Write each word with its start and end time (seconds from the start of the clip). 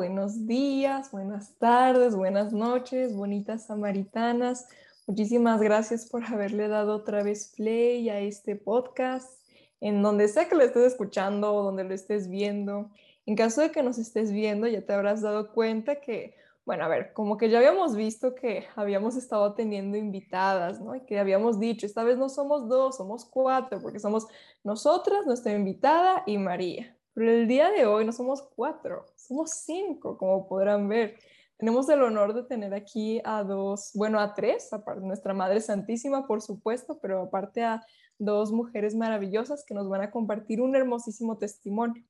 Buenos 0.00 0.46
días, 0.46 1.10
buenas 1.10 1.58
tardes, 1.58 2.16
buenas 2.16 2.54
noches, 2.54 3.14
bonitas 3.14 3.66
samaritanas. 3.66 4.66
Muchísimas 5.06 5.60
gracias 5.60 6.08
por 6.08 6.24
haberle 6.24 6.68
dado 6.68 6.96
otra 6.96 7.22
vez 7.22 7.52
play 7.54 8.08
a 8.08 8.18
este 8.18 8.56
podcast, 8.56 9.30
en 9.78 10.00
donde 10.00 10.28
sea 10.28 10.48
que 10.48 10.54
lo 10.54 10.64
estés 10.64 10.92
escuchando 10.92 11.52
o 11.52 11.62
donde 11.62 11.84
lo 11.84 11.92
estés 11.92 12.30
viendo. 12.30 12.88
En 13.26 13.36
caso 13.36 13.60
de 13.60 13.72
que 13.72 13.82
nos 13.82 13.98
estés 13.98 14.32
viendo, 14.32 14.66
ya 14.66 14.80
te 14.80 14.94
habrás 14.94 15.20
dado 15.20 15.52
cuenta 15.52 16.00
que, 16.00 16.34
bueno, 16.64 16.84
a 16.84 16.88
ver, 16.88 17.12
como 17.12 17.36
que 17.36 17.50
ya 17.50 17.58
habíamos 17.58 17.94
visto 17.94 18.34
que 18.34 18.68
habíamos 18.76 19.16
estado 19.16 19.52
teniendo 19.52 19.98
invitadas, 19.98 20.80
¿no? 20.80 20.94
Y 20.94 21.00
que 21.00 21.18
habíamos 21.18 21.60
dicho, 21.60 21.84
esta 21.84 22.04
vez 22.04 22.16
no 22.16 22.30
somos 22.30 22.70
dos, 22.70 22.96
somos 22.96 23.26
cuatro, 23.26 23.82
porque 23.82 24.00
somos 24.00 24.26
nosotras, 24.64 25.26
nuestra 25.26 25.52
invitada 25.52 26.22
y 26.24 26.38
María. 26.38 26.96
Pero 27.14 27.30
el 27.30 27.48
día 27.48 27.70
de 27.70 27.86
hoy 27.86 28.04
no 28.04 28.12
somos 28.12 28.42
cuatro, 28.54 29.06
somos 29.16 29.50
cinco, 29.50 30.16
como 30.16 30.48
podrán 30.48 30.88
ver. 30.88 31.18
Tenemos 31.58 31.88
el 31.90 32.02
honor 32.02 32.32
de 32.32 32.44
tener 32.44 32.72
aquí 32.72 33.20
a 33.24 33.42
dos, 33.42 33.90
bueno, 33.94 34.18
a 34.18 34.34
tres, 34.34 34.72
aparte 34.72 35.04
nuestra 35.04 35.34
Madre 35.34 35.60
Santísima, 35.60 36.26
por 36.26 36.40
supuesto, 36.40 36.98
pero 37.00 37.22
aparte 37.22 37.62
a 37.62 37.84
dos 38.18 38.52
mujeres 38.52 38.94
maravillosas 38.94 39.64
que 39.66 39.74
nos 39.74 39.88
van 39.88 40.02
a 40.02 40.10
compartir 40.10 40.60
un 40.62 40.74
hermosísimo 40.74 41.36
testimonio. 41.36 42.02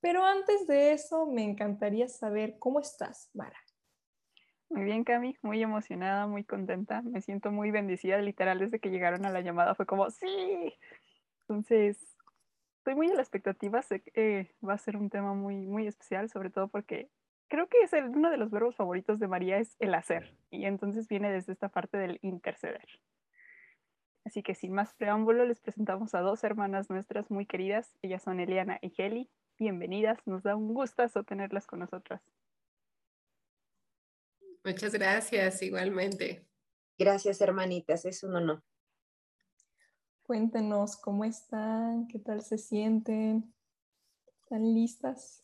Pero 0.00 0.24
antes 0.24 0.66
de 0.66 0.92
eso, 0.92 1.26
me 1.26 1.44
encantaría 1.44 2.08
saber 2.08 2.56
cómo 2.58 2.80
estás, 2.80 3.30
Mara. 3.34 3.58
Muy 4.70 4.84
bien, 4.84 5.02
Cami, 5.04 5.36
muy 5.42 5.62
emocionada, 5.62 6.26
muy 6.26 6.44
contenta. 6.44 7.02
Me 7.02 7.20
siento 7.20 7.50
muy 7.50 7.70
bendecida, 7.70 8.18
literal, 8.18 8.58
desde 8.58 8.78
que 8.78 8.90
llegaron 8.90 9.26
a 9.26 9.30
la 9.30 9.40
llamada 9.40 9.74
fue 9.74 9.84
como, 9.84 10.10
sí. 10.10 10.74
Entonces, 11.42 12.16
estoy 12.80 12.94
muy 12.94 13.10
a 13.10 13.14
la 13.14 13.20
expectativa, 13.20 13.82
sé 13.82 14.00
que 14.00 14.54
va 14.66 14.72
a 14.72 14.78
ser 14.78 14.96
un 14.96 15.10
tema 15.10 15.34
muy, 15.34 15.66
muy 15.66 15.86
especial, 15.86 16.30
sobre 16.30 16.48
todo 16.48 16.68
porque 16.68 17.10
creo 17.48 17.68
que 17.68 17.82
es 17.82 17.92
uno 17.92 18.30
de 18.30 18.38
los 18.38 18.50
verbos 18.50 18.74
favoritos 18.74 19.18
de 19.18 19.28
María 19.28 19.58
es 19.58 19.76
el 19.80 19.92
hacer, 19.92 20.34
y 20.50 20.64
entonces 20.64 21.06
viene 21.06 21.30
desde 21.30 21.52
esta 21.52 21.68
parte 21.68 21.98
del 21.98 22.18
interceder. 22.22 22.88
Así 24.24 24.42
que 24.42 24.54
sin 24.54 24.72
más 24.72 24.94
preámbulo, 24.94 25.44
les 25.44 25.60
presentamos 25.60 26.14
a 26.14 26.20
dos 26.20 26.42
hermanas 26.42 26.88
nuestras 26.88 27.30
muy 27.30 27.44
queridas, 27.44 27.98
ellas 28.00 28.22
son 28.22 28.40
Eliana 28.40 28.78
y 28.80 28.94
Heli. 28.96 29.30
Bienvenidas, 29.58 30.18
nos 30.26 30.42
da 30.42 30.56
un 30.56 30.72
gustazo 30.72 31.22
tenerlas 31.24 31.66
con 31.66 31.80
nosotras. 31.80 32.22
Muchas 34.64 34.94
gracias, 34.94 35.60
igualmente. 35.60 36.46
Gracias, 36.98 37.42
hermanitas, 37.42 38.06
es 38.06 38.22
un 38.22 38.36
honor. 38.36 38.62
Cuéntenos 40.30 40.96
cómo 40.96 41.24
están, 41.24 42.06
qué 42.06 42.20
tal 42.20 42.40
se 42.40 42.56
sienten. 42.56 43.52
¿Están 44.44 44.62
listas? 44.74 45.42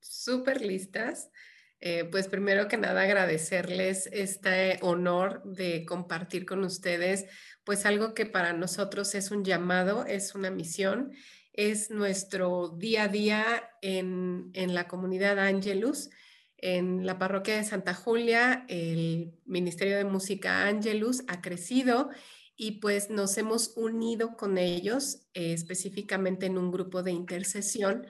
Súper 0.00 0.62
listas. 0.62 1.30
Eh, 1.78 2.06
pues 2.10 2.26
primero 2.26 2.66
que 2.66 2.76
nada 2.76 3.02
agradecerles 3.02 4.08
este 4.08 4.80
honor 4.82 5.44
de 5.44 5.84
compartir 5.86 6.44
con 6.44 6.64
ustedes, 6.64 7.26
pues 7.62 7.86
algo 7.86 8.14
que 8.14 8.26
para 8.26 8.52
nosotros 8.52 9.14
es 9.14 9.30
un 9.30 9.44
llamado, 9.44 10.04
es 10.06 10.34
una 10.34 10.50
misión, 10.50 11.12
es 11.52 11.92
nuestro 11.92 12.70
día 12.70 13.04
a 13.04 13.08
día 13.08 13.70
en, 13.80 14.50
en 14.54 14.74
la 14.74 14.88
comunidad 14.88 15.38
Angelus. 15.38 16.10
En 16.56 17.06
la 17.06 17.16
parroquia 17.16 17.58
de 17.58 17.64
Santa 17.64 17.94
Julia, 17.94 18.64
el 18.68 19.38
Ministerio 19.44 19.96
de 19.96 20.04
Música 20.04 20.66
Angelus 20.66 21.22
ha 21.28 21.40
crecido 21.40 22.10
y 22.56 22.80
pues 22.80 23.10
nos 23.10 23.36
hemos 23.38 23.76
unido 23.76 24.36
con 24.36 24.58
ellos 24.58 25.26
eh, 25.34 25.52
específicamente 25.52 26.46
en 26.46 26.58
un 26.58 26.72
grupo 26.72 27.02
de 27.02 27.12
intercesión 27.12 28.06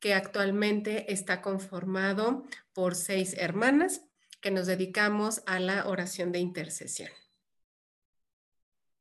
que 0.00 0.14
actualmente 0.14 1.12
está 1.12 1.42
conformado 1.42 2.44
por 2.72 2.94
seis 2.94 3.34
hermanas 3.36 4.04
que 4.40 4.52
nos 4.52 4.66
dedicamos 4.66 5.42
a 5.46 5.58
la 5.58 5.88
oración 5.88 6.30
de 6.30 6.38
intercesión. 6.38 7.10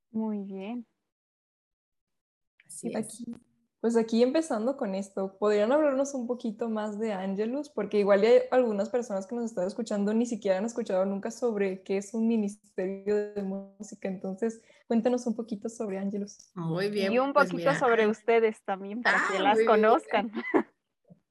Muy 0.09 0.43
bien. 0.43 0.87
Así 2.65 2.95
aquí, 2.95 3.25
pues 3.87 3.95
aquí 3.95 4.21
empezando 4.21 4.75
con 4.75 4.95
esto, 4.95 5.37
¿podrían 5.39 5.71
hablarnos 5.71 6.13
un 6.13 6.27
poquito 6.27 6.67
más 6.67 6.99
de 6.99 7.13
Angelus? 7.13 7.69
Porque 7.69 7.99
igual 7.99 8.21
hay 8.21 8.41
algunas 8.51 8.89
personas 8.89 9.25
que 9.25 9.33
nos 9.33 9.45
están 9.45 9.65
escuchando 9.65 10.13
ni 10.13 10.25
siquiera 10.25 10.57
han 10.57 10.65
escuchado 10.65 11.05
nunca 11.05 11.31
sobre 11.31 11.83
qué 11.83 11.95
es 11.95 12.13
un 12.13 12.27
ministerio 12.27 13.15
de 13.15 13.41
música. 13.41 14.09
Entonces, 14.09 14.59
cuéntanos 14.87 15.25
un 15.25 15.35
poquito 15.37 15.69
sobre 15.69 15.99
Angelus. 15.99 16.49
Muy 16.53 16.89
bien. 16.89 17.13
Y 17.13 17.19
un 17.19 17.31
pues 17.31 17.49
poquito 17.49 17.73
sobre 17.75 18.07
ustedes 18.07 18.61
también, 18.65 19.01
para 19.01 19.19
que 19.31 19.37
ah, 19.37 19.41
las 19.41 19.59
conozcan. 19.65 20.33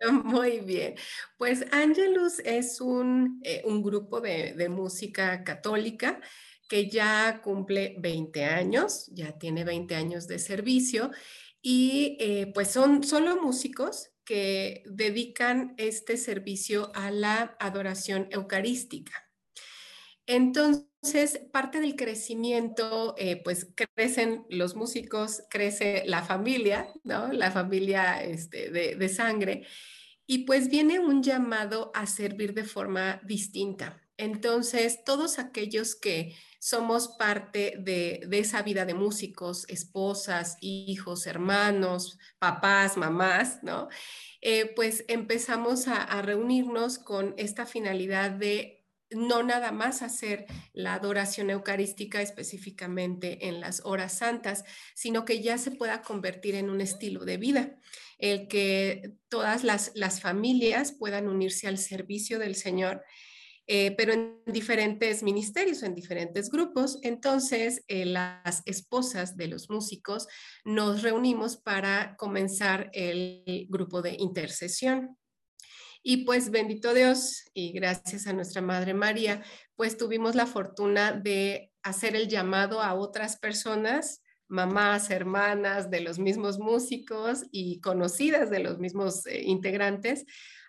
Muy 0.25 0.61
bien. 0.61 0.95
Pues 1.37 1.67
Angelus 1.73 2.39
es 2.39 2.81
un, 2.81 3.43
eh, 3.45 3.65
un 3.67 3.83
grupo 3.83 4.23
de, 4.23 4.55
de 4.55 4.71
música 4.71 5.45
católica 5.45 6.23
que 6.71 6.89
ya 6.89 7.43
cumple 7.45 7.97
20 7.99 8.45
años, 8.47 9.09
ya 9.13 9.39
tiene 9.39 9.63
20 9.63 9.95
años 9.95 10.27
de 10.27 10.39
servicio 10.39 11.11
y 11.63 12.17
eh, 12.21 12.51
pues 12.55 12.71
son 12.71 13.03
solo 13.05 13.41
músicos 13.43 14.11
que 14.25 14.83
dedican 14.87 15.75
este 15.79 16.17
servicio 16.17 16.91
a 16.95 17.11
la 17.11 17.57
adoración 17.61 18.29
eucarística. 18.31 19.13
Entonces, 20.27 21.41
parte 21.53 21.81
del 21.81 21.95
crecimiento, 21.95 23.15
eh, 23.17 23.41
pues 23.45 23.69
crecen 23.95 24.45
los 24.51 24.75
músicos, 24.75 25.45
crece 25.49 26.03
la 26.07 26.25
familia, 26.25 26.89
¿no? 27.05 27.33
La 27.33 27.53
familia 27.53 28.23
este, 28.25 28.71
de, 28.71 28.97
de 28.97 29.09
sangre, 29.09 29.67
y 30.27 30.39
pues 30.39 30.69
viene 30.69 30.99
un 30.99 31.23
llamado 31.23 31.93
a 31.95 32.07
servir 32.07 32.55
de 32.55 32.65
forma 32.65 33.21
distinta. 33.25 34.06
Entonces, 34.19 35.05
todos 35.05 35.39
aquellos 35.39 35.95
que 35.95 36.35
somos 36.59 37.09
parte 37.19 37.75
de, 37.79 38.27
esa 38.33 38.63
vida 38.63 38.85
de 38.87 38.95
músicos, 38.95 39.67
esposas, 39.69 40.57
hijos, 40.61 41.27
hermanos, 41.27 42.19
papás, 42.39 42.97
mamás, 42.97 43.63
¿no? 43.63 43.89
Eh, 44.41 44.73
pues 44.75 45.05
empezamos 45.09 45.87
a, 45.87 46.23
reunirnos 46.23 46.99
con 46.99 47.35
esta 47.37 47.67
finalidad 47.67 48.31
de 48.31 48.85
no 49.11 49.43
nada 49.43 49.71
más 49.71 50.03
hacer 50.03 50.47
la 50.73 50.95
adoración 50.95 51.51
eucarística 51.51 52.21
específicamente 52.21 53.47
en 53.47 53.61
las 53.61 53.83
horas 53.85 54.19
santas, 54.19 54.65
sino 54.95 55.25
que 55.25 55.41
ya 55.43 55.59
se 55.59 55.71
pueda 55.71 56.03
convertir 56.03 56.57
en 56.57 56.71
un 56.71 56.81
estilo 56.81 57.25
de 57.25 57.37
vida, 57.37 57.79
el 58.19 58.49
que 58.49 59.13
todas 59.29 59.63
las, 59.63 59.93
las 59.95 60.21
familias 60.21 60.91
puedan 60.91 61.29
unirse 61.29 61.69
al 61.69 61.79
servicio 61.79 62.41
del 62.41 62.57
Señor 62.57 63.05
eh, 63.67 63.95
pero 63.97 64.13
en 64.13 64.43
diferentes 64.47 65.23
ministerios, 65.23 65.83
en 65.83 65.95
diferentes 65.95 66.51
grupos. 66.51 66.99
Entonces, 67.03 67.85
eh, 67.89 68.05
las 68.05 68.63
esposas 68.65 69.37
de 69.37 69.49
los 69.49 69.71
músicos 69.71 70.29
nos 70.65 71.03
reunimos 71.03 71.57
para 71.57 72.17
comenzar 72.17 72.91
el 72.93 73.67
grupo 73.69 74.03
de 74.03 74.17
intercesión. 74.19 75.17
Y 76.03 76.19
pues 76.19 76.51
bendito 76.51 76.95
Dios 76.95 77.43
y 77.53 77.73
gracias 77.73 78.29
a 78.29 78.33
nuestra 78.33 78.63
Madre 78.63 78.95
María, 78.95 79.43
pues 79.75 79.97
tuvimos 79.97 80.37
la 80.37 80.47
fortuna 80.47 81.11
de 81.11 81.73
hacer 81.83 82.15
el 82.15 82.29
llamado 82.29 82.81
a 82.81 82.95
otras 82.95 83.37
personas 83.37 84.23
mamás, 84.49 85.11
hermanas 85.11 85.91
de 85.91 86.01
los 86.01 86.19
mismos 86.19 86.59
músicos 86.59 87.45
y 87.51 87.81
conocidas 87.81 88.51
de 88.51 88.61
los 88.61 88.79
mismos 88.79 89.27
eh, 89.27 89.43
integrantes 89.43 90.25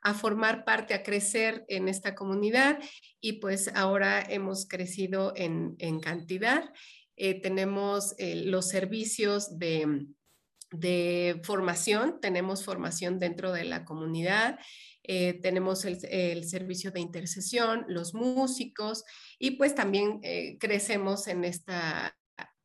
a 0.08 0.14
formar 0.14 0.64
parte, 0.64 0.94
a 0.94 1.04
crecer 1.04 1.66
en 1.68 1.90
esta 1.90 2.16
comunidad 2.16 2.80
y 3.20 3.34
pues 3.34 3.70
ahora 3.76 4.22
hemos 4.22 4.66
crecido 4.66 5.34
en, 5.36 5.76
cantidad. 6.00 6.74
Eh, 7.18 7.42
tenemos 7.42 8.16
eh, 8.18 8.44
los 8.46 8.70
servicios 8.70 9.60
de, 9.60 10.06
de, 10.72 11.42
formación, 11.44 12.22
tenemos 12.22 12.64
formación 12.64 13.20
dentro 13.20 13.52
de 13.52 13.66
la 13.66 13.84
comunidad, 13.84 14.58
tenemos 15.42 15.86
el, 15.86 16.00
el, 16.10 16.44
servicio 16.44 16.92
de 16.92 17.00
intercesión, 17.00 17.86
los 17.88 18.14
músicos 18.14 19.06
y 19.40 19.52
pues 19.52 19.74
también 19.74 20.20
crecemos 20.60 21.28
en 21.28 21.46
esta 21.46 22.14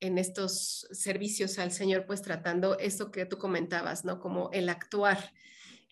en 0.00 0.18
estos 0.18 0.88
servicios 0.90 1.60
al 1.60 1.70
Señor, 1.70 2.04
pues 2.06 2.20
tratando 2.20 2.76
esto 2.80 3.12
que 3.12 3.26
tú 3.26 3.38
comentabas, 3.38 4.04
¿no? 4.04 4.18
Como 4.18 4.50
el 4.52 4.68
actuar, 4.68 5.32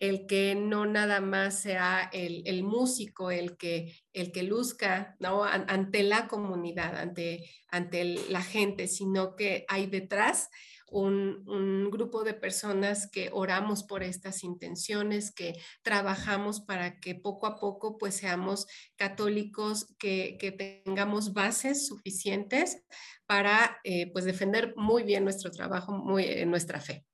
el 0.01 0.25
que 0.25 0.55
no 0.55 0.87
nada 0.87 1.21
más 1.21 1.59
sea 1.59 2.09
el, 2.11 2.63
músico 2.63 3.29
el 3.29 3.55
que, 3.55 3.95
el 4.13 4.31
que 4.31 4.41
luzca 4.41 5.15
ante 5.21 6.01
la 6.01 6.27
comunidad, 6.27 6.97
ante, 6.97 7.47
ante 7.69 8.03
la 8.29 8.41
gente, 8.41 8.87
sino 8.87 9.35
que 9.35 9.63
hay 9.69 9.85
detrás 9.85 10.49
un, 10.87 11.91
grupo 11.91 12.23
de 12.23 12.33
personas 12.33 13.07
que 13.11 13.29
oramos 13.31 13.83
por 13.83 14.01
estas 14.01 14.43
intenciones, 14.43 15.31
que 15.31 15.53
trabajamos 15.83 16.61
para 16.61 16.99
que 16.99 17.13
poco 17.13 17.45
a 17.45 17.59
poco 17.59 17.99
pues 17.99 18.15
seamos 18.15 18.65
católicos, 18.95 19.95
que, 19.99 20.83
tengamos 20.83 21.33
bases 21.33 21.85
suficientes 21.85 22.83
para 23.27 23.79
eh, 23.83 24.11
pues 24.11 24.25
defender 24.25 24.73
muy 24.75 25.03
bien 25.03 25.25
nuestro 25.25 25.51
trabajo, 25.51 25.91
muy, 25.91 26.23
eh, 26.23 26.45
nuestra 26.47 26.81
fe. 26.81 27.05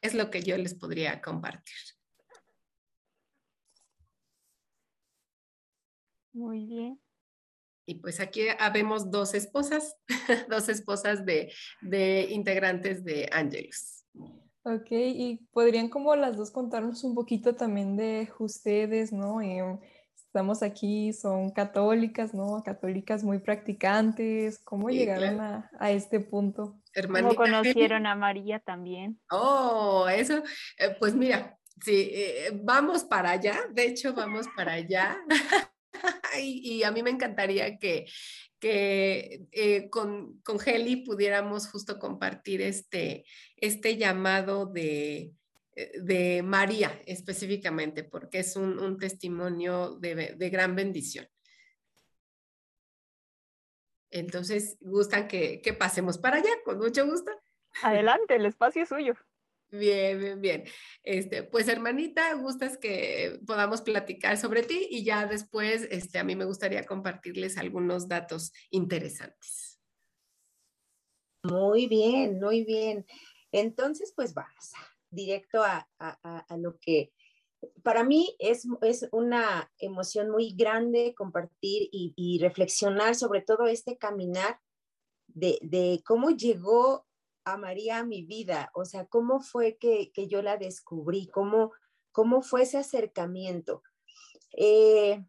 Es 0.00 0.14
lo 0.14 0.30
que 0.30 0.42
yo 0.42 0.56
les 0.56 0.74
podría 0.74 1.20
compartir. 1.20 1.97
Muy 6.38 6.66
bien. 6.66 7.00
Y 7.84 7.96
pues 7.96 8.20
aquí 8.20 8.42
habemos 8.60 9.10
dos 9.10 9.34
esposas, 9.34 9.96
dos 10.48 10.68
esposas 10.68 11.24
de, 11.26 11.50
integrantes 12.30 13.02
de 13.02 13.28
Angelus. 13.32 14.04
Ok, 14.62 14.90
y 14.90 15.40
podrían 15.52 15.88
como 15.88 16.14
las 16.14 16.36
dos 16.36 16.52
contarnos 16.52 17.02
un 17.02 17.16
poquito 17.16 17.56
también 17.56 17.96
de 17.96 18.30
ustedes, 18.38 19.12
¿no? 19.12 19.40
Em, 19.40 19.80
estamos 20.14 20.62
aquí, 20.62 21.12
son 21.12 21.50
católicas, 21.50 22.34
¿no? 22.34 22.62
Católicas 22.62 23.24
muy 23.24 23.40
practicantes. 23.40 24.60
¿Cómo 24.60 24.90
llegaron 24.90 25.40
a, 25.40 25.90
este 25.90 26.20
punto? 26.20 26.80
¿Cómo 26.94 27.34
conocieron 27.34 28.06
a 28.06 28.14
María 28.14 28.60
también? 28.60 29.18
Oh, 29.30 30.06
eso, 30.08 30.40
eh, 30.78 30.94
pues 31.00 31.16
mira, 31.16 31.58
sí, 31.82 32.10
eh, 32.12 32.50
vamos 32.62 33.02
para 33.02 33.30
allá, 33.30 33.58
de 33.72 33.86
hecho 33.86 34.14
vamos 34.14 34.46
para 34.54 34.74
allá. 34.74 35.18
y, 36.42 36.82
a 36.82 36.90
mí 36.90 37.02
me 37.02 37.10
encantaría 37.10 37.78
que, 37.78 38.06
que 38.58 39.46
eh, 39.52 39.88
con, 39.90 40.40
con 40.40 40.58
Heli 40.64 40.96
pudiéramos 40.96 41.68
justo 41.68 41.98
compartir 41.98 42.62
este, 42.62 43.24
este 43.56 43.96
llamado 43.96 44.66
de, 44.66 45.32
eh, 45.76 45.92
de 46.00 46.42
María 46.42 47.00
específicamente, 47.06 48.04
porque 48.04 48.40
es 48.40 48.56
un, 48.56 48.98
testimonio 48.98 49.96
de, 50.00 50.50
gran 50.50 50.74
bendición. 50.74 51.26
Entonces, 54.10 54.76
¿gustan 54.80 55.28
que, 55.28 55.60
que 55.60 55.74
pasemos 55.74 56.18
para 56.18 56.38
allá? 56.38 56.50
Con 56.64 56.78
mucho 56.78 57.06
gusto. 57.06 57.30
Adelante, 57.82 58.36
el 58.36 58.46
espacio 58.46 58.82
es 58.82 58.88
suyo. 58.88 59.14
Bien, 59.70 60.18
bien, 60.18 60.40
bien. 60.40 60.64
Este, 61.02 61.42
pues 61.42 61.68
hermanita, 61.68 62.32
gustas 62.34 62.78
que 62.78 63.38
podamos 63.46 63.82
platicar 63.82 64.38
sobre 64.38 64.62
ti 64.62 64.86
y 64.90 65.04
ya 65.04 65.26
después, 65.26 65.86
este, 65.90 66.18
a 66.18 66.24
mí 66.24 66.36
me 66.36 66.46
gustaría 66.46 66.84
compartirles 66.84 67.58
algunos 67.58 68.08
datos 68.08 68.52
interesantes. 68.70 69.78
Muy 71.42 71.86
bien, 71.86 72.40
muy 72.40 72.64
bien. 72.64 73.04
Entonces, 73.52 74.12
pues 74.16 74.32
vamos 74.32 74.72
directo 75.10 75.62
a, 75.62 75.86
lo 76.56 76.78
que 76.78 77.12
para 77.82 78.04
mí 78.04 78.36
es, 78.38 78.66
es, 78.82 79.08
una 79.12 79.70
emoción 79.78 80.30
muy 80.30 80.54
grande 80.54 81.14
compartir 81.14 81.88
y, 81.92 82.38
reflexionar 82.40 83.14
sobre 83.14 83.42
todo 83.42 83.66
este 83.66 83.98
caminar 83.98 84.60
de, 85.26 85.58
de 85.62 86.02
cómo 86.04 86.30
llegó 86.30 87.07
a 87.52 87.56
María 87.56 87.98
a 87.98 88.04
mi 88.04 88.22
vida? 88.22 88.70
O 88.74 88.84
sea, 88.84 89.06
¿cómo 89.06 89.40
fue 89.40 89.76
que, 89.76 90.10
yo 90.28 90.42
la 90.42 90.56
descubrí? 90.56 91.28
¿Cómo, 91.28 91.72
¿Cómo 92.12 92.42
fue 92.42 92.62
ese 92.62 92.78
acercamiento? 92.78 93.82
Eh, 94.56 95.24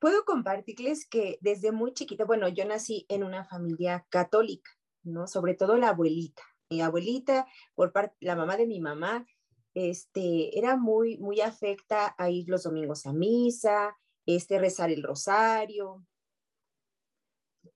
puedo 0.00 0.24
compartirles 0.24 1.06
que 1.06 1.38
desde 1.40 1.72
muy 1.72 1.92
chiquita, 1.94 2.24
bueno, 2.24 2.48
yo 2.48 2.64
nací 2.64 3.06
en 3.08 3.24
una 3.24 3.44
familia 3.44 4.06
católica, 4.10 4.70
¿no? 5.02 5.26
Sobre 5.26 5.54
todo 5.54 5.76
la 5.76 5.90
abuelita. 5.90 6.42
Mi 6.70 6.80
abuelita, 6.80 7.46
por 7.74 7.92
parte, 7.92 8.16
la 8.20 8.34
mamá 8.34 8.56
de 8.56 8.66
mi 8.66 8.80
mamá, 8.80 9.26
este, 9.74 10.58
era 10.58 10.76
muy, 10.76 11.18
muy 11.18 11.40
afecta 11.40 12.14
a 12.18 12.30
ir 12.30 12.48
los 12.48 12.64
domingos 12.64 13.06
a 13.06 13.12
misa, 13.12 13.96
este, 14.26 14.58
rezar 14.58 14.90
el 14.90 15.02
rosario, 15.02 16.04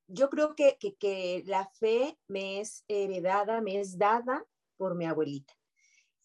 yo 0.09 0.31
creo 0.31 0.55
que, 0.55 0.77
que, 0.79 1.43
la 1.47 1.67
fe 1.67 2.19
me 2.29 2.61
es 2.61 2.85
heredada, 2.89 3.61
me 3.61 3.81
es 3.81 3.99
dada 3.99 4.45
por 4.77 4.95
mi 4.95 5.07
abuelita. 5.07 5.55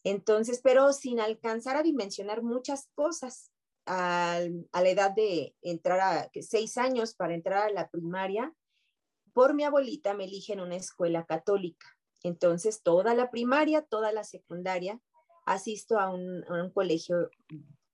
Entonces, 0.03 0.61
pero 0.63 0.93
sin 0.93 1.19
alcanzar 1.19 1.77
a 1.77 1.83
dimensionar 1.83 2.41
muchas 2.41 2.89
cosas 2.95 3.51
a, 3.85 4.39
la 4.73 4.89
edad 4.89 5.11
de 5.11 5.55
entrar 5.61 5.99
a 5.99 6.31
seis 6.41 6.77
años 6.77 7.15
para 7.15 7.33
entrar 7.33 7.63
a 7.63 7.71
la 7.71 7.89
primaria, 7.89 8.53
por 9.33 9.53
mi 9.53 9.63
abuelita 9.63 10.13
me 10.13 10.25
eligen 10.25 10.59
una 10.59 10.75
escuela 10.75 11.25
católica. 11.25 11.87
Entonces, 12.23 12.83
toda 12.83 13.15
la 13.15 13.31
primaria, 13.31 13.81
toda 13.81 14.11
la 14.11 14.23
secundaria, 14.23 14.99
asisto 15.45 15.99
a 15.99 16.09
un, 16.09 16.43
a 16.47 16.63
un 16.63 16.71
colegio 16.71 17.29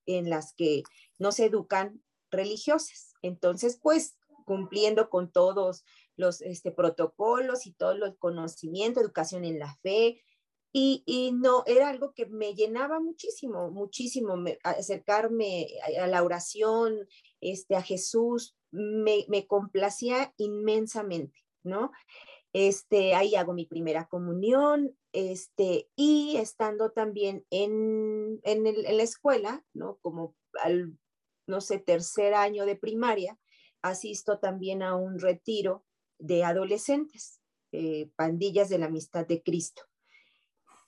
en 0.06 0.30
las 0.30 0.54
que 0.54 0.83
no 1.19 1.31
se 1.31 1.45
educan 1.45 2.04
religiosas. 2.30 3.13
Entonces, 3.22 3.80
pues 3.81 4.18
cumpliendo 4.47 5.09
con 5.09 5.29
todos 5.29 5.83
los 6.15 6.41
este, 6.41 6.71
protocolos 6.71 7.67
y 7.67 7.73
todo 7.73 7.91
el 7.91 8.17
conocimiento, 8.17 9.01
educación 9.01 9.44
en 9.44 9.59
la 9.59 9.75
fe. 9.83 10.23
Y, 10.71 11.31
no, 11.33 11.63
era 11.65 11.89
algo 11.89 12.13
que 12.13 12.27
me 12.27 12.53
llenaba 12.53 12.99
muchísimo, 12.99 13.71
muchísimo, 13.71 14.35
acercarme 14.63 15.67
a, 15.99 16.05
la 16.05 16.23
oración, 16.23 17.07
este, 17.41 17.75
a 17.75 17.81
Jesús, 17.81 18.55
me, 18.71 19.25
me 19.27 19.47
complacía 19.47 20.33
inmensamente, 20.38 21.44
¿no? 21.63 21.91
Este, 22.53 23.15
ahí 23.15 23.35
hago 23.35 23.53
mi 23.53 23.65
primera 23.65 24.07
comunión, 24.07 24.95
este, 25.13 25.89
y 25.95 26.38
estando 26.38 26.91
también 26.91 27.44
en, 27.49 28.39
en 28.44 28.63
la 28.63 29.03
escuela, 29.03 29.65
¿no? 29.73 29.97
Como 30.03 30.35
al, 30.61 30.95
no 31.47 31.59
sé, 31.59 31.79
tercer 31.79 32.35
año 32.35 32.67
de 32.67 32.75
primaria, 32.75 33.39
asisto 33.81 34.39
también 34.39 34.83
a 34.83 34.95
un 34.95 35.19
retiro 35.19 35.85
de 36.19 36.44
adolescentes, 36.44 37.41
eh, 37.71 38.09
pandillas 38.15 38.69
de 38.69 38.79
la 38.79 38.88
amistad 38.88 39.25
de 39.25 39.41
Cristo. 39.44 39.83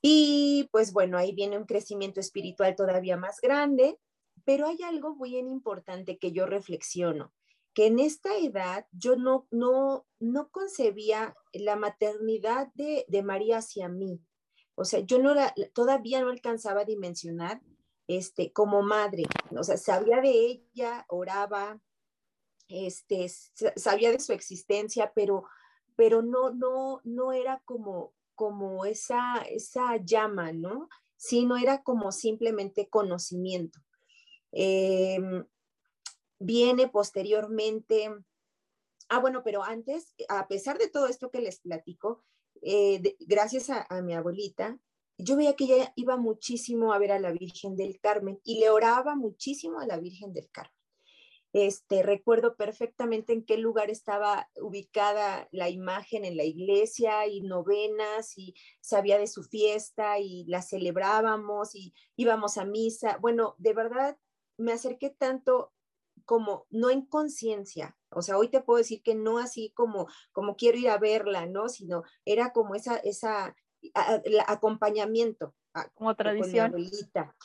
Y 0.02 0.70
pues 0.72 0.94
bueno, 0.94 1.18
ahí 1.18 1.34
viene 1.34 1.58
un 1.58 1.66
crecimiento 1.66 2.20
espiritual 2.20 2.76
todavía 2.76 3.18
más 3.18 3.42
grande, 3.42 4.00
pero 4.46 4.68
hay 4.68 4.82
algo 4.84 5.16
muy 5.16 5.38
importante 5.38 6.18
que 6.18 6.32
yo 6.32 6.46
reflexiono, 6.46 7.34
que 7.74 7.88
en 7.88 8.00
esta 8.00 8.38
edad 8.38 8.86
yo 8.92 9.18
no, 9.18 9.48
no, 9.52 10.06
no 10.20 10.50
concebía 10.50 11.36
la 11.54 11.76
maternidad 11.76 12.70
de, 12.74 13.06
de 13.08 13.24
María 13.24 13.58
hacia 13.58 13.90
mí. 13.90 14.22
O 14.76 14.86
sea, 14.86 15.02
yo 15.02 15.20
no 15.20 15.36
todavía 15.74 16.22
no 16.22 16.30
alcanzaba 16.30 16.82
a 16.82 16.86
dimensionar 16.86 17.62
este, 18.08 18.54
como 18.54 18.82
madre. 18.82 19.24
O 19.52 19.64
sea, 19.64 19.76
sabía 19.78 20.22
de 20.22 20.30
ella, 20.30 21.06
oraba, 21.10 21.80
este, 22.70 23.28
sabía 23.76 24.12
de 24.12 24.20
su 24.20 24.32
existencia, 24.32 25.12
pero, 25.14 25.46
pero 25.96 26.22
no, 26.22 26.52
no, 26.52 27.02
no 27.04 27.34
era 27.34 27.62
como, 27.66 28.14
como 28.36 28.86
esa, 28.86 29.42
esa 29.50 29.98
llama, 29.98 30.54
¿no? 30.54 30.88
Sino 31.18 31.58
era 31.58 31.82
como 31.84 32.12
simplemente 32.12 32.88
conocimiento. 32.88 33.80
Em, 34.52 35.46
viene 36.40 36.88
posteriormente, 36.88 38.10
ah, 39.10 39.20
bueno, 39.20 39.42
pero 39.44 39.64
antes, 39.64 40.14
a 40.30 40.48
pesar 40.48 40.78
de 40.78 40.88
todo 40.88 41.08
esto 41.08 41.32
que 41.32 41.42
les 41.42 41.60
platico, 41.60 42.24
eh, 42.62 43.18
gracias 43.20 43.70
a, 43.70 43.86
a 43.90 44.02
mi 44.02 44.14
abuelita, 44.14 44.80
yo 45.18 45.36
veía 45.36 45.56
que 45.56 45.66
ella 45.66 45.92
iba 45.96 46.16
muchísimo 46.16 46.94
a 46.94 47.00
ver 47.00 47.12
a 47.12 47.20
la 47.20 47.32
Virgen 47.32 47.76
del 47.76 48.00
Carmen 48.00 48.40
y 48.46 48.60
le 48.60 48.70
oraba 48.70 49.16
muchísimo 49.16 49.80
a 49.80 49.86
la 49.86 49.98
Virgen 49.98 50.34
del 50.34 50.50
Carmen. 50.50 50.79
Este, 51.52 52.04
recuerdo 52.04 52.56
perfectamente 52.56 53.34
en 53.34 53.44
qué 53.44 53.58
lugar 53.58 53.90
estaba 53.90 54.50
ubicada 54.62 55.48
la 55.52 55.70
imagen 55.70 56.24
en 56.24 56.38
la 56.38 56.44
iglesia 56.44 57.26
y 57.28 57.42
novenas 57.42 58.38
y 58.38 58.54
sabía 58.82 59.18
de 59.18 59.26
su 59.26 59.44
fiesta 59.44 60.20
y 60.20 60.46
la 60.46 60.62
celebrábamos 60.62 61.74
y 61.74 61.94
íbamos 62.16 62.58
a 62.58 62.66
misa. 62.66 63.18
Bueno, 63.20 63.56
de 63.58 63.74
verdad 63.74 64.18
me 64.58 64.74
acerqué 64.74 65.10
tanto 65.10 65.74
como 66.26 66.68
no 66.70 66.92
en 66.92 67.06
conciencia, 67.06 67.98
o 68.12 68.22
sea, 68.22 68.38
hoy 68.38 68.50
te 68.50 68.62
puedo 68.62 68.78
decir 68.78 69.02
que 69.02 69.16
no 69.16 69.40
así 69.40 69.72
como 69.76 70.08
como 70.32 70.56
quiero 70.56 70.78
ir 70.78 70.90
a 70.90 71.00
verla, 71.00 71.48
¿no? 71.48 71.70
Sino 71.70 72.04
era 72.26 72.52
como 72.54 72.76
esa 72.76 72.98
esa 72.98 73.56
acompañamiento, 74.48 75.56
como 75.94 76.16
tradición. 76.16 76.74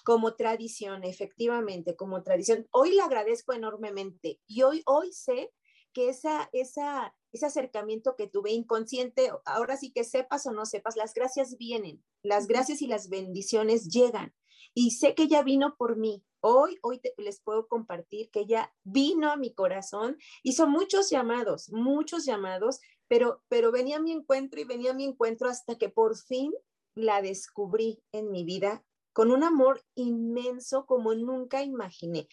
como 0.04 0.34
tradición, 0.34 1.04
efectivamente, 1.04 1.96
como 1.96 2.22
tradición. 2.22 2.66
Hoy 2.70 2.94
le 2.94 3.02
agradezco 3.02 3.52
enormemente 3.52 4.40
y 4.46 4.62
hoy, 4.62 4.82
hoy 4.86 5.12
sé 5.12 5.52
que 5.92 6.08
esa, 6.08 6.48
esa, 6.52 7.14
ese 7.32 7.46
acercamiento 7.46 8.16
que 8.16 8.26
tuve 8.26 8.52
inconsciente, 8.52 9.30
ahora 9.44 9.76
sí 9.76 9.92
que 9.92 10.04
sepas 10.04 10.46
o 10.46 10.52
no 10.52 10.66
sepas, 10.66 10.96
las 10.96 11.14
gracias 11.14 11.56
vienen, 11.56 12.02
las 12.22 12.46
gracias 12.46 12.82
y 12.82 12.86
las 12.86 13.08
bendiciones 13.08 13.88
llegan. 13.88 14.34
Y 14.74 14.90
sé 14.90 15.14
que 15.14 15.24
ella 15.24 15.42
vino 15.42 15.76
por 15.76 15.96
mí. 15.96 16.24
Hoy, 16.40 16.78
hoy 16.82 17.00
les 17.16 17.40
puedo 17.40 17.68
compartir 17.68 18.30
que 18.30 18.40
ella 18.40 18.74
vino 18.82 19.30
a 19.30 19.36
mi 19.36 19.54
corazón, 19.54 20.18
hizo 20.42 20.66
muchos 20.66 21.10
llamados, 21.10 21.70
muchos 21.70 22.26
llamados, 22.26 22.80
pero, 23.06 23.42
pero 23.48 23.70
venía 23.70 23.96
a 23.96 24.02
mi 24.02 24.12
encuentro 24.12 24.60
y 24.60 24.64
venía 24.64 24.90
a 24.90 24.94
mi 24.94 25.04
encuentro 25.04 25.48
hasta 25.48 25.78
que 25.78 25.88
por 25.88 26.16
fin 26.16 26.52
la 26.94 27.22
descubrí 27.22 28.02
en 28.12 28.30
mi 28.30 28.44
vida 28.44 28.84
con 29.12 29.30
un 29.30 29.44
amor 29.44 29.80
inmenso 29.94 30.86
como 30.86 31.14
nunca 31.14 31.62
imaginé. 31.62 32.28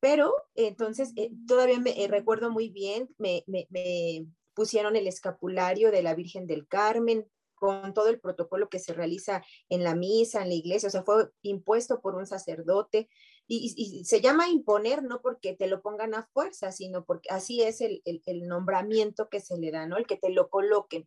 Pero 0.00 0.34
entonces, 0.54 1.12
eh, 1.16 1.30
todavía 1.46 1.80
me 1.80 2.02
eh, 2.02 2.08
recuerdo 2.08 2.50
muy 2.50 2.68
bien, 2.68 3.08
me, 3.18 3.44
me, 3.46 4.26
pusieron 4.54 4.96
el 4.96 5.08
escapulario 5.08 5.90
de 5.90 6.02
la 6.02 6.14
Virgen 6.14 6.46
del 6.46 6.68
Carmen 6.68 7.26
con 7.54 7.94
todo 7.94 8.08
el 8.08 8.20
protocolo 8.20 8.68
que 8.68 8.78
se 8.78 8.92
realiza 8.92 9.42
en 9.68 9.82
la 9.82 9.94
misa, 9.94 10.42
en 10.42 10.48
la 10.48 10.54
iglesia, 10.54 10.88
o 10.88 10.92
sea, 10.92 11.02
fue 11.02 11.30
impuesto 11.42 12.00
por 12.00 12.14
un 12.14 12.26
sacerdote 12.26 13.08
y, 13.46 14.04
se 14.04 14.20
llama 14.20 14.48
imponer 14.48 15.02
no 15.02 15.20
porque 15.20 15.54
te 15.54 15.66
lo 15.66 15.82
pongan 15.82 16.14
a 16.14 16.26
fuerza, 16.32 16.72
sino 16.72 17.04
porque 17.04 17.28
así 17.30 17.62
es 17.62 17.80
el, 17.80 18.02
el, 18.04 18.46
nombramiento 18.46 19.28
que 19.28 19.40
se 19.40 19.58
le 19.58 19.70
da, 19.70 19.86
¿no? 19.86 19.96
El 19.96 20.06
que 20.06 20.16
te 20.16 20.30
lo 20.30 20.48
coloquen. 20.48 21.06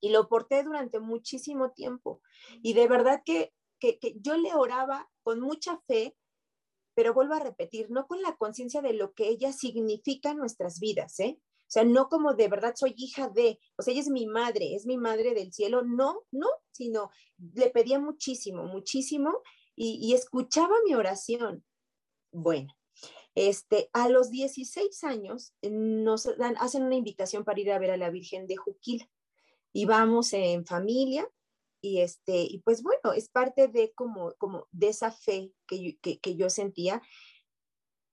Y 0.00 0.10
lo 0.10 0.28
porté 0.28 0.62
durante 0.62 1.00
muchísimo 1.00 1.72
tiempo. 1.72 2.20
Y 2.62 2.74
de 2.74 2.86
verdad 2.86 3.22
que, 3.24 3.52
que, 3.78 3.98
que 3.98 4.14
yo 4.20 4.36
le 4.36 4.54
oraba 4.54 5.08
con 5.22 5.40
mucha 5.40 5.78
fe, 5.86 6.16
pero 6.94 7.14
vuelvo 7.14 7.34
a 7.34 7.40
repetir, 7.40 7.90
no 7.90 8.06
con 8.06 8.22
la 8.22 8.36
conciencia 8.36 8.82
de 8.82 8.92
lo 8.92 9.12
que 9.12 9.28
ella 9.28 9.52
significa 9.52 10.30
en 10.30 10.38
nuestras 10.38 10.80
vidas, 10.80 11.18
¿eh? 11.20 11.40
O 11.66 11.70
sea, 11.70 11.84
no 11.84 12.08
como 12.08 12.34
de 12.34 12.46
verdad 12.46 12.74
soy 12.76 12.94
hija 12.96 13.28
de, 13.28 13.58
o 13.76 13.82
sea, 13.82 13.92
ella 13.92 14.02
es 14.02 14.08
mi 14.08 14.26
madre, 14.26 14.76
es 14.76 14.86
mi 14.86 14.96
madre 14.96 15.34
del 15.34 15.52
cielo, 15.52 15.82
no, 15.82 16.22
no, 16.30 16.46
sino 16.70 17.10
le 17.54 17.70
pedía 17.70 17.98
muchísimo, 17.98 18.64
muchísimo 18.64 19.42
y, 19.74 20.14
escuchaba 20.14 20.74
mi 20.86 20.94
oración. 20.94 21.64
Bueno, 22.32 22.72
este, 23.34 23.90
a 23.92 24.08
los 24.08 24.30
16 24.30 25.02
años 25.04 25.54
nos 25.62 26.24
dan, 26.38 26.56
hacen 26.58 26.84
una 26.84 26.94
invitación 26.94 27.44
para 27.44 27.60
ir 27.60 27.72
a 27.72 27.78
ver 27.80 27.90
a 27.90 27.96
la 27.96 28.10
Virgen 28.10 28.46
de 28.46 28.56
Juquila 28.56 29.06
y 29.76 29.84
vamos 29.84 30.32
en 30.32 30.64
familia 30.64 31.28
y 31.82 32.00
este, 32.00 32.38
y 32.38 32.62
pues 32.64 32.82
bueno, 32.82 33.12
es 33.14 33.28
parte 33.28 33.68
de 33.68 33.92
como, 33.92 34.32
como 34.38 34.66
de 34.72 34.88
esa 34.88 35.12
fe 35.12 35.52
que 35.66 35.98
que 35.98 36.36
yo 36.36 36.48
sentía 36.48 37.02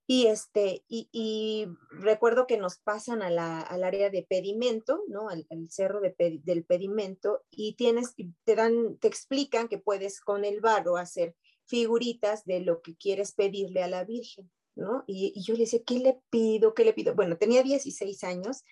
y, 0.06 0.26
este, 0.26 0.84
y, 0.86 1.66
recuerdo 1.90 2.46
que 2.46 2.58
nos 2.58 2.76
pasan 2.76 3.22
a 3.22 3.30
la, 3.30 3.60
al 3.62 3.84
área 3.84 4.10
de 4.10 4.22
pedimento, 4.22 5.02
¿no? 5.08 5.30
Al, 5.30 5.46
cerro 5.70 6.02
de, 6.02 6.14
del 6.42 6.64
pedimento, 6.64 7.42
y 7.50 7.72
tienes, 7.72 8.14
te 8.44 8.54
dan, 8.54 8.98
te 8.98 9.08
explican 9.08 9.66
que 9.66 9.78
puedes 9.78 10.20
con 10.20 10.44
el 10.44 10.60
barro 10.60 10.98
hacer 10.98 11.34
figuritas 11.64 12.44
de 12.44 12.60
lo 12.60 12.82
que 12.82 12.96
quieres 12.96 13.32
pedirle 13.32 13.82
a 13.82 13.88
la 13.88 14.04
Virgen, 14.04 14.50
¿no? 14.74 15.04
Y, 15.06 15.32
y 15.34 15.42
yo 15.42 15.54
le 15.54 15.60
decía, 15.60 15.80
¿qué 15.86 15.98
le 15.98 16.20
pido? 16.28 16.74
¿Qué 16.74 16.84
le 16.84 16.92
pido? 16.92 17.14
Bueno, 17.14 17.38
tenía 17.38 17.62
16 17.62 18.24
años 18.24 18.62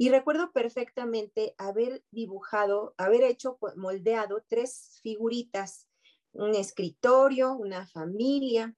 y 0.00 0.08
recuerdo 0.08 0.50
perfectamente 0.50 1.54
haber 1.58 2.02
dibujado, 2.10 2.94
haber 2.96 3.22
hecho, 3.22 3.58
moldeado 3.76 4.42
tres 4.48 4.98
figuritas, 5.02 5.90
un 6.32 6.54
escritorio, 6.54 7.52
una 7.52 7.86
familia 7.86 8.74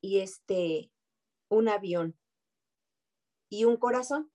y 0.00 0.20
este, 0.20 0.92
un 1.48 1.68
avión 1.68 2.16
y 3.50 3.64
un 3.64 3.78
corazón. 3.78 4.30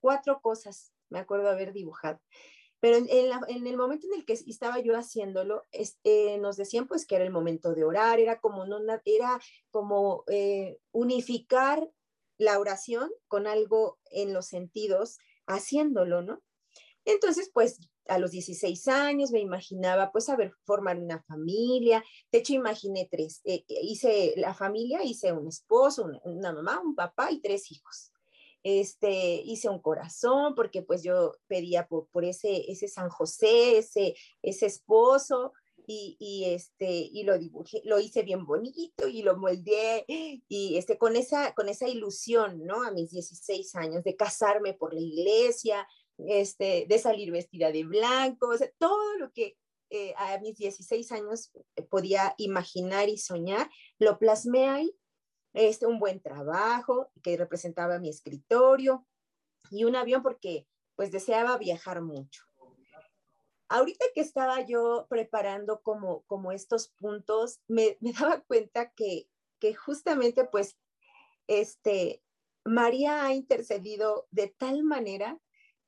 Cuatro 0.00 0.40
cosas 0.40 0.92
me 1.08 1.20
acuerdo 1.20 1.48
haber 1.50 1.72
dibujado. 1.72 2.20
Pero 2.80 2.96
en, 2.96 3.66
el 3.68 3.76
momento 3.76 4.08
en 4.08 4.18
el 4.18 4.26
que 4.26 4.32
estaba 4.32 4.80
yo 4.80 4.96
haciéndolo, 4.96 5.68
este, 5.70 6.38
nos 6.38 6.56
decían 6.56 6.88
pues 6.88 7.06
que 7.06 7.14
era 7.14 7.24
el 7.24 7.30
momento 7.30 7.76
de 7.76 7.84
orar, 7.84 8.18
era 8.18 8.40
como, 8.40 8.66
no, 8.66 8.80
era 9.04 9.40
como 9.70 10.24
eh, 10.26 10.80
unificar 10.90 11.88
la 12.38 12.58
oración 12.58 13.10
con 13.28 13.46
algo 13.46 13.98
en 14.10 14.32
los 14.32 14.46
sentidos, 14.46 15.18
haciéndolo, 15.48 16.22
¿no? 16.22 16.42
Entonces, 17.04 17.50
pues 17.52 17.78
a 18.06 18.18
los 18.18 18.30
16 18.30 18.88
años 18.88 19.30
me 19.30 19.40
imaginaba 19.40 20.10
pues 20.12 20.26
saber 20.26 20.52
formar 20.64 20.98
una 20.98 21.22
familia. 21.22 22.04
De 22.32 22.38
hecho, 22.38 22.54
imaginé 22.54 23.08
tres. 23.10 23.40
Eh, 23.44 23.64
eh, 23.68 23.80
hice 23.82 24.34
la 24.36 24.54
familia, 24.54 25.02
hice 25.02 25.32
un 25.32 25.48
esposo, 25.48 26.10
una, 26.24 26.52
mamá, 26.52 26.80
un 26.80 26.94
papá 26.94 27.30
y 27.30 27.40
tres 27.40 27.70
hijos. 27.70 28.12
Este, 28.62 29.40
hice 29.44 29.68
un 29.68 29.80
corazón 29.80 30.54
porque 30.54 30.82
pues 30.82 31.02
yo 31.02 31.36
pedía 31.46 31.86
por, 31.86 32.08
por 32.08 32.24
ese, 32.24 32.70
ese 32.70 32.88
San 32.88 33.08
José, 33.08 33.78
ese, 33.78 34.14
ese 34.42 34.66
esposo, 34.66 35.52
y, 35.90 36.44
este, 36.44 36.90
y 36.90 37.22
lo 37.22 37.38
dibujé, 37.38 37.80
lo 37.84 37.98
hice 37.98 38.22
bien 38.22 38.44
bonito 38.44 39.08
y 39.08 39.22
lo 39.22 39.38
moldeé 39.38 40.04
y 40.06 40.76
este, 40.76 40.98
con, 40.98 41.16
esa, 41.16 41.54
con 41.54 41.68
esa 41.68 41.88
ilusión, 41.88 42.64
¿no? 42.64 42.82
A 42.82 42.90
mis 42.90 43.10
16 43.10 43.74
años 43.76 44.04
de 44.04 44.14
casarme 44.14 44.74
por 44.74 44.92
la 44.92 45.00
iglesia, 45.00 45.88
este, 46.18 46.84
de 46.86 46.98
salir 46.98 47.30
vestida 47.30 47.72
de 47.72 47.84
blanco, 47.84 48.50
todo 48.78 49.16
lo 49.18 49.32
que 49.32 49.56
eh, 49.90 50.12
a 50.18 50.38
mis 50.40 50.58
16 50.58 51.10
años 51.12 51.50
eh, 51.76 51.82
podía 51.82 52.34
imaginar 52.36 53.08
y 53.08 53.16
soñar, 53.16 53.70
lo 53.98 54.18
plasmé 54.18 54.68
ahí. 54.68 54.94
Este, 55.54 55.86
un 55.86 55.98
buen 55.98 56.20
trabajo 56.20 57.10
que 57.22 57.36
representaba 57.38 57.98
mi 57.98 58.10
escritorio 58.10 59.06
y 59.70 59.84
un 59.84 59.96
avión 59.96 60.22
porque 60.22 60.66
pues 60.94 61.10
deseaba 61.10 61.56
viajar 61.56 62.02
mucho. 62.02 62.47
Ahorita 63.68 64.04
que 64.14 64.20
estaba 64.20 64.60
yo 64.62 65.06
preparando 65.08 65.82
como, 65.82 66.22
como 66.22 66.52
estos 66.52 66.88
puntos, 66.88 67.60
me, 67.68 67.98
daba 68.00 68.40
cuenta 68.40 68.90
que, 68.92 69.28
que 69.58 69.74
justamente 69.74 70.44
pues 70.44 70.78
este, 71.46 72.22
María 72.64 73.24
ha 73.24 73.34
intercedido 73.34 74.26
de 74.30 74.48
tal 74.48 74.84
manera 74.84 75.40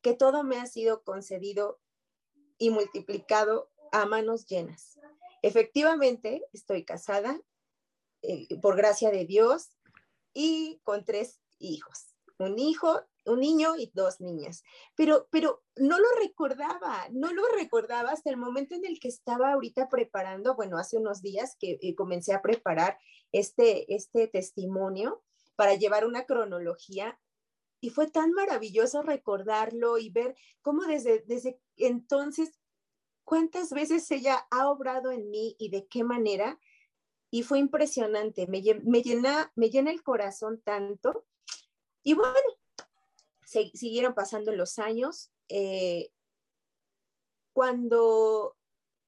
que 0.02 0.14
todo 0.14 0.44
me 0.44 0.58
ha 0.58 0.66
sido 0.66 1.02
concedido 1.04 1.78
y 2.58 2.70
multiplicado 2.70 3.70
a 3.92 4.06
manos 4.06 4.46
llenas. 4.46 4.98
Efectivamente, 5.42 6.44
estoy 6.52 6.84
casada 6.84 7.40
eh, 8.22 8.48
por 8.60 8.76
gracia 8.76 9.10
de 9.10 9.24
Dios 9.24 9.70
y 10.32 10.80
con 10.84 11.04
tres 11.04 11.40
hijos, 11.58 12.14
un 12.38 12.58
hijo, 12.58 13.02
un 13.24 13.40
niño 13.40 13.76
y 13.76 13.90
dos 13.94 14.20
niñas. 14.20 14.62
Pero, 14.96 15.28
pero 15.30 15.62
no 15.76 15.98
lo 15.98 16.08
recordaba, 16.18 17.06
no 17.10 17.32
lo 17.32 17.42
recordaba 17.48 18.10
hasta 18.10 18.30
el 18.30 18.36
momento 18.36 18.74
en 18.74 18.84
el 18.84 18.98
que 19.00 19.08
estaba 19.08 19.52
ahorita 19.52 19.88
preparando, 19.88 20.54
bueno, 20.54 20.78
hace 20.78 20.96
unos 20.96 21.22
días 21.22 21.56
que 21.58 21.78
eh, 21.80 21.94
comencé 21.94 22.32
a 22.32 22.42
preparar 22.42 22.98
este, 23.32 23.94
este 23.94 24.28
testimonio 24.28 25.22
para 25.56 25.74
llevar 25.74 26.06
una 26.06 26.24
cronología 26.24 27.18
y 27.80 27.90
fue 27.90 28.10
tan 28.10 28.32
maravilloso 28.32 29.02
recordarlo 29.02 29.98
y 29.98 30.10
ver 30.10 30.36
cómo 30.60 30.84
desde, 30.84 31.24
desde 31.26 31.58
entonces, 31.76 32.58
cuántas 33.24 33.70
veces 33.70 34.10
ella 34.10 34.46
ha 34.50 34.68
obrado 34.68 35.10
en 35.10 35.30
mí 35.30 35.56
y 35.58 35.70
de 35.70 35.86
qué 35.86 36.04
manera. 36.04 36.58
Y 37.30 37.42
fue 37.42 37.58
impresionante, 37.58 38.46
me, 38.48 38.62
me, 38.84 39.02
llena, 39.02 39.52
me 39.54 39.70
llena 39.70 39.90
el 39.90 40.02
corazón 40.02 40.60
tanto. 40.62 41.24
Y 42.02 42.14
bueno, 42.14 42.34
siguieron 43.50 44.14
pasando 44.14 44.52
los 44.52 44.78
años. 44.78 45.30
Eh, 45.48 46.10
cuando 47.52 48.56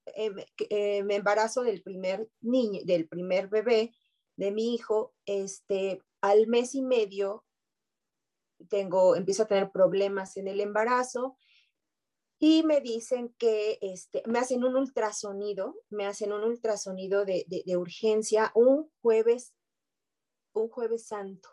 eh, 0.07 0.31
eh, 0.69 1.03
me 1.05 1.17
embarazo 1.17 1.63
del 1.63 1.83
primer 1.83 2.29
niño, 2.41 2.81
del 2.85 3.09
primer 3.09 3.49
bebé 3.49 3.95
de 4.37 4.51
mi 4.51 4.75
hijo, 4.75 5.15
este, 5.27 6.03
al 6.21 6.47
mes 6.49 6.75
y 6.75 6.83
medio 6.83 7.45
tengo, 8.69 9.17
empiezo 9.17 9.45
a 9.45 9.47
tener 9.47 9.71
problemas 9.71 10.37
en 10.37 10.49
el 10.49 10.61
embarazo 10.61 11.37
y 12.39 12.65
me 12.65 12.81
dicen 12.81 13.35
que 13.39 13.79
este, 13.81 14.23
me 14.27 14.41
hacen 14.41 14.65
un 14.65 14.75
ultrasonido, 14.77 15.77
me 15.91 16.07
hacen 16.07 16.33
un 16.33 16.43
ultrasonido 16.43 17.25
de, 17.25 17.45
de, 17.47 17.77
urgencia 17.77 18.51
un 18.55 18.91
jueves, 19.01 19.55
un 20.53 20.69
jueves 20.69 21.07
santo. 21.07 21.49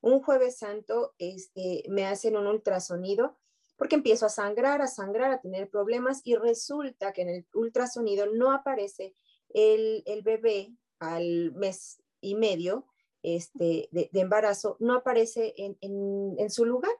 Un 0.00 0.20
jueves 0.22 0.58
santo 0.58 1.14
este, 1.18 1.84
me 1.88 2.06
hacen 2.06 2.36
un 2.36 2.46
ultrasonido 2.46 3.36
porque 3.76 3.94
empiezo 3.94 4.26
a 4.26 4.30
sangrar, 4.30 4.82
a 4.82 4.88
sangrar, 4.88 5.30
a 5.30 5.40
tener 5.40 5.70
problemas 5.70 6.20
y 6.24 6.34
resulta 6.34 7.12
que 7.12 7.22
en 7.22 7.28
el 7.28 7.46
ultrasonido 7.54 8.26
no 8.26 8.52
aparece 8.52 9.14
el, 9.50 10.02
bebé 10.24 10.74
al 10.98 11.52
mes 11.52 12.02
y 12.20 12.34
medio 12.34 12.86
este, 13.22 13.88
de, 13.92 14.10
embarazo 14.14 14.76
no 14.80 14.94
aparece 14.94 15.54
en, 15.56 16.50
su 16.50 16.64
lugar 16.64 16.92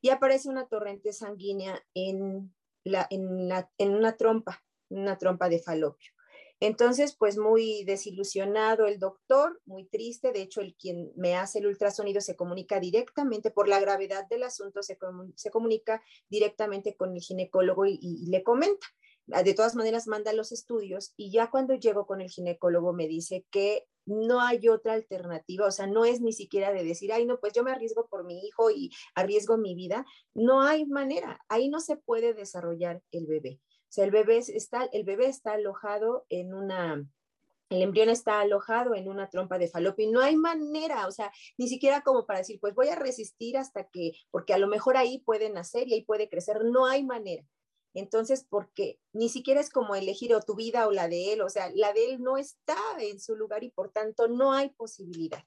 y 0.00 0.08
aparece 0.08 0.48
una 0.48 0.66
torrente 0.66 1.12
sanguínea 1.12 1.82
en, 1.94 2.54
la, 2.84 3.06
en 3.10 3.94
una 3.94 4.16
trompa, 4.16 4.62
una 4.88 5.18
trompa 5.18 5.48
de 5.48 5.58
falopio. 5.58 6.15
Entonces, 6.60 7.14
pues 7.18 7.36
muy 7.36 7.84
desilusionado 7.84 8.86
el 8.86 8.98
doctor, 8.98 9.60
muy 9.66 9.86
triste. 9.86 10.32
De 10.32 10.40
hecho, 10.42 10.62
el 10.62 10.74
quien 10.74 11.12
me 11.16 11.36
hace 11.36 11.58
el 11.58 11.66
ultrasonido 11.66 12.20
se 12.20 12.36
comunica 12.36 12.80
directamente, 12.80 13.50
por 13.50 13.68
la 13.68 13.78
gravedad 13.78 14.26
del 14.28 14.42
asunto, 14.42 14.82
se, 14.82 14.98
se 15.34 15.50
comunica 15.50 16.02
directamente 16.30 16.96
con 16.96 17.14
el 17.14 17.20
ginecólogo 17.20 17.84
y, 17.86 18.26
le 18.28 18.42
comenta. 18.42 18.86
de 19.26 19.54
todas 19.54 19.74
maneras 19.74 20.06
manda 20.06 20.32
los 20.32 20.52
estudios 20.52 21.12
y 21.16 21.30
ya 21.30 21.50
cuando 21.50 21.74
llego 21.74 22.06
con 22.06 22.20
el 22.20 22.30
ginecólogo 22.30 22.92
me 22.92 23.08
dice 23.08 23.44
que 23.50 23.84
no 24.06 24.40
hay 24.40 24.68
otra 24.68 24.94
alternativa, 24.94 25.66
o 25.66 25.70
sea, 25.72 25.86
no 25.88 26.04
es 26.04 26.20
ni 26.20 26.32
siquiera 26.32 26.72
de 26.72 26.84
decir, 26.84 27.12
ay, 27.12 27.26
no, 27.26 27.38
pues 27.40 27.52
yo 27.52 27.64
me 27.64 27.72
arriesgo 27.72 28.06
por 28.06 28.24
mi 28.24 28.46
hijo 28.46 28.70
y 28.70 28.90
arriesgo 29.14 29.58
mi 29.58 29.74
vida, 29.74 30.06
no 30.32 30.62
hay 30.62 30.86
manera, 30.86 31.40
ahí 31.48 31.68
no 31.68 31.80
se 31.80 31.96
puede 31.96 32.32
desarrollar 32.32 33.02
el 33.10 33.26
bebé. 33.26 33.60
O 33.88 33.92
sea, 33.96 34.04
el 34.04 34.10
bebé 34.10 34.38
está, 34.38 34.84
el 34.92 35.04
bebé 35.04 35.26
está 35.26 35.52
alojado 35.52 36.26
en 36.28 36.54
una, 36.54 37.06
el 37.70 37.82
embrión 37.82 38.08
está 38.08 38.40
alojado 38.40 38.94
en 38.94 39.08
una 39.08 39.28
trompa 39.28 39.58
de 39.58 39.68
falopio 39.68 40.10
no 40.10 40.20
hay 40.20 40.36
manera, 40.36 41.06
o 41.06 41.10
sea, 41.10 41.32
ni 41.56 41.68
siquiera 41.68 42.02
como 42.02 42.26
para 42.26 42.40
decir, 42.40 42.58
pues 42.60 42.74
voy 42.74 42.88
a 42.88 42.96
resistir 42.96 43.56
hasta 43.56 43.88
que, 43.88 44.12
porque 44.30 44.54
a 44.54 44.58
lo 44.58 44.68
mejor 44.68 44.96
ahí 44.96 45.18
puede 45.18 45.50
nacer 45.50 45.88
y 45.88 45.94
ahí 45.94 46.04
puede 46.04 46.28
crecer, 46.28 46.64
no 46.64 46.86
hay 46.86 47.04
manera. 47.04 47.44
Entonces, 47.94 48.44
porque 48.48 49.00
ni 49.14 49.30
siquiera 49.30 49.58
es 49.58 49.70
como 49.70 49.94
elegir 49.94 50.34
o 50.34 50.42
tu 50.42 50.54
vida 50.54 50.86
o 50.86 50.92
la 50.92 51.08
de 51.08 51.32
él, 51.32 51.40
o 51.40 51.48
sea, 51.48 51.70
la 51.74 51.94
de 51.94 52.10
él 52.10 52.22
no 52.22 52.36
está 52.36 52.76
en 53.00 53.18
su 53.20 53.36
lugar 53.36 53.64
y 53.64 53.70
por 53.70 53.90
tanto 53.90 54.28
no 54.28 54.52
hay 54.52 54.68
posibilidad. 54.68 55.42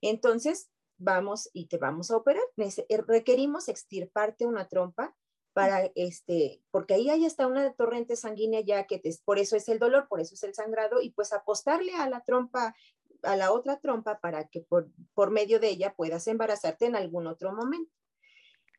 Entonces, 0.00 0.70
vamos 0.98 1.48
y 1.52 1.66
te 1.66 1.78
vamos 1.78 2.10
a 2.10 2.16
operar. 2.16 2.42
Eh, 2.56 3.02
requerimos 3.06 3.68
extirparte 3.68 4.44
una 4.44 4.68
trompa 4.68 5.14
para 5.54 5.90
este, 5.94 6.60
porque 6.70 6.94
ahí 6.94 7.08
hay 7.08 7.24
hasta 7.24 7.46
una 7.46 7.72
torrente 7.72 8.16
sanguínea 8.16 8.60
ya 8.60 8.86
que 8.86 8.98
te, 8.98 9.16
por 9.24 9.38
eso 9.38 9.56
es 9.56 9.68
el 9.68 9.78
dolor, 9.78 10.08
por 10.08 10.20
eso 10.20 10.34
es 10.34 10.42
el 10.42 10.52
sangrado 10.52 11.00
y 11.00 11.10
pues 11.10 11.32
apostarle 11.32 11.94
a 11.94 12.08
la 12.10 12.22
trompa, 12.22 12.74
a 13.22 13.36
la 13.36 13.52
otra 13.52 13.78
trompa 13.78 14.18
para 14.18 14.48
que 14.48 14.60
por, 14.60 14.90
por 15.14 15.30
medio 15.30 15.60
de 15.60 15.68
ella 15.68 15.94
puedas 15.94 16.26
embarazarte 16.26 16.86
en 16.86 16.96
algún 16.96 17.28
otro 17.28 17.54
momento. 17.54 17.90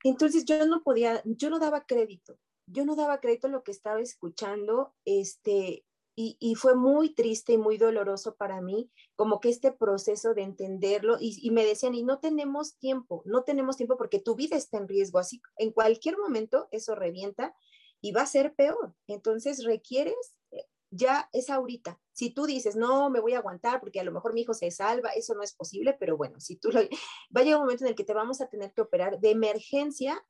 Entonces 0.03 0.44
yo 0.44 0.65
no 0.67 0.84
podía, 0.84 1.22
yo 1.24 1.50
no 1.50 1.60
daba 1.60 1.86
crédito, 1.86 2.38
yo 2.67 2.86
no 2.86 2.96
daba 2.98 3.22
crédito 3.22 3.48
a 3.48 3.51
lo 3.51 3.63
que 3.63 3.72
estaba 3.72 4.01
escuchando, 4.01 4.94
este, 5.05 5.86
y, 6.17 6.55
fue 6.55 6.75
muy 6.75 7.13
triste 7.13 7.53
y 7.53 7.57
muy 7.57 7.77
doloroso 7.77 8.36
para 8.36 8.62
mí, 8.62 8.89
como 9.15 9.41
que 9.41 9.50
este 9.50 9.74
proceso 9.74 10.34
de 10.34 10.43
entenderlo, 10.43 11.17
y, 11.19 11.51
me 11.51 11.65
decían, 11.65 11.93
y 11.93 12.03
no 12.03 12.19
tenemos 12.19 12.77
tiempo, 12.77 13.22
no 13.25 13.43
tenemos 13.43 13.75
tiempo 13.75 13.98
porque 13.98 14.19
tu 14.19 14.36
vida 14.36 14.55
está 14.55 14.77
en 14.77 14.88
riesgo, 14.88 15.19
así 15.19 15.41
en 15.57 15.72
cualquier 15.72 16.17
momento 16.17 16.69
eso 16.72 16.95
revienta 16.95 17.53
y 18.00 18.13
va 18.13 18.22
a 18.22 18.27
ser 18.27 18.55
peor. 18.55 18.95
Entonces 19.07 19.65
requieres, 19.65 20.36
eh, 20.51 20.65
ya 20.89 21.29
es 21.34 21.50
ahorita. 21.50 22.00
Si 22.13 22.29
tú 22.29 22.45
dices, 22.45 22.77
no, 22.77 23.10
me 23.10 23.19
voy 23.19 23.34
a 23.34 23.39
aguantar 23.39 23.81
porque 23.81 24.00
a 24.00 24.03
lo 24.05 24.13
mejor 24.13 24.34
mi 24.34 24.41
hijo 24.41 24.53
se 24.53 24.72
salva, 24.72 25.10
eso 25.10 25.36
no 25.36 25.43
es 25.43 25.53
posible, 25.53 25.98
pero 26.00 26.15
bueno, 26.15 26.39
si 26.39 26.55
tú 26.55 26.72
lo, 26.72 26.79
va 27.36 27.41
a 27.41 27.43
llegar 27.43 27.57
un 27.57 27.65
momento 27.65 27.84
en 27.84 27.89
el 27.89 27.95
que 27.95 28.05
te 28.05 28.13
vamos 28.13 28.39
a 28.39 28.48
tener 28.48 28.72
que 28.74 28.81
operar 28.81 29.19
de 29.19 29.31
emergencia 29.31 30.25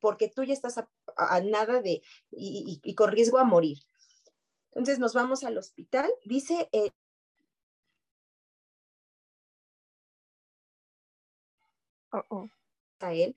porque 0.00 0.28
tú 0.34 0.42
ya 0.42 0.54
estás 0.54 0.78
a, 0.78 1.40
nada 1.42 1.80
de, 1.80 2.02
y 2.30 2.94
con 2.96 3.12
riesgo 3.12 3.38
a 3.38 3.44
morir. 3.44 3.78
Entonces 4.72 4.98
nos 4.98 5.14
vamos 5.14 5.44
al 5.44 5.58
hospital. 5.58 6.10
Dice 6.24 6.68
eh, 6.72 6.90
a 13.00 13.14
él 13.14 13.34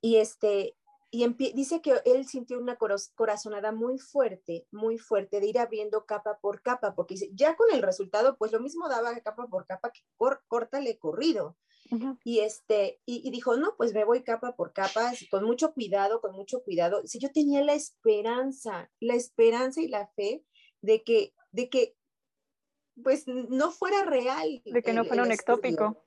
y 0.00 0.16
este 0.16 0.76
y 1.12 1.26
dice 1.54 1.82
que 1.82 2.00
él 2.04 2.24
sintió 2.24 2.56
una 2.58 2.76
corazonada 2.76 3.72
muy 3.72 3.98
fuerte, 3.98 4.64
muy 4.70 4.96
fuerte 4.96 5.40
de 5.40 5.48
ir 5.48 5.58
abriendo 5.58 6.06
capa 6.06 6.38
por 6.38 6.62
capa, 6.62 6.94
porque 6.94 7.14
dice, 7.14 7.30
ya 7.34 7.56
con 7.56 7.66
el 7.72 7.82
resultado, 7.82 8.36
pues 8.36 8.52
lo 8.52 8.60
mismo 8.60 8.88
daba 8.88 9.18
capa 9.18 9.48
por 9.48 9.66
capa 9.66 9.90
que 9.90 10.02
cor, 10.16 10.44
córtale 10.46 11.00
corrido. 11.00 11.56
Y, 12.24 12.40
este, 12.40 13.00
y, 13.04 13.30
dijo, 13.30 13.56
no, 13.56 13.74
pues 13.76 13.92
me 13.92 14.04
voy 14.04 14.22
capa 14.22 14.54
por 14.54 14.72
capa, 14.72 15.12
con 15.30 15.44
mucho 15.44 15.72
cuidado, 15.72 16.20
con 16.20 16.32
mucho 16.32 16.62
cuidado. 16.62 17.02
Si 17.06 17.18
yo 17.18 17.30
tenía 17.32 17.64
la 17.64 17.74
esperanza, 17.74 18.90
la 19.00 19.14
esperanza 19.14 19.80
y 19.80 19.88
la 19.88 20.06
fe 20.14 20.44
de 20.82 21.02
que, 21.02 21.34
de 21.50 21.68
que 21.68 21.96
pues 23.02 23.26
no 23.26 23.70
fuera 23.70 24.04
real. 24.04 24.62
De 24.64 24.82
que 24.82 24.92
no 24.92 25.04
fuera 25.04 25.22
un 25.22 25.32
ectópico. 25.32 26.04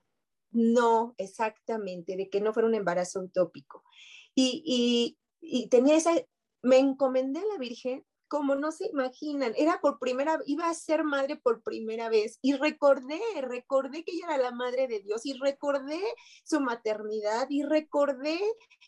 No, 0.52 1.16
exactamente, 1.18 2.16
de 2.16 2.30
que 2.30 2.40
no 2.40 2.54
fuera 2.54 2.68
un 2.68 2.76
embarazo 2.76 3.22
utópico. 3.22 3.84
Y, 4.36 4.64
y, 4.66 5.18
y 5.42 5.68
tenía 5.70 5.96
esa, 5.96 6.14
me 6.62 6.78
encomendé 6.78 7.40
a 7.40 7.46
la 7.46 7.58
Virgen 7.58 8.06
como 8.34 8.56
no 8.56 8.72
se 8.72 8.88
imaginan, 8.88 9.54
era 9.56 9.80
por 9.80 10.00
primera, 10.00 10.40
iba 10.48 10.68
a 10.68 10.74
ser 10.74 11.04
madre 11.04 11.36
por 11.36 11.62
primera 11.62 12.10
vez 12.10 12.40
y 12.42 12.54
recordé, 12.54 13.22
recordé 13.42 14.04
que 14.04 14.12
ella 14.12 14.26
era 14.30 14.38
la 14.40 14.52
madre 14.52 14.88
de 14.88 15.02
Dios 15.02 15.24
y 15.28 15.34
recordé 15.34 16.02
su 16.44 16.60
maternidad 16.60 17.46
y 17.52 17.62
recordé 17.62 18.40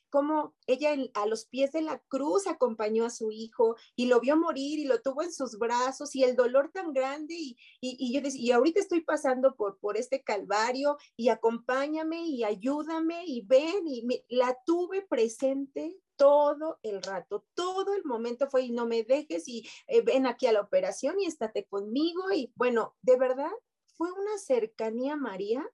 cómo 0.10 0.56
ella 0.66 0.96
a 1.14 1.28
los 1.28 1.46
pies 1.46 1.74
de 1.74 1.84
la 1.84 2.00
cruz 2.08 2.48
acompañó 2.48 3.06
a 3.06 3.12
su 3.12 3.30
hijo 3.30 3.76
y 3.96 4.08
lo 4.08 4.20
vio 4.20 4.36
morir 4.36 4.80
y 4.80 4.86
lo 4.86 5.00
tuvo 5.04 5.22
en 5.22 5.32
sus 5.32 5.60
brazos 5.60 6.16
y 6.16 6.24
el 6.24 6.36
dolor 6.36 6.72
tan 6.74 6.92
grande 6.92 7.36
y, 7.36 7.56
y, 7.82 8.16
yo 8.16 8.22
decía, 8.22 8.42
y 8.42 8.52
ahorita 8.52 8.80
estoy 8.80 9.02
pasando 9.02 9.56
por, 9.56 9.78
por 9.78 9.96
este 9.96 10.24
calvario 10.24 10.98
y 11.16 11.30
acompáñame 11.30 12.26
y 12.26 12.44
ayúdame 12.44 13.26
y 13.28 13.42
ven 13.42 13.88
y 13.88 14.08
la 14.28 14.58
tuve 14.66 15.04
presente 15.04 16.00
todo 16.16 16.80
el 16.84 17.02
rato, 17.02 17.46
todo 17.54 17.94
el 17.94 18.04
momento 18.06 18.50
fue 18.50 18.64
y 18.64 18.72
no 18.72 18.86
me 18.86 19.04
dejes 19.04 19.48
y 19.48 19.68
eh, 19.88 20.02
ven 20.02 20.26
aquí 20.26 20.48
a 20.48 20.54
la 20.54 20.62
operación 20.62 21.20
y 21.20 21.26
estate 21.26 21.66
conmigo 21.66 22.32
y 22.32 22.52
bueno, 22.56 22.96
de 23.02 23.18
verdad 23.18 23.52
fue 23.98 24.12
una 24.12 24.38
cercanía 24.38 25.16
María 25.16 25.66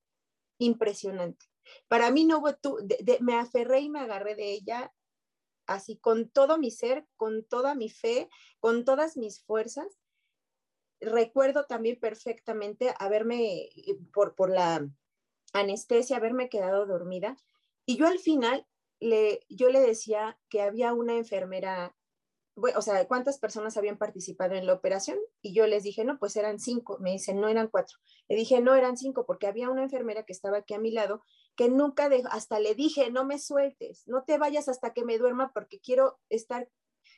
impresionante. 0.58 1.46
Para 1.88 2.12
mí 2.12 2.26
no 2.26 2.40
hubo 2.40 2.56
tú, 2.56 2.78
me 3.22 3.36
aferré 3.36 3.82
y 3.82 3.90
me 3.90 4.00
agarré 4.00 4.36
de 4.36 4.52
ella 4.52 4.94
así 5.68 5.98
con 5.98 6.30
todo 6.30 6.58
mi 6.58 6.72
ser, 6.72 7.08
con 7.16 7.44
toda 7.44 7.76
mi 7.76 7.90
fe, 7.90 8.30
con 8.60 8.86
todas 8.86 9.18
mis 9.18 9.44
fuerzas. 9.44 10.00
Recuerdo 11.00 11.66
también 11.66 12.00
perfectamente 12.00 12.94
haberme, 13.00 13.64
eh, 13.64 13.98
por, 14.14 14.36
por 14.36 14.50
la 14.50 14.88
anestesia, 15.54 16.18
haberme 16.18 16.50
quedado 16.50 16.86
dormida. 16.86 17.38
Y 17.86 17.98
yo 17.98 18.08
al 18.08 18.20
final 18.20 18.68
yo 19.50 19.70
le 19.70 19.80
decía 19.80 20.38
que 20.50 20.62
había 20.62 20.94
una 20.94 21.16
enfermera, 21.16 21.96
o 22.56 22.82
sea, 22.82 23.08
¿cuántas 23.08 23.40
personas 23.40 23.78
habían 23.78 23.98
participado 23.98 24.54
en 24.54 24.66
la 24.68 24.74
operación? 24.74 25.18
Y 25.42 25.54
yo 25.54 25.66
les 25.68 25.84
dije, 25.84 26.06
no, 26.06 26.20
pues 26.20 26.36
eran 26.36 26.60
cinco. 26.60 26.98
Me 27.00 27.12
dicen, 27.12 27.42
no 27.42 27.48
eran 27.48 27.68
cuatro. 27.68 27.98
Le 28.30 28.36
dije, 28.36 28.62
no 28.62 28.76
eran 28.76 28.98
cinco, 28.98 29.26
porque 29.26 29.48
había 29.48 29.70
una 29.70 29.84
enfermera 29.84 30.24
que 30.24 30.34
estaba 30.34 30.58
aquí 30.58 30.74
a 30.74 30.80
mi 30.80 30.92
lado 30.92 31.24
que 31.56 31.70
nunca, 31.70 32.10
dejó, 32.10 32.30
hasta 32.32 32.60
le 32.60 32.76
dije, 32.76 33.12
no 33.12 33.26
me 33.26 33.38
sueltes, 33.38 34.04
no 34.08 34.24
te 34.24 34.38
vayas 34.38 34.70
hasta 34.70 34.94
que 34.94 35.04
me 35.04 35.18
duerma 35.18 35.52
porque 35.54 35.80
quiero 35.80 36.20
estar 36.30 36.70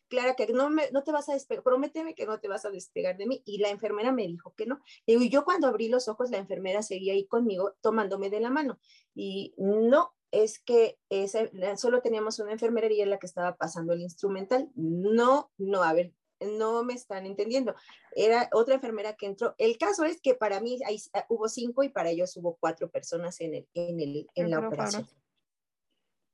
clara 0.08 0.36
que 0.36 0.48
no, 0.48 0.70
me, 0.70 0.90
no 0.92 1.04
te 1.04 1.12
vas 1.12 1.30
a 1.30 1.34
despegar, 1.34 1.64
prométeme 1.64 2.16
que 2.16 2.26
no 2.26 2.40
te 2.40 2.48
vas 2.48 2.66
a 2.66 2.70
despegar 2.70 3.18
de 3.18 3.28
mí. 3.28 3.42
Y 3.46 3.58
la 3.58 3.70
enfermera 3.70 4.12
me 4.12 4.28
dijo 4.28 4.54
que 4.56 4.66
no. 4.66 4.80
Y 5.06 5.30
yo 5.30 5.44
cuando 5.44 5.68
abrí 5.68 5.90
los 5.90 6.08
ojos, 6.08 6.30
la 6.30 6.38
enfermera 6.38 6.82
seguía 6.84 7.14
ahí 7.14 7.26
conmigo 7.28 7.74
tomándome 7.82 8.30
de 8.30 8.40
la 8.40 8.50
mano. 8.50 8.80
Y 9.16 9.54
no, 9.58 10.14
es 10.34 10.58
que 10.58 10.98
ese, 11.10 11.52
solo 11.78 12.02
teníamos 12.02 12.40
una 12.40 12.54
enfermera 12.54 12.88
y 12.88 13.06
la 13.06 13.20
que 13.20 13.28
estaba 13.28 13.56
pasando 13.56 13.94
el 13.94 14.02
instrumental. 14.02 14.68
No, 14.74 15.52
no, 15.60 15.84
a 15.84 15.94
ver, 15.94 16.12
no 16.40 16.84
me 16.84 16.96
están 16.96 17.28
entendiendo. 17.28 17.76
Era 18.16 18.50
otra 18.52 18.74
enfermera 18.74 19.14
que 19.14 19.28
entró. 19.28 19.54
El 19.60 19.78
caso 19.78 20.06
es 20.06 20.20
que 20.20 20.34
para 20.34 20.60
mí 20.60 20.80
ah, 21.14 21.26
hubo 21.30 21.48
cinco 21.48 21.84
y 21.84 21.90
para 21.90 22.10
ellos 22.10 22.36
hubo 22.36 22.58
cuatro 22.60 22.90
personas 22.90 23.40
en, 23.42 23.54
el, 23.54 23.68
en, 23.76 24.00
el, 24.00 24.28
en 24.34 24.50
la 24.50 24.68
operación. 24.68 25.08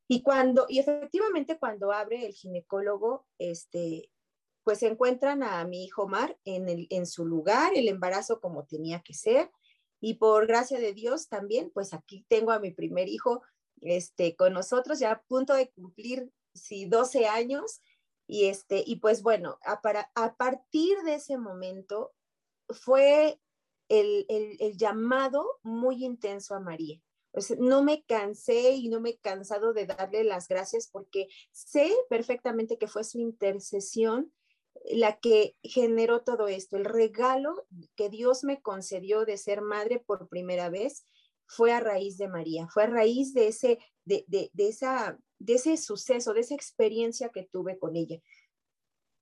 Y 0.07 0.23
cuando, 0.23 0.65
y 0.69 0.79
efectivamente 0.79 1.59
cuando 1.59 1.91
abre 1.91 2.25
el 2.25 2.31
ginecólogo, 2.31 3.27
este, 3.37 4.09
pues 4.63 4.81
encuentran 4.81 5.43
a 5.43 5.65
mi 5.65 5.83
hijo 5.83 6.07
Mar 6.07 6.39
en, 6.45 6.69
el, 6.69 6.87
en 6.89 7.05
su 7.05 7.25
lugar, 7.25 7.73
el 7.75 7.89
embarazo 7.89 8.39
como 8.39 8.65
tenía 8.65 9.01
que 9.01 9.13
ser. 9.13 9.51
Y 9.99 10.13
por 10.13 10.47
gracia 10.47 10.79
de 10.79 10.93
Dios 10.93 11.27
también, 11.27 11.69
pues 11.73 11.93
aquí 11.93 12.25
tengo 12.29 12.53
a 12.53 12.59
mi 12.59 12.71
primer 12.71 13.09
hijo 13.09 13.43
este, 13.81 14.35
con 14.35 14.53
nosotros, 14.53 14.99
ya 14.99 15.11
a 15.11 15.21
punto 15.23 15.53
de 15.53 15.69
cumplir 15.69 16.31
sí, 16.53 16.85
12 16.85 17.27
años. 17.27 17.81
Y, 18.27 18.45
este, 18.45 18.83
y 18.85 18.97
pues 18.97 19.23
bueno, 19.23 19.57
a, 19.63 19.81
para, 19.81 20.11
a 20.15 20.35
partir 20.35 20.97
de 20.99 21.15
ese 21.15 21.37
momento 21.37 22.13
fue 22.69 23.39
el, 23.87 24.25
el, 24.29 24.77
llamado 24.77 25.59
muy 25.63 26.05
intenso 26.05 26.53
a 26.53 26.59
María. 26.59 27.01
no 27.57 27.83
me 27.83 28.03
cansé 28.03 28.71
y 28.73 28.87
no 28.89 29.01
me 29.01 29.11
he 29.11 29.17
cansado 29.17 29.73
de 29.73 29.87
darle 29.87 30.23
las 30.23 30.47
gracias 30.47 30.87
porque 30.91 31.27
sé 31.51 31.91
perfectamente 32.07 32.77
que 32.77 32.87
fue 32.87 33.03
su 33.03 33.19
intercesión 33.19 34.31
la 34.85 35.19
que 35.19 35.55
generó 35.63 36.21
todo 36.21 36.47
esto, 36.47 36.77
el 36.77 36.85
regalo 36.85 37.67
que 37.95 38.09
Dios 38.09 38.43
me 38.43 38.61
concedió 38.61 39.25
de 39.25 39.37
ser 39.37 39.61
madre 39.61 39.99
por 39.99 40.29
primera 40.29 40.69
vez 40.69 41.03
fue 41.49 41.73
a 41.73 41.79
raíz 41.79 42.17
de 42.17 42.27
María, 42.27 42.67
fue 42.71 42.83
a 42.83 42.87
raíz 42.87 43.33
de 43.33 43.47
ese, 43.47 43.79
de, 44.05 44.23
de, 44.27 44.51
de, 44.53 44.67
esa, 44.69 45.17
de 45.39 45.55
ese 45.55 45.77
suceso, 45.77 46.33
de 46.33 46.41
esa 46.41 46.53
experiencia 46.53 47.29
que 47.29 47.49
tuve 47.51 47.79
con 47.79 47.95
ella. 47.95 48.21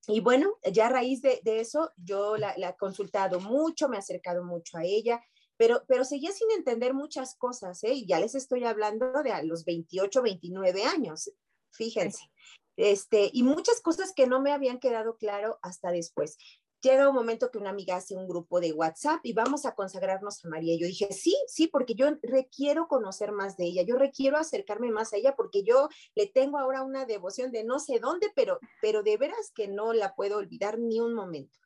Y 0.07 0.19
bueno, 0.19 0.57
ya 0.71 0.87
a 0.87 0.89
raíz 0.89 1.21
de, 1.21 1.39
de 1.43 1.61
eso, 1.61 1.91
yo 1.95 2.35
la, 2.35 2.53
la, 2.57 2.69
he 2.69 2.75
consultado 2.77 3.39
mucho, 3.39 3.87
me 3.87 3.95
he 3.95 3.99
acercado 3.99 4.43
mucho 4.43 4.77
a 4.77 4.83
ella, 4.83 5.21
pero, 5.55 5.83
pero 5.87 6.03
seguía 6.03 6.31
sin 6.33 6.51
entender 6.51 6.93
muchas 6.93 7.35
cosas, 7.35 7.83
¿eh? 7.85 7.93
Y 7.93 8.05
ya 8.05 8.19
les 8.19 8.35
estoy 8.35 8.65
hablando 8.65 9.23
de 9.23 9.31
a 9.31 9.41
los 9.41 9.63
28, 9.63 10.21
29 10.21 10.83
años, 10.83 11.31
fíjense. 11.71 12.29
este, 12.75 13.29
y 13.33 13.43
muchas 13.43 13.81
cosas 13.81 14.13
que 14.13 14.27
no 14.27 14.41
me 14.41 14.51
habían 14.51 14.79
quedado 14.79 15.17
claro 15.17 15.59
hasta 15.61 15.91
después. 15.91 16.37
Llega 16.81 17.09
un 17.09 17.15
momento 17.15 17.49
que 17.49 17.57
una 17.57 17.71
amiga 17.71 17.95
hace 17.95 18.15
un 18.15 18.27
grupo 18.27 18.59
de 18.59 18.71
WhatsApp 18.71 19.19
y 19.23 19.33
vamos 19.33 19.65
a 19.65 19.73
consagrarnos 19.73 20.45
a 20.45 20.49
María. 20.49 20.77
Yo 20.79 20.85
dije, 20.85 21.11
sí, 21.11 21.35
sí, 21.47 21.67
porque 21.67 21.95
yo 21.95 22.07
requiero 22.21 22.87
conocer 22.87 23.31
más 23.31 23.57
de 23.57 23.65
ella, 23.65 23.81
yo 23.81 23.95
requiero 23.95 24.37
acercarme 24.37 24.91
más 24.91 25.11
a 25.11 25.17
ella 25.17 25.35
porque 25.35 25.63
yo 25.63 25.89
le 26.13 26.27
tengo 26.27 26.59
ahora 26.59 26.83
una 26.83 27.05
devoción 27.05 27.51
de 27.51 27.63
no 27.63 27.79
sé 27.79 27.99
dónde, 27.99 28.31
pero, 28.35 28.59
pero 28.81 29.01
de 29.01 29.17
veras 29.17 29.51
que 29.55 29.67
no 29.67 29.91
la 29.93 30.13
puedo 30.13 30.37
olvidar 30.37 30.77
ni 30.77 30.99
un 30.99 31.15
momento. 31.15 31.57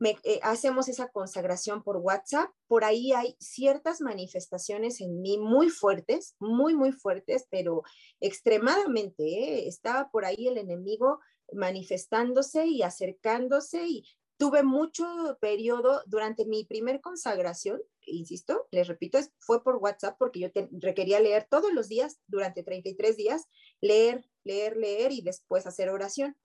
Eh, 0.00 0.40
hacemos 0.42 0.88
esa 0.88 1.08
consagración 1.08 1.82
por 1.82 1.96
WhatsApp, 1.96 2.50
por 2.68 2.84
ahí 2.84 3.12
hay 3.12 3.34
ciertas 3.40 4.02
manifestaciones 4.02 5.00
en 5.00 5.22
mí 5.22 5.38
muy 5.38 5.70
fuertes, 5.70 6.36
muy, 6.38 6.74
muy 6.74 6.92
fuertes, 6.92 7.46
pero 7.50 7.82
extremadamente, 8.20 9.24
¿eh? 9.24 9.68
estaba 9.68 10.10
por 10.10 10.26
ahí 10.26 10.48
el 10.48 10.58
enemigo 10.58 11.20
manifestándose 11.52 12.66
y 12.66 12.82
acercándose 12.82 13.86
y 13.86 14.04
tuve 14.36 14.62
mucho 14.62 15.06
periodo 15.40 16.02
durante 16.06 16.44
mi 16.44 16.64
primer 16.64 17.00
consagración, 17.00 17.80
insisto, 18.02 18.68
les 18.70 18.86
repito, 18.86 19.18
fue 19.38 19.62
por 19.62 19.76
WhatsApp 19.76 20.16
porque 20.18 20.40
yo 20.40 20.48
requería 20.80 21.20
leer 21.20 21.46
todos 21.48 21.72
los 21.72 21.88
días 21.88 22.20
durante 22.26 22.62
33 22.62 23.16
días, 23.16 23.48
leer, 23.80 24.28
leer, 24.44 24.76
leer 24.76 25.12
y 25.12 25.22
después 25.22 25.66
hacer 25.66 25.88
oración. 25.88 26.36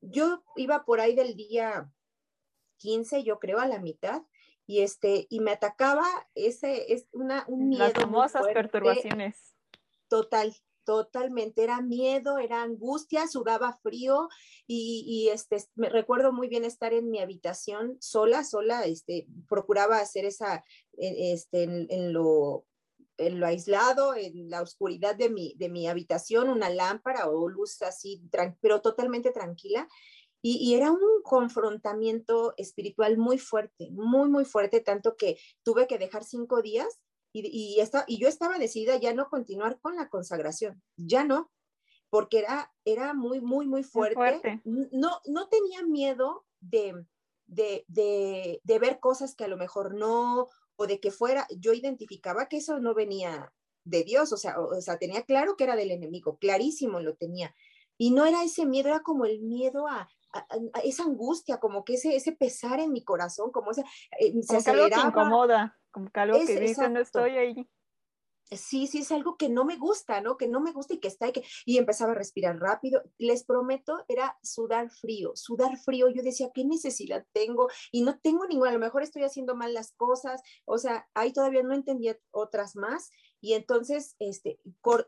Yo 0.00 0.42
iba 0.56 0.84
por 0.84 1.00
ahí 1.00 1.14
del 1.14 1.36
día 1.36 1.90
15, 2.78 3.22
yo 3.24 3.38
creo, 3.38 3.58
a 3.58 3.66
la 3.66 3.80
mitad, 3.80 4.22
y 4.66 4.80
este, 4.80 5.26
y 5.30 5.40
me 5.40 5.52
atacaba 5.52 6.04
ese, 6.34 6.92
es 6.92 7.08
una, 7.12 7.44
un 7.48 7.68
miedo. 7.68 7.84
Las 7.84 7.92
famosas 7.92 8.42
perturbaciones. 8.52 9.54
Total, 10.08 10.54
totalmente, 10.86 11.64
era 11.64 11.82
miedo, 11.82 12.38
era 12.38 12.62
angustia, 12.62 13.26
sudaba 13.26 13.76
frío 13.82 14.28
y, 14.66 15.04
y, 15.06 15.28
este, 15.28 15.58
me 15.74 15.90
recuerdo 15.90 16.32
muy 16.32 16.48
bien 16.48 16.64
estar 16.64 16.94
en 16.94 17.10
mi 17.10 17.18
habitación 17.18 17.98
sola, 18.00 18.44
sola, 18.44 18.84
este, 18.84 19.26
procuraba 19.48 19.98
hacer 19.98 20.24
esa, 20.24 20.64
este, 20.96 21.64
en, 21.64 22.12
lo 22.12 22.64
en 23.18 23.40
lo 23.40 23.46
aislado, 23.46 24.14
en 24.14 24.48
la 24.48 24.62
oscuridad 24.62 25.16
de 25.16 25.28
mi, 25.30 25.54
de 25.56 25.68
mi 25.68 25.88
habitación, 25.88 26.48
una 26.48 26.70
lámpara 26.70 27.28
o 27.28 27.48
luz 27.48 27.82
así, 27.82 28.22
pero 28.60 28.80
totalmente 28.80 29.32
tranquila. 29.32 29.88
Y, 30.42 30.74
era 30.74 30.92
un 30.92 31.00
confrontamiento 31.24 32.54
espiritual 32.56 33.18
muy 33.18 33.38
fuerte, 33.38 33.90
muy, 33.90 34.28
muy 34.28 34.44
fuerte, 34.44 34.80
tanto 34.80 35.16
que 35.16 35.38
tuve 35.64 35.88
que 35.88 35.98
dejar 35.98 36.22
cinco 36.22 36.62
días 36.62 37.00
y, 37.44 37.78
y, 37.78 37.82
y 38.06 38.18
yo 38.18 38.28
estaba 38.28 38.58
decidida 38.58 38.96
ya 38.96 39.12
no 39.12 39.28
continuar 39.28 39.78
con 39.80 39.96
la 39.96 40.08
consagración, 40.08 40.82
ya 40.96 41.24
no, 41.24 41.50
porque 42.08 42.38
era, 42.38 42.72
era 42.84 43.12
muy, 43.14 43.40
muy, 43.40 43.66
muy 43.66 43.82
fuerte. 43.82 44.62
No, 44.64 45.20
no 45.26 45.48
tenía 45.48 45.82
miedo 45.82 46.46
de, 46.60 47.04
de, 47.46 47.84
de, 47.88 48.60
de 48.62 48.78
ver 48.78 49.00
cosas 49.00 49.34
que 49.34 49.44
a 49.44 49.48
lo 49.48 49.56
mejor 49.56 49.94
no, 49.94 50.48
o 50.76 50.86
de 50.86 51.00
que 51.00 51.10
fuera, 51.10 51.46
yo 51.58 51.72
identificaba 51.72 52.48
que 52.48 52.58
eso 52.58 52.78
no 52.78 52.94
venía 52.94 53.52
de 53.84 54.02
Dios, 54.02 54.32
o 54.32 54.36
sea, 54.36 54.58
o 54.58 54.80
sea, 54.80 54.98
tenía 54.98 55.22
claro 55.22 55.56
que 55.56 55.64
era 55.64 55.76
del 55.76 55.90
enemigo, 55.90 56.38
clarísimo 56.38 57.00
lo 57.00 57.16
tenía. 57.16 57.54
Y 57.98 58.10
no 58.10 58.26
era 58.26 58.44
ese 58.44 58.66
miedo, 58.66 58.88
era 58.88 59.00
como 59.00 59.24
el 59.24 59.42
miedo 59.42 59.86
a, 59.86 60.08
esa 60.82 61.04
angustia, 61.04 61.58
como 61.58 61.84
que 61.84 61.94
ese, 61.94 62.16
ese 62.16 62.32
pesar 62.32 62.80
en 62.80 62.92
mi 62.92 63.04
corazón, 63.04 63.50
como 63.50 63.70
ese, 63.70 63.84
eh, 64.18 64.32
se 64.42 64.58
como 64.58 64.84
algo 64.84 64.88
que 64.88 65.08
incomoda, 65.08 65.78
como 65.90 66.10
que 66.10 66.20
algo 66.20 66.38
que 66.46 66.60
dice, 66.60 66.88
no 66.88 67.00
estoy 67.00 67.30
ahí. 67.36 67.68
Sí, 68.52 68.86
sí, 68.86 68.98
es 68.98 69.10
algo 69.10 69.36
que 69.36 69.48
no 69.48 69.64
me 69.64 69.76
gusta, 69.76 70.20
¿no? 70.20 70.36
Que 70.36 70.46
no 70.46 70.60
me 70.60 70.70
gusta 70.70 70.94
y 70.94 71.00
que 71.00 71.08
está 71.08 71.28
y 71.28 71.32
que... 71.32 71.42
Y 71.64 71.78
empezaba 71.78 72.12
a 72.12 72.14
respirar 72.14 72.56
rápido. 72.60 73.02
Les 73.18 73.44
prometo, 73.44 74.04
era 74.06 74.38
sudar 74.40 74.88
frío, 74.88 75.32
sudar 75.34 75.76
frío. 75.78 76.08
Yo 76.10 76.22
decía, 76.22 76.50
¿qué 76.54 76.64
necesidad 76.64 77.26
tengo? 77.32 77.68
Y 77.90 78.02
no 78.02 78.20
tengo 78.20 78.46
ninguna, 78.46 78.70
a 78.70 78.74
lo 78.74 78.78
mejor 78.78 79.02
estoy 79.02 79.24
haciendo 79.24 79.56
mal 79.56 79.74
las 79.74 79.92
cosas. 79.94 80.42
O 80.64 80.78
sea, 80.78 81.08
ahí 81.14 81.32
todavía 81.32 81.64
no 81.64 81.74
entendía 81.74 82.16
otras 82.30 82.76
más. 82.76 83.10
Y 83.46 83.54
entonces, 83.54 84.16
este, 84.18 84.58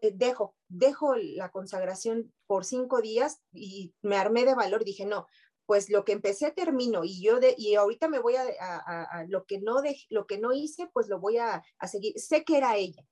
eh, 0.00 0.12
dejo, 0.14 0.54
dejo 0.68 1.16
la 1.16 1.50
consagración 1.50 2.32
por 2.46 2.64
cinco 2.64 3.00
días 3.00 3.42
y 3.52 3.96
me 4.00 4.14
armé 4.14 4.44
de 4.44 4.54
valor. 4.54 4.84
Dije, 4.84 5.06
no, 5.06 5.26
pues 5.66 5.90
lo 5.90 6.04
que 6.04 6.12
empecé 6.12 6.52
termino 6.52 7.02
y 7.02 7.20
yo 7.20 7.40
de, 7.40 7.56
y 7.58 7.74
ahorita 7.74 8.06
me 8.06 8.20
voy 8.20 8.36
a, 8.36 8.44
a, 8.60 9.24
lo 9.24 9.44
que 9.44 9.58
no 9.58 9.82
de, 9.82 9.96
lo 10.08 10.28
que 10.28 10.38
no 10.38 10.52
hice, 10.52 10.88
pues 10.92 11.08
lo 11.08 11.18
voy 11.18 11.38
a, 11.38 11.64
a 11.80 11.88
seguir. 11.88 12.16
Sé 12.16 12.44
que 12.44 12.58
era 12.58 12.76
ella, 12.76 13.04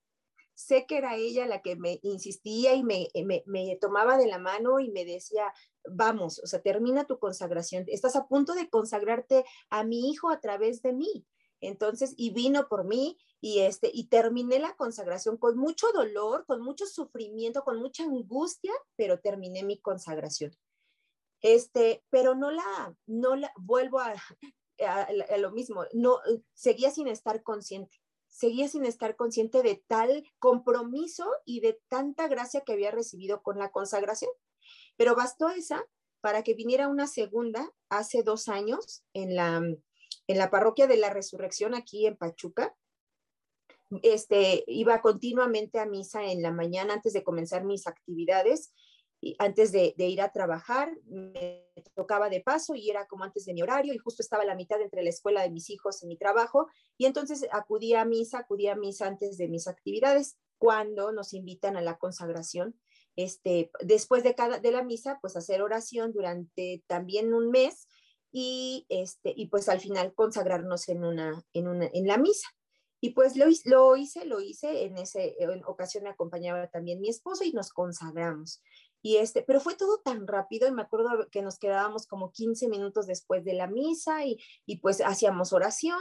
sé 0.55 0.87
que 0.87 0.97
era 0.97 1.17
ella 1.17 1.45
la 1.47 1.61
que 1.61 1.75
me 1.75 1.99
insistía 2.05 2.75
y 2.75 2.85
me, 2.85 3.09
me, 3.25 3.43
me, 3.47 3.77
tomaba 3.81 4.19
de 4.19 4.29
la 4.29 4.39
mano 4.39 4.79
y 4.79 4.93
me 4.93 5.05
decía, 5.05 5.53
vamos, 5.91 6.39
o 6.39 6.47
sea, 6.47 6.62
termina 6.62 7.05
tu 7.05 7.19
consagración, 7.19 7.85
estás 7.89 8.15
a 8.15 8.29
punto 8.29 8.55
de 8.55 8.71
consagrarte 8.71 9.45
a 9.71 9.83
mi 9.83 10.09
hijo 10.09 10.31
a 10.31 10.39
través 10.39 10.83
de 10.83 10.93
mí. 10.93 11.27
Entonces, 11.61 12.15
y 12.17 12.31
vino 12.31 12.69
por 12.69 12.85
mí 12.85 13.19
y 13.40 13.61
este, 13.61 13.90
y 13.92 14.09
terminé 14.09 14.59
la 14.59 14.77
consagración 14.77 15.37
con 15.37 15.57
mucho 15.57 15.92
dolor, 15.92 16.46
con 16.46 16.62
mucho 16.62 16.87
sufrimiento, 16.87 17.62
con 17.64 17.79
mucha 17.79 18.05
angustia, 18.05 18.72
pero 18.96 19.20
terminé 19.20 19.62
mi 19.62 19.79
consagración. 19.79 20.57
Este, 21.42 22.03
pero 22.11 22.35
no 22.35 22.51
la, 22.51 22.96
no 23.07 23.37
la, 23.37 23.53
vuelvo 23.57 24.01
a, 24.01 24.14
a 24.87 25.37
lo 25.38 25.53
mismo, 25.53 25.85
no, 25.92 26.18
seguía 26.55 26.90
sin 26.90 27.09
estar 27.09 27.42
consciente 27.42 28.01
seguía 28.37 28.68
sin 28.68 28.85
estar 28.85 29.16
consciente 29.16 29.62
de 29.62 29.83
tal 29.87 30.22
compromiso 30.38 31.27
y 31.46 31.61
de 31.61 31.81
tanta 31.88 32.29
gracia 32.29 32.61
que 32.61 32.75
había 32.75 32.90
recibido 32.90 33.42
con 33.42 33.59
la 33.59 33.70
consagración. 33.70 34.31
Pero 34.96 35.16
bastó 35.16 35.49
esa 35.49 35.83
para 36.20 36.42
que 36.42 36.55
viniera 36.55 36.88
una 36.88 37.07
segunda 37.07 37.72
hace 37.88 38.22
dos 38.22 38.49
años 38.49 39.05
en 39.14 39.37
la, 39.37 39.57
en 39.57 40.38
la 40.38 40.51
parroquia 40.51 40.87
de 40.87 40.99
la 40.99 41.11
resurrección 41.11 41.75
aquí 41.75 42.07
en 42.07 42.16
Pachuca. 42.16 42.77
Este, 44.03 44.64
iba 44.66 45.01
continuamente 45.01 45.79
a 45.79 45.87
misa 45.87 46.25
en 46.25 46.42
la 46.42 46.51
mañana 46.51 46.94
antes 46.94 47.12
de 47.12 47.22
comenzar 47.22 47.64
mis 47.64 47.87
actividades 47.87 48.72
antes 49.38 49.72
de, 49.72 49.94
ir 49.99 50.20
a 50.20 50.31
trabajar, 50.31 50.92
me 51.07 51.66
tocaba 51.94 52.29
de 52.29 52.40
paso 52.40 52.75
y 52.75 52.90
era 52.90 53.07
como 53.07 53.25
antes 53.25 53.44
de 53.46 53.55
mi 53.55 53.62
horario 53.62 53.94
y 53.94 53.99
justo 53.99 54.22
estaba 54.22 54.44
la 54.44 54.55
mitad 54.55 54.81
entre 54.81 55.03
la 55.03 55.11
escuela 55.11 55.42
de 55.42 55.51
mis 55.51 55.70
hijos 55.70 56.03
y 56.03 56.07
mi 56.07 56.16
trabajo 56.16 56.68
y 56.96 57.07
entonces 57.07 57.46
acudía 57.51 58.03
a 58.03 58.05
misa, 58.05 58.38
acudía 58.38 58.72
a 58.72 58.77
misa 58.77 59.07
antes 59.07 59.38
de 59.38 59.49
mis 59.49 59.68
actividades 59.68 60.37
cuando 60.59 61.12
nos 61.12 61.33
invitan 61.33 61.77
a 61.77 61.83
la 61.83 61.99
consagración. 61.99 62.79
Este, 63.16 63.70
después 63.81 64.22
de 64.22 64.35
cada 64.35 64.59
de 64.59 64.70
la 64.70 64.83
misa, 64.83 65.18
pues 65.20 65.37
hacer 65.37 65.62
oración 65.62 66.12
durante 66.12 66.85
también 66.87 67.33
un 67.33 67.51
mes 67.51 67.88
y 68.31 68.85
este 68.90 69.33
y 69.35 69.46
pues 69.46 69.70
al 69.70 69.81
final 69.81 70.12
consagrarnos 70.14 70.88
en 70.88 71.05
una 71.05 71.42
en 71.55 71.68
una 71.68 71.88
en 71.92 72.07
la 72.07 72.18
misa. 72.18 72.49
Y 73.00 73.11
pues 73.11 73.37
lo, 73.37 73.46
lo 73.64 73.96
hice, 73.96 74.24
lo 74.24 74.40
hice, 74.40 74.85
en 74.85 74.96
esa 74.98 75.20
ocasión 75.66 76.04
me 76.04 76.11
acompañaba 76.11 76.68
también 76.68 77.00
mi 77.00 77.09
esposo 77.09 77.44
y 77.44 77.52
nos 77.52 77.70
consagramos. 77.72 78.62
Y 79.02 79.18
este, 79.18 79.42
pero 79.42 79.61
fue 79.61 79.76
todo 79.76 79.98
tan 79.98 80.26
rápido 80.26 80.66
y 80.66 80.72
me 80.72 80.82
acuerdo 80.82 81.28
que 81.30 81.42
nos 81.42 81.59
quedábamos 81.59 82.06
como 82.06 82.32
15 82.32 82.68
minutos 82.68 83.06
después 83.06 83.44
de 83.44 83.54
la 83.54 83.68
misa 83.68 84.24
y, 84.24 84.38
y 84.64 84.78
pues 84.78 85.00
hacíamos 85.00 85.52
oración 85.52 86.00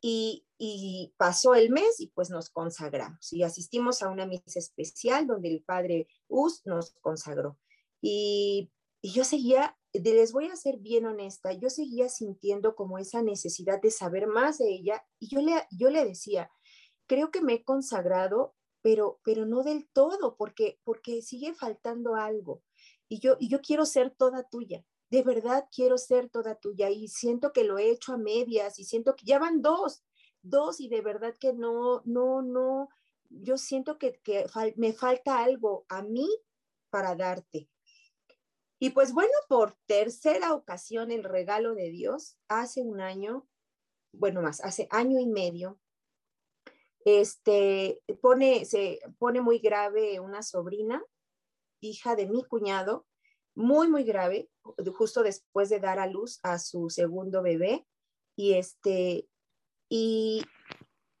y, 0.00 0.46
y, 0.56 1.12
pasó 1.16 1.56
el 1.56 1.70
mes 1.70 1.98
y 1.98 2.08
pues 2.08 2.30
nos 2.30 2.50
consagramos 2.50 3.32
y 3.32 3.42
asistimos 3.42 4.02
a 4.02 4.08
una 4.08 4.26
misa 4.26 4.58
especial 4.58 5.26
donde 5.26 5.48
el 5.48 5.64
padre 5.64 6.06
Us 6.28 6.62
nos 6.64 6.92
consagró. 7.00 7.58
Y, 8.00 8.70
y 9.00 9.10
yo 9.10 9.24
seguía, 9.24 9.76
les 9.92 10.32
voy 10.32 10.46
a 10.46 10.56
ser 10.56 10.78
bien 10.78 11.06
honesta, 11.06 11.52
yo 11.52 11.70
seguía 11.70 12.08
sintiendo 12.08 12.74
como 12.74 12.98
esa 12.98 13.22
necesidad 13.22 13.80
de 13.80 13.90
saber 13.90 14.26
más 14.26 14.58
de 14.58 14.70
ella 14.70 15.04
y 15.18 15.28
yo 15.28 15.40
le, 15.40 15.66
yo 15.70 15.90
le 15.90 16.04
decía, 16.04 16.50
creo 17.06 17.30
que 17.30 17.40
me 17.40 17.54
he 17.54 17.64
consagrado 17.64 18.54
pero, 18.82 19.20
pero 19.24 19.44
no 19.46 19.62
del 19.62 19.88
todo, 19.92 20.36
porque, 20.36 20.78
porque 20.84 21.22
sigue 21.22 21.54
faltando 21.54 22.14
algo. 22.14 22.62
Y 23.08 23.20
yo, 23.20 23.36
y 23.38 23.48
yo 23.48 23.60
quiero 23.60 23.84
ser 23.86 24.14
toda 24.14 24.48
tuya, 24.48 24.84
de 25.10 25.22
verdad 25.22 25.66
quiero 25.74 25.96
ser 25.96 26.28
toda 26.28 26.54
tuya 26.56 26.90
y 26.90 27.08
siento 27.08 27.52
que 27.52 27.64
lo 27.64 27.78
he 27.78 27.90
hecho 27.90 28.12
a 28.12 28.18
medias 28.18 28.78
y 28.78 28.84
siento 28.84 29.16
que 29.16 29.24
ya 29.24 29.38
van 29.38 29.62
dos, 29.62 30.04
dos 30.42 30.80
y 30.80 30.88
de 30.88 31.00
verdad 31.00 31.34
que 31.40 31.54
no, 31.54 32.02
no, 32.04 32.42
no, 32.42 32.88
yo 33.30 33.56
siento 33.56 33.98
que, 33.98 34.20
que 34.22 34.46
me 34.76 34.92
falta 34.92 35.42
algo 35.42 35.86
a 35.88 36.02
mí 36.02 36.28
para 36.90 37.14
darte. 37.14 37.68
Y 38.78 38.90
pues 38.90 39.12
bueno, 39.12 39.32
por 39.48 39.76
tercera 39.86 40.54
ocasión 40.54 41.10
el 41.10 41.24
regalo 41.24 41.74
de 41.74 41.90
Dios, 41.90 42.38
hace 42.48 42.82
un 42.82 43.00
año, 43.00 43.48
bueno 44.12 44.40
más, 44.40 44.60
hace 44.60 44.86
año 44.90 45.18
y 45.18 45.26
medio, 45.26 45.80
este, 47.04 48.02
pone, 48.20 48.64
se 48.64 49.00
pone 49.18 49.40
muy 49.40 49.58
grave 49.58 50.20
una 50.20 50.42
sobrina, 50.42 51.02
hija 51.80 52.16
de 52.16 52.26
mi 52.26 52.44
cuñado, 52.44 53.06
muy, 53.54 53.88
muy 53.88 54.04
grave, 54.04 54.48
justo 54.94 55.22
después 55.22 55.68
de 55.68 55.80
dar 55.80 55.98
a 55.98 56.06
luz 56.06 56.38
a 56.44 56.58
su 56.58 56.90
segundo 56.90 57.42
bebé. 57.42 57.84
Y 58.36 58.54
este, 58.54 59.28
y, 59.88 60.44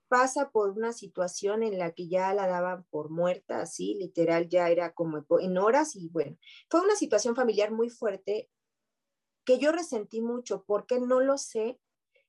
pasa 0.08 0.50
por 0.50 0.70
una 0.70 0.92
situación 0.92 1.62
en 1.62 1.78
la 1.78 1.92
que 1.92 2.08
ya 2.08 2.32
la 2.34 2.46
daban 2.46 2.84
por 2.90 3.10
muerta, 3.10 3.60
así, 3.60 3.94
literal, 3.94 4.48
ya 4.48 4.68
era 4.70 4.92
como 4.92 5.24
en 5.40 5.58
horas 5.58 5.94
y 5.96 6.08
bueno, 6.08 6.36
fue 6.68 6.80
una 6.80 6.96
situación 6.96 7.36
familiar 7.36 7.70
muy 7.70 7.90
fuerte 7.90 8.50
que 9.44 9.58
yo 9.58 9.72
resentí 9.72 10.20
mucho 10.20 10.64
porque 10.66 11.00
no 11.00 11.20
lo 11.20 11.38
sé, 11.38 11.78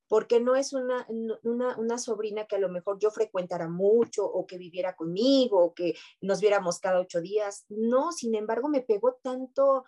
porque 0.07 0.39
no 0.39 0.55
es 0.55 0.73
una, 0.73 1.05
una, 1.43 1.77
una, 1.77 1.97
sobrina 1.97 2.45
que 2.45 2.55
a 2.55 2.59
lo 2.59 2.69
mejor 2.69 2.97
yo 2.97 3.11
frecuentara 3.11 3.69
mucho 3.69 4.25
o 4.25 4.47
que 4.47 4.57
viviera 4.57 4.95
conmigo 4.95 5.63
o 5.63 5.73
que 5.73 5.93
nos 6.21 6.41
viéramos 6.41 6.79
cada 6.79 6.99
ocho 6.99 7.21
días. 7.21 7.65
No, 7.69 8.11
sin 8.11 8.35
embargo, 8.35 8.69
me 8.69 8.81
pegó 8.81 9.19
tanto 9.21 9.85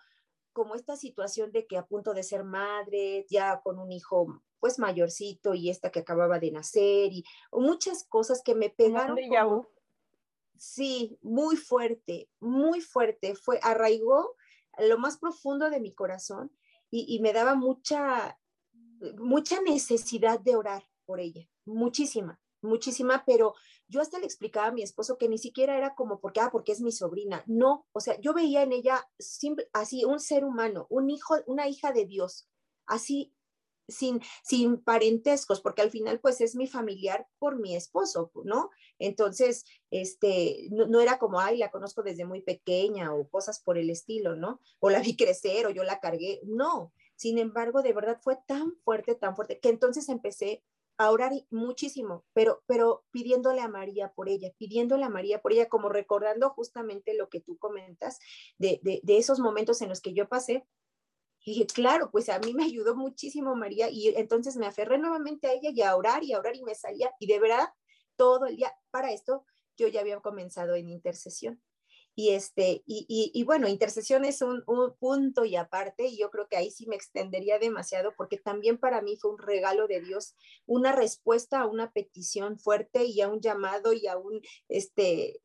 como 0.52 0.74
esta 0.74 0.96
situación 0.96 1.52
de 1.52 1.66
que 1.66 1.76
a 1.76 1.86
punto 1.86 2.14
de 2.14 2.22
ser 2.22 2.44
madre, 2.44 3.26
ya 3.28 3.60
con 3.62 3.78
un 3.78 3.92
hijo 3.92 4.42
pues 4.60 4.78
mayorcito 4.78 5.54
y 5.54 5.70
esta 5.70 5.90
que 5.90 6.00
acababa 6.00 6.38
de 6.38 6.52
nacer 6.52 7.12
y 7.12 7.24
muchas 7.50 8.04
cosas 8.04 8.42
que 8.44 8.54
me 8.54 8.70
pegaron. 8.70 9.18
Como, 9.28 9.68
sí, 10.56 11.18
muy 11.20 11.56
fuerte, 11.56 12.28
muy 12.38 12.80
fuerte. 12.80 13.34
Fue, 13.34 13.58
arraigó 13.62 14.36
lo 14.78 14.98
más 14.98 15.18
profundo 15.18 15.68
de 15.68 15.80
mi 15.80 15.92
corazón 15.92 16.52
y, 16.90 17.12
y 17.14 17.20
me 17.20 17.32
daba 17.32 17.54
mucha, 17.54 18.38
mucha 19.18 19.60
necesidad 19.62 20.38
de 20.38 20.56
orar 20.56 20.84
por 21.04 21.18
ella, 21.18 21.48
muchísima 21.64 22.40
muchísima, 22.62 23.24
pero 23.26 23.54
yo 23.92 24.00
hasta 24.00 24.18
le 24.18 24.24
explicaba 24.24 24.68
a 24.68 24.72
mi 24.72 24.82
esposo 24.82 25.18
que 25.18 25.28
ni 25.28 25.36
siquiera 25.36 25.76
era 25.76 25.94
como 25.94 26.18
porque, 26.18 26.40
ah, 26.40 26.48
porque 26.50 26.72
es 26.72 26.80
mi 26.80 26.92
sobrina. 26.92 27.44
No, 27.46 27.86
o 27.92 28.00
sea, 28.00 28.18
yo 28.20 28.32
veía 28.32 28.62
en 28.62 28.72
ella 28.72 29.06
así 29.72 30.04
un 30.04 30.18
ser 30.18 30.44
humano, 30.44 30.86
un 30.88 31.10
hijo, 31.10 31.36
una 31.46 31.68
hija 31.68 31.92
de 31.92 32.06
Dios, 32.06 32.48
así 32.86 33.34
sin, 33.88 34.20
sin 34.42 34.82
parentescos, 34.82 35.60
porque 35.60 35.82
al 35.82 35.90
final 35.90 36.20
pues 36.20 36.40
es 36.40 36.54
mi 36.54 36.66
familiar 36.66 37.28
por 37.38 37.58
mi 37.58 37.76
esposo, 37.76 38.30
¿no? 38.44 38.70
Entonces, 38.98 39.64
este, 39.90 40.68
no, 40.70 40.86
no, 40.86 41.00
era 41.00 41.18
como, 41.18 41.40
ay, 41.40 41.58
la 41.58 41.70
conozco 41.70 42.02
desde 42.02 42.24
muy 42.24 42.40
pequeña 42.40 43.14
o 43.14 43.28
cosas 43.28 43.60
por 43.60 43.76
el 43.76 43.90
estilo, 43.90 44.36
¿no? 44.36 44.60
O 44.80 44.88
la 44.88 45.00
vi 45.00 45.16
crecer 45.16 45.66
o 45.66 45.70
yo 45.70 45.84
la 45.84 46.00
cargué, 46.00 46.40
no. 46.44 46.94
Sin 47.16 47.38
embargo, 47.38 47.82
de 47.82 47.92
verdad 47.92 48.18
fue 48.22 48.38
tan 48.46 48.74
fuerte, 48.84 49.14
tan 49.14 49.36
fuerte, 49.36 49.60
que 49.60 49.68
entonces 49.68 50.08
empecé 50.08 50.62
a 50.98 51.10
orar 51.10 51.32
muchísimo, 51.50 52.24
pero, 52.32 52.62
pero 52.66 53.04
pidiéndole 53.10 53.60
a 53.60 53.68
María 53.68 54.12
por 54.12 54.28
ella, 54.28 54.52
pidiéndole 54.58 55.04
a 55.04 55.08
María 55.08 55.40
por 55.40 55.52
ella, 55.52 55.68
como 55.68 55.88
recordando 55.88 56.50
justamente 56.50 57.14
lo 57.14 57.28
que 57.28 57.40
tú 57.40 57.58
comentas 57.58 58.18
de, 58.58 58.80
de, 58.82 59.16
esos 59.16 59.40
momentos 59.40 59.82
en 59.82 59.88
los 59.88 60.00
que 60.00 60.14
yo 60.14 60.28
pasé. 60.28 60.66
Y 61.44 61.54
dije, 61.54 61.66
claro, 61.66 62.10
pues 62.12 62.28
a 62.28 62.38
mí 62.38 62.54
me 62.54 62.64
ayudó 62.64 62.94
muchísimo 62.94 63.56
María 63.56 63.90
y 63.90 64.08
entonces 64.16 64.56
me 64.56 64.66
aferré 64.66 64.98
nuevamente 64.98 65.48
a 65.48 65.52
ella 65.54 65.70
y 65.74 65.82
a 65.82 65.96
orar 65.96 66.22
y 66.22 66.32
a 66.32 66.38
orar 66.38 66.54
y 66.54 66.62
me 66.62 66.74
salía 66.74 67.12
y 67.18 67.26
de 67.26 67.40
verdad 67.40 67.68
todo 68.16 68.46
el 68.46 68.56
día, 68.56 68.72
para 68.90 69.10
esto 69.10 69.44
yo 69.76 69.88
ya 69.88 70.00
había 70.00 70.20
comenzado 70.20 70.76
en 70.76 70.88
intercesión. 70.88 71.60
Y, 72.14 72.30
este, 72.30 72.82
y, 72.86 73.06
y, 73.08 73.44
bueno, 73.44 73.68
intercesión 73.68 74.24
es 74.24 74.42
un, 74.42 74.62
un, 74.66 74.94
punto 74.98 75.44
y 75.44 75.56
aparte, 75.56 76.06
y 76.06 76.18
yo 76.18 76.30
creo 76.30 76.46
que 76.46 76.56
ahí 76.56 76.70
sí 76.70 76.86
me 76.86 76.96
extendería 76.96 77.58
demasiado, 77.58 78.12
porque 78.16 78.36
también 78.36 78.78
para 78.78 79.00
mí 79.00 79.16
fue 79.16 79.30
un 79.30 79.38
regalo 79.38 79.86
de 79.86 80.00
Dios, 80.02 80.36
una 80.66 80.92
respuesta 80.92 81.60
a 81.60 81.66
una 81.66 81.90
petición 81.90 82.58
fuerte 82.58 83.04
y 83.04 83.20
a 83.22 83.28
un 83.28 83.40
llamado 83.40 83.94
y 83.94 84.06
a 84.08 84.18
un, 84.18 84.42
este, 84.68 85.40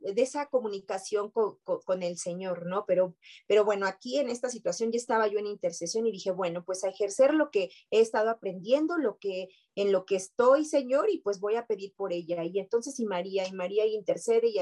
de 0.00 0.22
esa 0.22 0.46
comunicación 0.46 1.30
con, 1.30 1.58
con, 1.62 2.02
el 2.02 2.18
Señor, 2.18 2.66
¿no? 2.66 2.84
Pero, 2.86 3.14
pero 3.46 3.64
bueno, 3.64 3.86
aquí 3.86 4.18
en 4.18 4.28
esta 4.28 4.48
situación 4.48 4.90
ya 4.90 4.96
estaba 4.96 5.28
yo 5.28 5.38
en 5.38 5.46
intercesión 5.46 6.06
y 6.06 6.12
dije, 6.12 6.32
bueno, 6.32 6.64
pues 6.64 6.84
a 6.84 6.88
ejercer 6.88 7.32
lo 7.32 7.50
que 7.50 7.70
he 7.90 8.00
estado 8.00 8.30
aprendiendo, 8.30 8.98
lo 8.98 9.18
que 9.18 9.48
en 9.76 9.92
lo 9.92 10.04
que 10.04 10.16
estoy, 10.16 10.64
Señor, 10.64 11.10
y 11.10 11.18
pues 11.18 11.40
voy 11.40 11.56
a 11.56 11.66
pedir 11.66 11.94
por 11.94 12.12
ella. 12.12 12.44
Y 12.44 12.58
entonces, 12.58 12.98
y 12.98 13.06
María, 13.06 13.46
y 13.46 13.52
María 13.52 13.86
intercede, 13.86 14.48
y, 14.48 14.58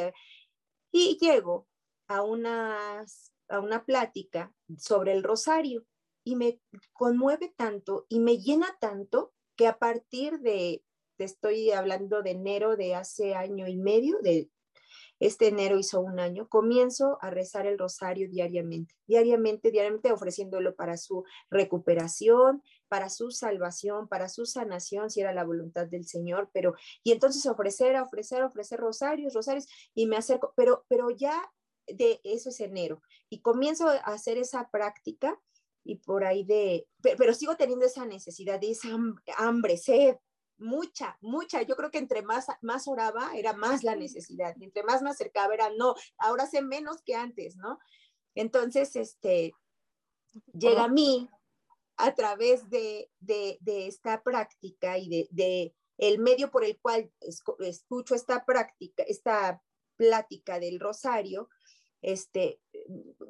y 0.92 1.18
llego 1.18 1.66
a 2.07 2.22
una, 2.22 3.05
a 3.48 3.61
una 3.61 3.85
plática 3.85 4.52
sobre 4.76 5.12
el 5.12 5.22
rosario 5.22 5.85
y 6.22 6.37
me 6.37 6.61
conmueve 6.92 7.52
tanto 7.57 8.07
y 8.09 8.20
me 8.20 8.38
llena 8.38 8.76
tanto 8.81 9.33
que 9.57 9.66
a 9.66 9.78
partir 9.78 10.40
de, 10.40 10.85
te 11.16 11.24
estoy 11.24 11.70
hablando 11.72 12.22
de 12.22 12.31
enero 12.31 12.76
de 12.76 12.94
hace 12.94 13.35
año 13.35 13.66
y 13.66 13.76
medio, 13.76 14.18
de 14.20 14.50
este 15.18 15.48
enero 15.48 15.78
hizo 15.78 16.00
un 16.00 16.18
año, 16.18 16.48
comienzo 16.48 17.18
a 17.20 17.31
rezar 17.31 17.66
el 17.66 17.78
rosario 17.78 18.28
diariamente, 18.28 18.94
diariamente, 19.07 19.70
diariamente 19.70 20.11
ofreciéndolo 20.11 20.74
para 20.74 20.96
su 20.96 21.24
recuperación, 21.48 22.62
para 22.92 23.09
su 23.09 23.31
salvación, 23.31 24.07
para 24.07 24.28
su 24.28 24.44
sanación, 24.44 25.09
si 25.09 25.22
era 25.22 25.33
la 25.33 25.44
voluntad 25.44 25.87
del 25.87 26.05
Señor, 26.05 26.50
pero, 26.52 26.74
y 27.02 27.12
entonces 27.12 27.46
ofrecer, 27.46 27.96
ofrecer, 27.96 28.42
ofrecer 28.42 28.78
rosarios, 28.78 29.33
rosarios, 29.33 29.66
y 29.94 30.05
me 30.05 30.18
acerco, 30.18 30.52
pero, 30.55 30.85
pero 30.88 31.09
ya 31.09 31.42
de 31.87 32.20
eso 32.22 32.50
es 32.50 32.61
enero, 32.61 33.00
y 33.31 33.40
comienzo 33.40 33.88
a 33.88 33.96
hacer 33.96 34.37
esa 34.37 34.68
práctica, 34.68 35.40
y 35.83 36.00
por 36.00 36.22
ahí 36.22 36.44
de, 36.44 36.87
pero, 37.00 37.16
pero 37.16 37.33
sigo 37.33 37.57
teniendo 37.57 37.87
esa 37.87 38.05
necesidad 38.05 38.61
de 38.61 38.72
esa 38.72 38.90
hambre, 39.38 39.78
sed, 39.78 40.16
mucha, 40.59 41.16
mucha. 41.22 41.62
Yo 41.62 41.76
creo 41.76 41.90
que 41.90 41.96
entre 41.96 42.20
más, 42.20 42.44
más 42.61 42.87
oraba, 42.88 43.31
era 43.35 43.55
más 43.55 43.83
la 43.85 43.96
necesidad. 43.96 44.55
Y 44.61 44.64
entre 44.64 44.83
más 44.83 45.00
me 45.00 45.09
acercaba, 45.09 45.55
era 45.55 45.70
no, 45.70 45.94
ahora 46.18 46.46
sé 46.46 46.61
menos 46.61 47.02
que 47.02 47.16
antes, 47.16 47.57
¿no? 47.57 47.78
Entonces, 48.35 48.94
este, 48.96 49.55
llega 50.52 50.85
a 50.85 50.88
mí 50.88 51.28
a 52.03 52.17
través 52.17 52.69
de, 52.69 53.09
de, 53.21 53.59
esta 53.87 54.25
práctica 54.25 54.99
y 54.99 55.09
de, 55.09 55.29
de, 55.31 55.75
el 55.99 56.19
medio 56.19 56.51
por 56.51 56.65
el 56.65 56.77
cual 56.81 57.12
escucho 57.61 58.17
esta 58.17 58.45
práctica, 58.45 59.05
esta 59.05 59.62
plática 59.97 60.59
del 60.59 60.81
rosario, 60.81 61.49
este, 62.03 62.61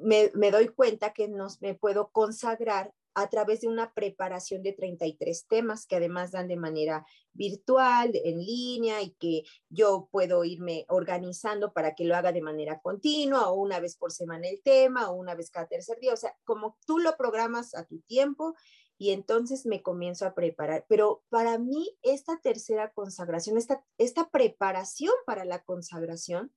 me, 0.01 0.31
me 0.33 0.49
doy 0.49 0.69
cuenta 0.69 1.13
que 1.13 1.27
nos, 1.27 1.61
me 1.61 1.75
puedo 1.75 2.09
consagrar 2.11 2.91
a 3.15 3.29
través 3.29 3.61
de 3.61 3.67
una 3.67 3.93
preparación 3.93 4.63
de 4.63 4.73
33 4.73 5.47
temas 5.47 5.85
que 5.85 5.97
además 5.97 6.31
dan 6.31 6.47
de 6.47 6.57
manera 6.57 7.05
virtual, 7.33 8.11
en 8.13 8.39
línea 8.39 9.01
y 9.01 9.11
que 9.11 9.43
yo 9.69 10.07
puedo 10.11 10.43
irme 10.43 10.85
organizando 10.87 11.73
para 11.73 11.95
que 11.95 12.05
lo 12.05 12.15
haga 12.15 12.31
de 12.31 12.41
manera 12.41 12.79
continua 12.81 13.49
o 13.49 13.55
una 13.55 13.79
vez 13.79 13.95
por 13.95 14.11
semana 14.11 14.47
el 14.47 14.61
tema 14.61 15.09
o 15.09 15.15
una 15.15 15.35
vez 15.35 15.49
cada 15.49 15.67
tercer 15.67 15.99
día, 15.99 16.13
o 16.13 16.17
sea, 16.17 16.35
como 16.43 16.77
tú 16.85 16.99
lo 16.99 17.15
programas 17.17 17.75
a 17.75 17.85
tu 17.85 17.99
tiempo 18.01 18.55
y 18.97 19.11
entonces 19.11 19.65
me 19.65 19.81
comienzo 19.81 20.25
a 20.25 20.35
preparar. 20.35 20.85
Pero 20.87 21.23
para 21.29 21.57
mí 21.57 21.97
esta 22.03 22.39
tercera 22.39 22.91
consagración, 22.93 23.57
esta, 23.57 23.83
esta 23.97 24.29
preparación 24.29 25.13
para 25.25 25.45
la 25.45 25.63
consagración 25.63 26.53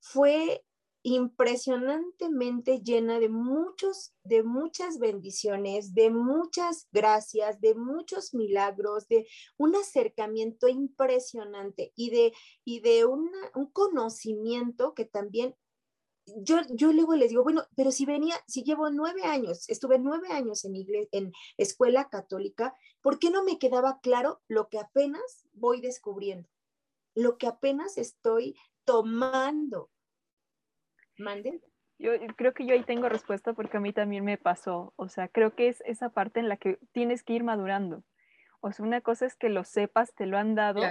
fue 0.00 0.64
impresionantemente 1.02 2.82
llena 2.82 3.18
de 3.18 3.28
muchos, 3.28 4.12
de 4.22 4.42
muchas 4.42 4.98
bendiciones, 4.98 5.94
de 5.94 6.10
muchas 6.10 6.88
gracias, 6.92 7.60
de 7.60 7.74
muchos 7.74 8.34
milagros, 8.34 9.08
de 9.08 9.26
un 9.56 9.74
acercamiento 9.76 10.68
impresionante 10.68 11.92
y 11.96 12.10
de, 12.10 12.32
y 12.64 12.80
de 12.80 13.06
un 13.06 13.30
conocimiento 13.72 14.94
que 14.94 15.06
también 15.06 15.54
yo, 16.36 16.58
yo 16.70 16.92
luego 16.92 17.14
les 17.16 17.30
digo, 17.30 17.42
bueno, 17.42 17.64
pero 17.76 17.90
si 17.90 18.04
venía, 18.04 18.36
si 18.46 18.62
llevo 18.62 18.90
nueve 18.90 19.24
años, 19.24 19.68
estuve 19.68 19.98
nueve 19.98 20.28
años 20.30 20.64
en, 20.64 20.74
en 21.12 21.32
escuela 21.56 22.08
católica, 22.08 22.76
¿por 23.00 23.18
qué 23.18 23.30
no 23.30 23.42
me 23.42 23.58
quedaba 23.58 24.00
claro 24.00 24.40
lo 24.48 24.68
que 24.68 24.78
apenas 24.78 25.48
voy 25.52 25.80
descubriendo? 25.80 26.48
Lo 27.14 27.38
que 27.38 27.46
apenas 27.46 27.98
estoy 27.98 28.56
tomando 28.84 29.90
Mande. 31.20 31.60
Yo 31.98 32.12
creo 32.36 32.54
que 32.54 32.64
yo 32.64 32.74
ahí 32.74 32.82
tengo 32.82 33.08
respuesta 33.08 33.52
porque 33.52 33.76
a 33.76 33.80
mí 33.80 33.92
también 33.92 34.24
me 34.24 34.38
pasó. 34.38 34.94
O 34.96 35.08
sea, 35.08 35.28
creo 35.28 35.54
que 35.54 35.68
es 35.68 35.82
esa 35.86 36.08
parte 36.08 36.40
en 36.40 36.48
la 36.48 36.56
que 36.56 36.78
tienes 36.92 37.22
que 37.22 37.34
ir 37.34 37.44
madurando. 37.44 38.02
O 38.60 38.72
sea, 38.72 38.86
una 38.86 39.00
cosa 39.00 39.26
es 39.26 39.36
que 39.36 39.50
lo 39.50 39.64
sepas, 39.64 40.14
te 40.14 40.26
lo 40.26 40.38
han 40.38 40.54
dado, 40.54 40.82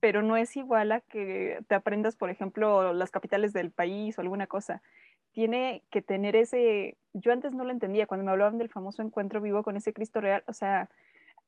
pero 0.00 0.22
no 0.22 0.36
es 0.36 0.56
igual 0.56 0.92
a 0.92 1.00
que 1.00 1.60
te 1.68 1.74
aprendas, 1.74 2.16
por 2.16 2.30
ejemplo, 2.30 2.92
las 2.92 3.10
capitales 3.10 3.52
del 3.52 3.70
país 3.70 4.18
o 4.18 4.22
alguna 4.22 4.46
cosa. 4.46 4.82
Tiene 5.32 5.84
que 5.90 6.02
tener 6.02 6.34
ese... 6.34 6.96
Yo 7.12 7.32
antes 7.32 7.52
no 7.52 7.64
lo 7.64 7.70
entendía, 7.70 8.06
cuando 8.06 8.24
me 8.24 8.32
hablaban 8.32 8.58
del 8.58 8.68
famoso 8.68 9.02
encuentro 9.02 9.40
vivo 9.40 9.62
con 9.62 9.76
ese 9.76 9.92
Cristo 9.92 10.20
real, 10.20 10.42
o 10.48 10.52
sea, 10.52 10.90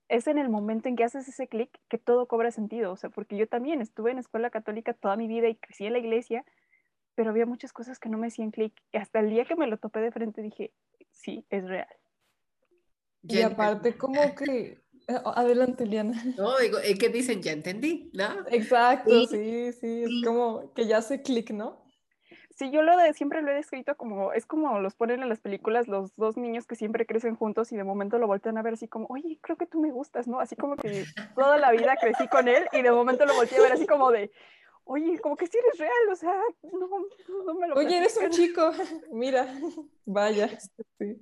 es 0.09 0.27
en 0.27 0.39
el 0.39 0.49
momento 0.49 0.89
en 0.89 0.95
que 0.95 1.05
haces 1.05 1.27
ese 1.29 1.49
clic 1.49 1.71
que 1.89 1.99
todo 1.99 2.27
cobra 2.27 2.51
sentido. 2.51 2.93
O 2.93 2.97
sea, 2.97 3.11
porque 3.11 3.37
yo 3.37 3.49
también 3.49 3.81
estuve 3.81 4.11
en 4.11 4.19
escuela 4.19 4.51
católica 4.51 4.95
toda 4.95 5.17
mi 5.17 5.27
vida 5.27 5.49
y 5.49 5.57
crecí 5.57 5.87
en 5.87 5.95
la 5.95 5.99
iglesia, 5.99 6.45
pero 7.15 7.31
había 7.31 7.47
muchas 7.47 7.73
cosas 7.73 7.99
que 7.99 8.09
no 8.09 8.19
me 8.19 8.29
hacían 8.29 8.51
clic. 8.51 8.75
Y 8.93 8.99
hasta 8.99 9.21
el 9.21 9.31
día 9.31 9.45
que 9.45 9.57
me 9.57 9.67
lo 9.67 9.79
topé 9.79 10.01
de 10.01 10.13
frente 10.13 10.43
dije, 10.43 10.73
sí, 11.11 11.47
es 11.51 11.65
real. 11.65 11.89
Y 13.23 13.43
aparte 13.43 13.97
como 13.97 14.15
que... 14.37 14.83
Eh, 15.09 15.19
adelante, 15.25 15.85
Liana. 15.85 16.23
No, 16.37 16.57
digo, 16.59 16.79
es 16.79 16.97
que 16.97 17.09
dicen, 17.09 17.43
ya 17.43 17.53
entendí, 17.53 18.11
¿no? 18.15 18.47
Exacto, 18.51 19.27
sí, 19.27 19.73
sí, 19.73 20.05
es 20.05 20.25
como 20.25 20.73
que 20.75 20.87
ya 20.87 20.99
hace 20.99 21.23
clic, 21.23 21.51
¿no? 21.51 21.83
Sí, 22.57 22.71
yo 22.71 22.83
lo 22.83 22.97
de 22.97 23.13
siempre 23.15 23.43
lo 23.43 23.51
he 23.51 23.55
descrito 23.55 23.97
como, 23.97 24.33
es 24.33 24.47
como 24.47 24.79
los 24.79 24.95
ponen 24.95 25.23
en 25.23 25.29
las 25.29 25.41
películas 25.41 25.89
los 25.89 26.15
dos 26.17 26.37
niños 26.37 26.67
que 26.67 26.77
siempre 26.77 27.07
crecen 27.07 27.35
juntos 27.35 27.73
y 27.73 27.77
de 27.77 27.85
momento 27.85 28.19
lo 28.19 28.27
voltean 28.27 28.59
a 28.59 28.63
ver 28.63 28.75
así 28.75 28.89
como, 28.89 29.07
oye, 29.09 29.39
creo 29.41 29.57
que 29.57 29.67
tú 29.67 29.81
me 29.81 29.91
gustas, 29.91 30.29
¿no? 30.29 30.39
Así 30.39 30.55
como 30.55 30.77
que 30.77 31.05
toda 31.35 31.57
la 31.59 31.73
vida 31.73 31.97
crecí 32.01 32.29
con 32.29 32.49
él 32.49 32.69
y 32.73 32.83
de 32.83 32.93
momento 32.93 33.25
lo 33.25 33.35
volteé 33.35 33.59
a 33.59 33.63
ver 33.63 33.73
así 33.73 33.87
como 33.87 34.11
de, 34.11 34.31
oye, 34.85 35.19
como 35.21 35.37
que 35.37 35.47
si 35.47 35.59
eres 35.59 35.79
real, 35.79 36.09
o 36.11 36.17
sea, 36.17 36.41
no, 36.63 36.89
no 37.45 37.55
me 37.55 37.69
lo 37.69 37.75
Oye, 37.77 37.99
eres 37.99 38.17
un 38.17 38.31
chico, 38.31 38.71
mira, 39.13 39.47
vaya. 40.05 40.59
Sí. 40.99 41.21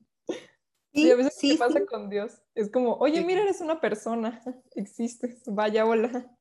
Sí, 0.93 1.11
a 1.11 1.15
veces 1.15 1.35
sí, 1.37 1.57
pasa 1.57 1.87
con 1.87 2.11
Dios. 2.11 2.43
Es 2.55 2.69
como, 2.71 2.95
oye, 2.95 3.25
mira, 3.25 3.43
eres 3.43 3.61
una 3.61 3.81
persona, 3.81 4.43
existes, 4.75 5.43
vaya, 5.47 5.87
hola. 5.87 6.37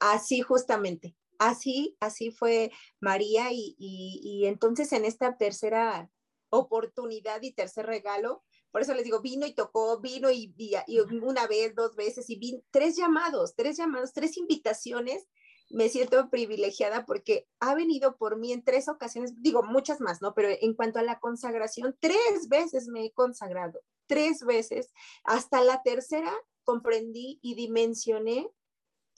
Así 0.00 0.42
justamente, 0.42 1.16
así, 1.38 1.96
así 1.98 2.30
fue 2.30 2.70
María 3.00 3.52
y, 3.52 3.74
y, 3.78 4.46
entonces 4.46 4.92
en 4.92 5.04
esta 5.04 5.36
tercera 5.36 6.10
oportunidad 6.50 7.42
y 7.42 7.52
tercer 7.52 7.86
regalo, 7.86 8.44
por 8.70 8.82
eso 8.82 8.94
les 8.94 9.04
digo, 9.04 9.20
vino 9.20 9.46
y 9.46 9.54
tocó, 9.54 10.00
vino 10.00 10.30
y, 10.30 10.54
y, 10.56 11.00
una 11.22 11.46
vez, 11.46 11.74
dos 11.74 11.96
veces, 11.96 12.28
y 12.30 12.38
vino, 12.38 12.60
tres 12.70 12.96
llamados, 12.96 13.54
tres 13.54 13.76
llamados, 13.76 14.12
tres 14.12 14.36
invitaciones. 14.36 15.26
Me 15.70 15.88
siento 15.90 16.30
privilegiada 16.30 17.04
porque 17.04 17.46
ha 17.60 17.74
venido 17.74 18.16
por 18.16 18.38
mí 18.38 18.52
en 18.52 18.64
tres 18.64 18.88
ocasiones, 18.88 19.34
digo 19.42 19.62
muchas 19.62 20.00
más, 20.00 20.22
¿no? 20.22 20.34
Pero 20.34 20.48
en 20.48 20.74
cuanto 20.74 20.98
a 20.98 21.02
la 21.02 21.18
consagración, 21.18 21.94
tres 22.00 22.48
veces 22.48 22.88
me 22.88 23.04
he 23.04 23.12
consagrado, 23.12 23.80
tres 24.06 24.42
veces. 24.44 24.92
Hasta 25.24 25.62
la 25.62 25.82
tercera 25.82 26.32
comprendí 26.64 27.38
y 27.42 27.54
dimensioné 27.54 28.50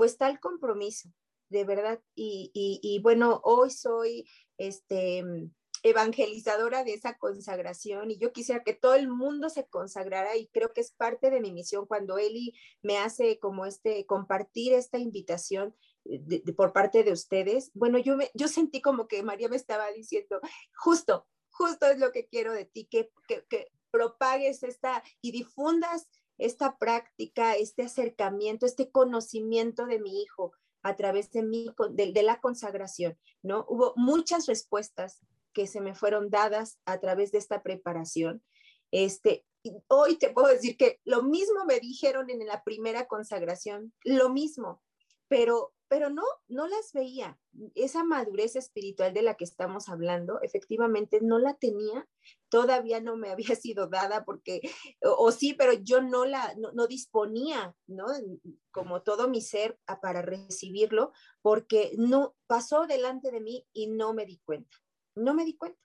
pues 0.00 0.16
tal 0.16 0.40
compromiso, 0.40 1.10
de 1.50 1.64
verdad. 1.64 2.00
Y, 2.14 2.50
y, 2.54 3.00
bueno, 3.02 3.42
hoy 3.44 3.70
soy 3.70 4.26
este, 4.56 5.22
evangelizadora 5.82 6.84
de 6.84 6.94
esa 6.94 7.16
consagración 7.16 8.10
y 8.10 8.18
yo 8.18 8.32
quisiera 8.32 8.62
que 8.62 8.74
todo 8.74 8.94
el 8.94 9.08
mundo 9.08 9.48
se 9.48 9.66
consagrara 9.66 10.36
y 10.36 10.48
creo 10.48 10.72
que 10.72 10.80
es 10.80 10.92
parte 10.92 11.30
de 11.30 11.40
mi 11.40 11.52
misión 11.52 11.86
cuando 11.86 12.18
Eli 12.18 12.54
me 12.82 12.98
hace 12.98 13.38
como 13.38 13.66
este, 13.66 14.06
compartir 14.06 14.74
esta 14.74 14.98
invitación 14.98 15.74
por 16.56 16.72
parte 16.72 17.04
de 17.04 17.12
ustedes. 17.12 17.70
Bueno, 17.74 17.98
yo, 17.98 18.16
me, 18.16 18.30
yo 18.34 18.48
sentí 18.48 18.80
como 18.80 19.06
que 19.06 19.22
María 19.22 19.48
me 19.48 19.56
estaba 19.56 19.90
diciendo, 19.90 20.40
justo, 20.76 21.26
justo 21.50 21.86
es 21.86 21.98
lo 21.98 22.12
que 22.12 22.26
quiero 22.26 22.52
de 22.52 22.64
ti, 22.64 22.86
que, 22.90 23.10
que, 23.28 23.44
que 23.48 23.68
propagues 23.90 24.62
esta 24.62 25.02
y 25.20 25.32
difundas 25.32 26.08
esta 26.38 26.78
práctica, 26.78 27.54
este 27.54 27.82
acercamiento, 27.82 28.64
este 28.64 28.90
conocimiento 28.90 29.86
de 29.86 30.00
mi 30.00 30.22
hijo 30.22 30.52
a 30.82 30.96
través 30.96 31.30
de, 31.30 31.42
mi, 31.42 31.70
de, 31.90 32.22
la 32.22 32.40
consagración, 32.40 33.18
¿no? 33.42 33.66
Hubo 33.68 33.92
muchas 33.96 34.46
respuestas 34.46 35.20
que 35.52 35.66
se 35.66 35.80
me 35.80 35.94
fueron 35.94 36.30
dadas 36.30 36.78
a 36.84 36.98
través 36.98 37.32
de 37.32 37.38
esta 37.38 37.62
preparación. 37.62 38.42
Este, 38.90 39.44
hoy 39.88 40.16
te 40.16 40.30
puedo 40.30 40.48
decir 40.48 40.76
que 40.76 41.00
lo 41.04 41.22
mismo 41.22 41.64
me 41.64 41.80
dijeron 41.80 42.30
en 42.30 42.46
la 42.46 42.62
primera 42.64 43.06
consagración, 43.06 43.92
lo 44.04 44.30
mismo, 44.30 44.82
pero 45.28 45.72
pero 45.90 46.08
no, 46.08 46.22
no 46.46 46.68
las 46.68 46.92
veía. 46.92 47.36
Esa 47.74 48.04
madurez 48.04 48.54
espiritual 48.54 49.12
de 49.12 49.22
la 49.22 49.34
que 49.34 49.42
estamos 49.42 49.88
hablando, 49.88 50.40
efectivamente 50.40 51.18
no 51.20 51.40
la 51.40 51.54
tenía, 51.54 52.08
todavía 52.48 53.00
no 53.00 53.16
me 53.16 53.30
había 53.32 53.56
sido 53.56 53.88
dada 53.88 54.24
porque, 54.24 54.60
o, 55.02 55.32
sí, 55.32 55.52
pero 55.52 55.72
yo 55.72 56.00
no 56.00 56.24
la, 56.24 56.54
no, 56.54 56.86
disponía, 56.86 57.74
¿no? 57.88 58.06
Como 58.70 59.02
todo 59.02 59.28
mi 59.28 59.40
ser 59.40 59.80
para 60.00 60.22
recibirlo, 60.22 61.12
porque 61.42 61.90
no 61.98 62.36
pasó 62.46 62.86
delante 62.86 63.32
de 63.32 63.40
mí 63.40 63.66
y 63.72 63.88
no 63.88 64.14
me 64.14 64.26
di 64.26 64.40
cuenta, 64.44 64.76
no 65.20 65.34
me 65.34 65.44
di 65.44 65.56
cuenta. 65.56 65.78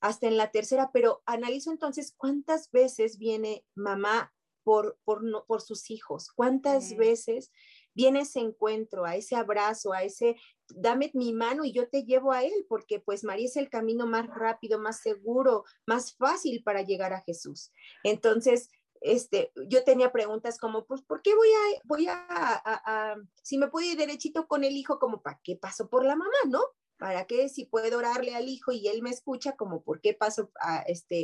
Hasta 0.00 0.26
en 0.26 0.36
la 0.36 0.50
tercera, 0.50 0.90
pero 0.92 1.22
analizo 1.26 1.70
entonces 1.70 2.12
cuántas 2.16 2.70
veces 2.72 3.18
viene 3.18 3.64
mamá 3.74 4.32
por, 4.64 4.98
por, 5.04 5.22
por 5.46 5.60
sus 5.60 5.90
hijos, 5.90 6.30
cuántas 6.34 6.96
veces 6.96 7.52
viene 7.94 8.20
ese 8.20 8.40
encuentro, 8.40 9.04
a 9.04 9.16
ese 9.16 9.36
abrazo, 9.36 9.92
a 9.92 10.02
ese, 10.02 10.36
dame 10.68 11.10
mi 11.14 11.32
mano 11.32 11.64
y 11.64 11.72
yo 11.72 11.88
te 11.88 12.04
llevo 12.04 12.32
a 12.32 12.42
Él, 12.42 12.66
porque 12.68 13.00
pues 13.00 13.22
María 13.24 13.46
es 13.46 13.56
el 13.56 13.68
camino 13.68 14.06
más 14.06 14.26
rápido, 14.28 14.78
más 14.78 15.00
seguro, 15.00 15.64
más 15.86 16.14
fácil 16.16 16.62
para 16.62 16.82
llegar 16.82 17.12
a 17.12 17.22
Jesús. 17.22 17.70
Entonces, 18.02 18.70
este, 19.00 19.52
yo 19.68 19.84
tenía 19.84 20.12
preguntas 20.12 20.58
como, 20.58 20.86
pues, 20.86 21.02
¿por 21.02 21.22
qué 21.22 21.34
voy 21.34 21.48
a, 21.48 21.80
voy 21.84 22.06
a, 22.06 22.24
a, 22.28 23.12
a 23.12 23.16
si 23.42 23.58
me 23.58 23.68
puedo 23.68 23.86
ir 23.86 23.96
derechito 23.96 24.46
con 24.46 24.64
el 24.64 24.76
hijo, 24.76 24.98
como, 24.98 25.22
¿para 25.22 25.40
qué 25.42 25.56
paso 25.56 25.88
por 25.88 26.04
la 26.04 26.16
mamá, 26.16 26.30
no? 26.48 26.60
¿Para 27.02 27.24
qué 27.24 27.48
si 27.48 27.64
puedo 27.64 27.98
orarle 27.98 28.36
al 28.36 28.48
hijo 28.48 28.70
y 28.70 28.86
él 28.86 29.02
me 29.02 29.10
escucha, 29.10 29.56
como 29.56 29.82
por 29.82 30.00
qué 30.00 30.14
paso, 30.14 30.52
a, 30.60 30.82
este, 30.82 31.22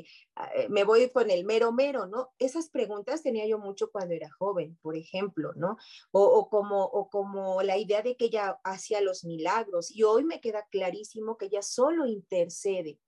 eh, 0.56 0.68
me 0.68 0.82
voy 0.82 1.08
con 1.10 1.30
el 1.30 1.44
mero 1.44 1.70
mero, 1.70 2.08
¿no? 2.08 2.30
Esas 2.40 2.68
preguntas 2.68 3.22
tenía 3.22 3.46
yo 3.46 3.60
mucho 3.60 3.92
cuando 3.92 4.12
era 4.12 4.28
joven, 4.28 4.76
por 4.82 4.96
ejemplo, 4.96 5.52
¿no? 5.54 5.76
O, 6.10 6.48
como, 6.50 6.82
o 6.82 7.08
como 7.08 7.62
la 7.62 7.78
idea 7.78 8.02
de 8.02 8.16
que 8.16 8.24
ella 8.24 8.58
hacía 8.64 9.00
los 9.02 9.22
milagros 9.24 9.94
y 9.94 10.02
hoy 10.02 10.24
me 10.24 10.40
queda 10.40 10.66
clarísimo 10.68 11.36
que 11.36 11.46
ella 11.46 11.62
solo 11.62 12.06
intercede. 12.06 12.98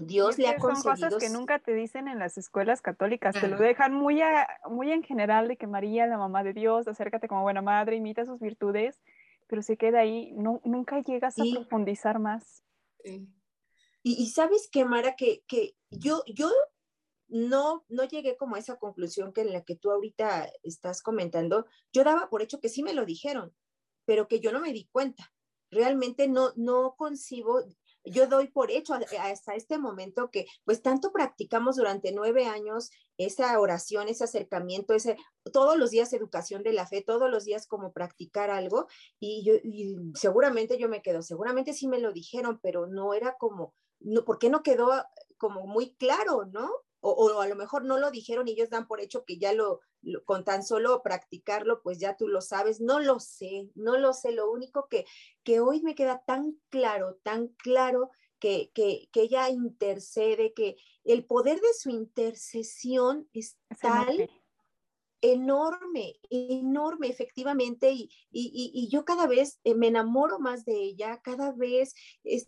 Dios 0.00 0.38
le 0.38 0.48
ha 0.48 0.56
concedido. 0.56 0.96
Son 0.96 1.10
cosas 1.10 1.22
que 1.22 1.28
nunca 1.28 1.58
te 1.58 1.74
dicen 1.74 2.08
en 2.08 2.18
las 2.18 2.38
escuelas 2.38 2.80
católicas, 2.80 3.38
te 3.38 3.48
lo 3.48 3.58
dejan 3.58 3.92
muy, 3.92 4.22
muy 4.70 4.92
en 4.92 5.02
general 5.02 5.46
de 5.46 5.58
que 5.58 5.66
María, 5.66 6.06
la 6.06 6.16
mamá 6.16 6.42
de 6.42 6.54
Dios, 6.54 6.88
acércate 6.88 7.28
como 7.28 7.42
buena 7.42 7.60
madre, 7.60 7.96
imita 7.96 8.24
sus 8.24 8.40
virtudes, 8.40 8.98
pero 9.48 9.62
se 9.62 9.76
queda 9.76 10.00
ahí, 10.00 10.32
no, 10.32 10.60
nunca 10.64 11.02
llegas 11.02 11.38
a 11.38 11.42
profundizar 11.52 12.18
más. 12.18 12.62
Y, 14.02 14.30
sabes 14.30 14.68
qué, 14.70 14.84
Mara, 14.84 15.16
que, 15.16 15.42
que 15.48 15.74
yo, 15.90 16.22
yo 16.26 16.50
no, 17.28 17.84
no 17.88 18.04
llegué 18.04 18.36
como 18.36 18.56
a 18.56 18.58
esa 18.58 18.76
conclusión 18.76 19.32
que 19.32 19.40
en 19.40 19.52
la 19.52 19.64
que 19.64 19.76
tú 19.76 19.90
ahorita 19.90 20.50
estás 20.62 21.02
comentando. 21.02 21.66
Yo 21.92 22.04
daba 22.04 22.28
por 22.30 22.42
hecho 22.42 22.60
que 22.60 22.68
sí 22.68 22.82
me 22.82 22.94
lo 22.94 23.04
dijeron, 23.04 23.54
pero 24.04 24.28
que 24.28 24.40
yo 24.40 24.52
no 24.52 24.60
me 24.60 24.72
di 24.72 24.88
cuenta. 24.92 25.32
Realmente 25.70 26.28
no, 26.28 26.52
no 26.56 26.94
concibo, 26.96 27.60
yo 28.10 28.26
doy 28.26 28.48
por 28.48 28.70
hecho 28.70 28.94
hasta 29.20 29.54
este 29.54 29.78
momento 29.78 30.30
que 30.30 30.46
pues 30.64 30.82
tanto 30.82 31.12
practicamos 31.12 31.76
durante 31.76 32.12
nueve 32.12 32.46
años 32.46 32.90
esa 33.16 33.58
oración, 33.58 34.08
ese 34.08 34.24
acercamiento, 34.24 34.94
ese, 34.94 35.16
todos 35.52 35.76
los 35.76 35.90
días 35.90 36.12
educación 36.12 36.62
de 36.62 36.72
la 36.72 36.86
fe, 36.86 37.02
todos 37.02 37.30
los 37.30 37.44
días 37.44 37.66
como 37.66 37.92
practicar 37.92 38.50
algo 38.50 38.86
y 39.18 39.44
yo 39.44 39.54
seguramente 40.14 40.78
yo 40.78 40.88
me 40.88 41.02
quedo, 41.02 41.22
seguramente 41.22 41.72
sí 41.72 41.88
me 41.88 41.98
lo 41.98 42.12
dijeron, 42.12 42.60
pero 42.62 42.86
no 42.86 43.14
era 43.14 43.36
como, 43.38 43.74
no, 44.00 44.24
¿por 44.24 44.38
qué 44.38 44.50
no 44.50 44.62
quedó 44.62 44.90
como 45.36 45.66
muy 45.66 45.94
claro, 45.94 46.46
no? 46.46 46.70
O, 47.00 47.40
a 47.40 47.46
lo 47.46 47.54
mejor 47.54 47.84
no 47.84 47.98
lo 47.98 48.10
dijeron 48.10 48.48
y 48.48 48.52
ellos 48.52 48.70
dan 48.70 48.86
por 48.86 49.00
hecho 49.00 49.24
que 49.24 49.38
ya 49.38 49.52
lo, 49.52 49.80
con 50.24 50.44
tan 50.44 50.64
solo 50.64 51.02
practicarlo, 51.02 51.82
pues 51.82 51.98
ya 51.98 52.16
tú 52.16 52.28
lo 52.28 52.40
sabes. 52.40 52.80
No 52.80 53.00
lo 53.00 53.20
sé, 53.20 53.70
no 53.74 53.98
lo 53.98 54.12
sé. 54.12 54.32
Lo 54.32 54.50
único 54.50 54.88
que, 54.88 55.04
que 55.44 55.60
hoy 55.60 55.82
me 55.82 55.94
queda 55.94 56.22
tan 56.26 56.58
claro, 56.70 57.18
tan 57.22 57.48
claro 57.48 58.10
que, 58.38 58.70
que, 58.74 59.08
que 59.12 59.22
ella 59.22 59.48
intercede, 59.48 60.52
que 60.54 60.76
el 61.04 61.24
poder 61.24 61.60
de 61.60 61.74
su 61.74 61.90
intercesión 61.90 63.28
es, 63.32 63.58
tal 63.80 64.28
enorme, 65.20 66.16
enorme, 66.30 67.08
efectivamente, 67.08 67.90
y, 67.90 68.08
y, 68.30 68.70
y, 68.72 68.88
yo 68.88 69.04
cada 69.04 69.26
vez 69.26 69.60
eh, 69.64 69.74
me 69.74 69.88
enamoro 69.88 70.38
más 70.38 70.64
de 70.64 70.76
ella, 70.76 71.20
cada 71.22 71.52
vez, 71.52 71.94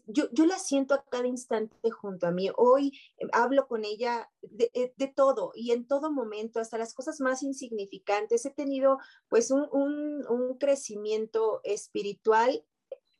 yo, 0.07 0.29
yo 0.33 0.47
la 0.47 0.59
siento 0.59 0.95
a 0.95 1.05
cada 1.05 1.27
instante 1.27 1.91
junto 1.91 2.27
a 2.27 2.31
mí. 2.31 2.49
Hoy 2.57 2.99
eh, 3.19 3.27
hablo 3.33 3.67
con 3.67 3.85
ella 3.85 4.31
de, 4.43 4.71
eh, 4.75 4.93
de, 4.97 5.09
todo 5.09 5.53
y 5.55 5.73
en 5.73 5.87
todo 5.87 6.13
momento, 6.13 6.61
hasta 6.61 6.79
las 6.79 6.95
cosas 6.95 7.21
más 7.21 7.43
insignificantes. 7.43 8.47
He 8.47 8.51
tenido 8.51 8.99
pues 9.29 9.51
un, 9.51 9.69
un, 9.73 10.27
un 10.29 10.59
crecimiento 10.59 11.61
espiritual 11.65 12.65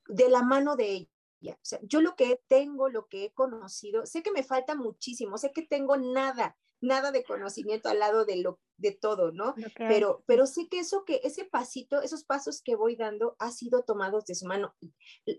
de 0.07 0.29
la 0.29 0.43
mano 0.43 0.77
de 0.77 0.93
ella. 0.93 1.59
Yo 1.83 2.01
lo 2.01 2.17
que 2.17 2.41
tengo, 2.49 2.89
lo 2.89 3.09
que 3.09 3.25
he 3.25 3.33
conocido, 3.33 4.05
sé 4.07 4.23
que 4.23 4.33
me 4.33 4.43
falta 4.43 4.75
muchísimo, 4.75 5.39
sé 5.39 5.53
que 5.53 5.63
tengo 5.63 5.97
nada, 5.97 6.57
nada 6.81 7.13
de 7.13 7.25
conocimiento 7.25 7.89
al 7.89 7.99
lado 7.99 8.25
de 8.25 8.37
lo 8.37 8.61
de 8.77 8.93
todo, 8.93 9.33
¿no? 9.33 9.55
Pero 9.77 10.25
pero 10.27 10.47
sé 10.47 10.69
que 10.69 10.81
eso 10.81 11.05
que 11.05 11.21
ese 11.25 11.45
pasito, 11.45 12.03
esos 12.03 12.25
pasos 12.25 12.63
que 12.63 12.77
voy 12.77 12.97
dando 12.97 13.37
ha 13.39 13.51
sido 13.51 13.83
tomados 13.83 14.25
de 14.27 14.35
su 14.35 14.47
mano. 14.47 14.75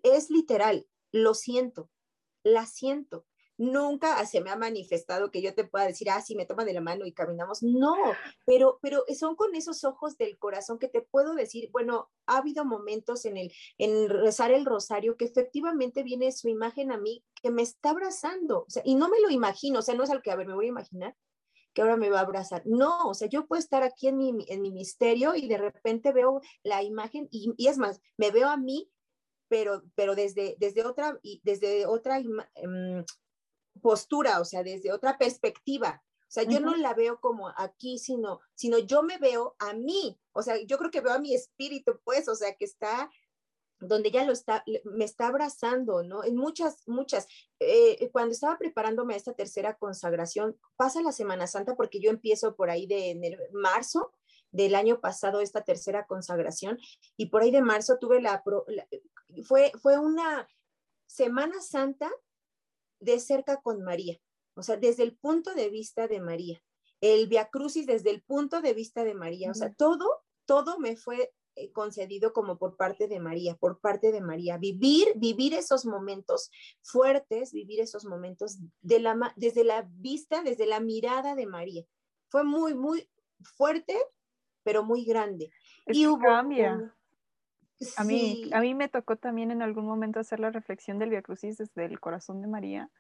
Es 0.04 0.30
literal, 0.30 0.88
lo 1.12 1.34
siento. 1.34 1.90
La 2.44 2.66
siento 2.66 3.26
nunca 3.62 4.26
se 4.26 4.42
me 4.42 4.50
ha 4.50 4.56
manifestado 4.56 5.30
que 5.30 5.42
yo 5.42 5.54
te 5.54 5.64
pueda 5.64 5.86
decir, 5.86 6.10
ah, 6.10 6.20
sí, 6.20 6.36
me 6.36 6.48
toma 6.48 6.66
de 6.66 6.74
la 6.74 6.82
mano 6.82 7.06
y 7.06 7.14
caminamos. 7.14 7.62
No, 7.62 7.96
pero, 8.46 8.80
pero 8.82 9.04
son 9.16 9.36
con 9.36 9.54
esos 9.54 9.84
ojos 9.84 10.18
del 10.18 10.40
corazón 10.40 10.80
que 10.80 10.88
te 10.88 11.02
puedo 11.02 11.36
decir, 11.36 11.70
bueno, 11.72 12.10
ha 12.26 12.38
habido 12.38 12.66
momentos 12.66 13.24
en 13.26 13.38
el, 13.38 13.54
en 13.78 14.10
rezar 14.10 14.52
el 14.52 14.66
rosario 14.66 15.16
que 15.16 15.26
efectivamente 15.26 16.02
viene 16.02 16.32
su 16.32 16.50
imagen 16.50 16.92
a 16.92 16.98
mí 16.98 17.24
que 17.42 17.52
me 17.52 17.62
está 17.62 17.92
abrazando, 17.92 18.62
o 18.62 18.70
sea, 18.70 18.82
y 18.84 18.96
no 18.96 19.10
me 19.10 19.22
lo 19.22 19.30
imagino, 19.30 19.80
o 19.80 19.82
sea, 19.84 19.94
no 19.94 20.04
es 20.04 20.10
al 20.10 20.24
que, 20.24 20.32
a 20.32 20.36
ver, 20.36 20.48
me 20.48 20.56
voy 20.56 20.66
a 20.66 20.70
imaginar 20.70 21.16
que 21.74 21.82
ahora 21.82 21.98
me 21.98 22.10
va 22.10 22.20
a 22.20 22.24
abrazar. 22.24 22.64
No, 22.66 23.08
o 23.10 23.14
sea, 23.14 23.28
yo 23.30 23.48
puedo 23.48 23.60
estar 23.60 23.84
aquí 23.84 24.08
en 24.08 24.18
mi, 24.18 24.34
en 24.48 24.62
mi 24.62 24.72
misterio 24.72 25.36
y 25.36 25.48
de 25.48 25.58
repente 25.58 26.12
veo 26.12 26.42
la 26.64 26.84
imagen 26.84 27.28
y, 27.32 27.54
y 27.58 27.68
es 27.68 27.78
más, 27.78 28.02
me 28.18 28.32
veo 28.32 28.50
a 28.50 28.58
mí 28.58 28.92
pero, 29.52 29.84
pero 29.96 30.16
desde, 30.16 30.56
desde 30.60 30.86
otra, 30.86 31.20
desde 31.44 31.86
otra 31.86 32.20
em, 32.20 33.04
postura, 33.82 34.40
o 34.40 34.46
sea, 34.46 34.64
desde 34.64 34.94
otra 34.94 35.18
perspectiva. 35.18 36.02
O 36.22 36.32
sea, 36.32 36.44
yo 36.44 36.62
no 36.62 36.74
la 36.78 36.94
veo 36.94 37.20
como 37.20 37.50
aquí, 37.58 38.00
sino, 38.00 38.40
sino 38.56 38.80
yo 38.80 39.04
me 39.04 39.18
veo 39.18 39.58
a 39.60 39.74
mí. 39.74 40.18
O 40.32 40.42
sea, 40.42 40.56
yo 40.66 40.78
creo 40.78 40.90
que 40.90 41.02
veo 41.02 41.12
a 41.12 41.20
mi 41.20 41.36
espíritu, 41.36 42.00
pues, 42.06 42.30
o 42.30 42.36
sea, 42.36 42.56
que 42.56 42.64
está 42.64 43.12
donde 43.82 44.12
ya 44.12 44.24
lo 44.26 44.32
está, 44.32 44.64
me 44.86 45.06
está 45.06 45.28
abrazando, 45.28 46.04
¿no? 46.04 46.24
En 46.24 46.36
muchas, 46.36 46.88
muchas. 46.88 47.28
Eh, 47.60 48.10
cuando 48.12 48.32
estaba 48.32 48.58
preparándome 48.58 49.16
a 49.16 49.18
esta 49.18 49.34
tercera 49.34 49.76
consagración, 49.76 50.58
pasa 50.76 51.02
la 51.02 51.12
Semana 51.12 51.48
Santa 51.48 51.76
porque 51.76 52.00
yo 52.00 52.12
empiezo 52.12 52.56
por 52.56 52.70
ahí 52.70 52.86
de 52.86 53.10
enero, 53.10 53.42
marzo 53.54 54.14
del 54.52 54.76
año 54.76 55.00
pasado 55.00 55.42
esta 55.42 55.64
tercera 55.64 56.06
consagración 56.06 56.78
y 57.18 57.28
por 57.28 57.42
ahí 57.42 57.52
de 57.52 57.62
marzo 57.62 57.98
tuve 58.00 58.22
la, 58.22 58.44
fue, 59.44 59.72
fue 59.82 59.98
una 59.98 60.48
Semana 61.08 61.60
Santa 61.62 62.10
de 63.00 63.20
cerca 63.20 63.62
con 63.62 63.82
María, 63.82 64.20
o 64.56 64.62
sea, 64.62 64.78
desde 64.78 65.04
el 65.04 65.18
punto 65.18 65.56
de 65.56 65.70
vista 65.70 66.08
de 66.08 66.22
María, 66.22 66.62
el 67.02 67.28
Via 67.28 67.50
Crucis 67.50 67.88
desde 67.88 68.12
el 68.12 68.22
punto 68.22 68.62
de 68.62 68.74
vista 68.74 69.04
de 69.04 69.16
María, 69.16 69.50
o 69.50 69.54
sea, 69.56 69.74
todo, 69.74 70.24
todo 70.46 70.78
me 70.80 70.96
fue 70.96 71.34
concedido 71.74 72.34
como 72.34 72.58
por 72.58 72.76
parte 72.78 73.08
de 73.08 73.20
María, 73.20 73.56
por 73.56 73.80
parte 73.80 74.12
de 74.12 74.22
María. 74.22 74.58
Vivir, 74.58 75.08
vivir 75.16 75.54
esos 75.54 75.86
momentos 75.86 76.50
fuertes, 76.82 77.52
vivir 77.52 77.80
esos 77.82 78.06
momentos 78.06 78.60
de 78.82 79.00
la, 79.00 79.34
desde 79.36 79.64
la 79.64 79.88
vista, 79.90 80.44
desde 80.44 80.66
la 80.66 80.80
mirada 80.80 81.36
de 81.36 81.46
María. 81.46 81.84
Fue 82.30 82.44
muy, 82.44 82.74
muy 82.74 83.10
fuerte, 83.42 83.96
pero 84.64 84.84
muy 84.84 85.06
grande. 85.06 85.52
y 85.88 86.08
hubo 86.08 86.20
cambia. 86.20 86.96
A, 87.98 88.04
mí, 88.04 88.50
a 88.54 88.62
mí 88.62 88.76
me 88.76 88.90
tocó 88.90 89.16
también 89.16 89.50
en 89.50 89.62
algún 89.62 89.86
momento 89.86 90.20
hacer 90.20 90.40
la 90.40 90.52
reflexión 90.52 91.00
del 91.00 91.10
Via 91.10 91.24
Crucis 91.24 91.58
desde 91.58 91.86
el 91.86 92.00
corazón 92.00 92.42
de 92.42 92.48
María 92.48 92.92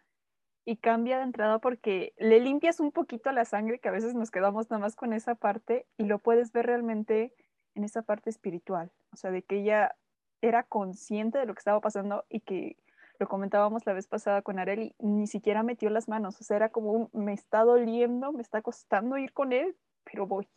y 0.66 0.78
cambia 0.78 1.18
de 1.18 1.24
entrada 1.24 1.60
porque 1.60 2.14
le 2.18 2.39
limpias 2.39 2.80
un 2.80 2.91
poquito 2.91 3.32
la 3.32 3.45
sangre 3.45 3.80
que 3.80 3.89
a 3.89 3.93
veces 3.93 4.14
nos 4.14 4.32
quedamos 4.32 4.70
nada 4.70 4.82
más 4.82 4.95
con 4.95 5.14
esa 5.14 5.36
parte 5.36 5.88
y 5.97 6.06
lo 6.06 6.20
puedes 6.20 6.52
ver 6.52 6.66
realmente 6.68 7.34
en 7.76 7.84
esa 7.84 8.02
parte 8.02 8.30
espiritual, 8.30 8.92
o 9.14 9.18
sea, 9.18 9.32
de 9.32 9.44
que 9.44 9.60
ella 9.60 9.96
era 10.42 10.64
consciente 10.64 11.38
de 11.38 11.46
lo 11.46 11.54
que 11.54 11.60
estaba 11.60 11.80
pasando 11.82 12.26
y 12.30 12.42
que 12.42 12.78
lo 13.20 13.28
comentábamos 13.28 13.86
la 13.86 13.94
vez 13.94 14.08
pasada 14.08 14.42
con 14.42 14.58
Areli, 14.58 14.96
ni 15.00 15.28
siquiera 15.28 15.62
metió 15.62 15.90
las 15.90 16.08
manos, 16.08 16.42
o 16.42 16.44
sea, 16.44 16.58
era 16.58 16.70
como 16.70 16.92
un, 16.92 17.10
me 17.14 17.34
está 17.34 17.64
doliendo, 17.64 18.32
me 18.32 18.42
está 18.42 18.62
costando 18.62 19.18
ir 19.18 19.32
con 19.34 19.54
él, 19.54 19.78
pero 20.04 20.26
voy. 20.26 20.48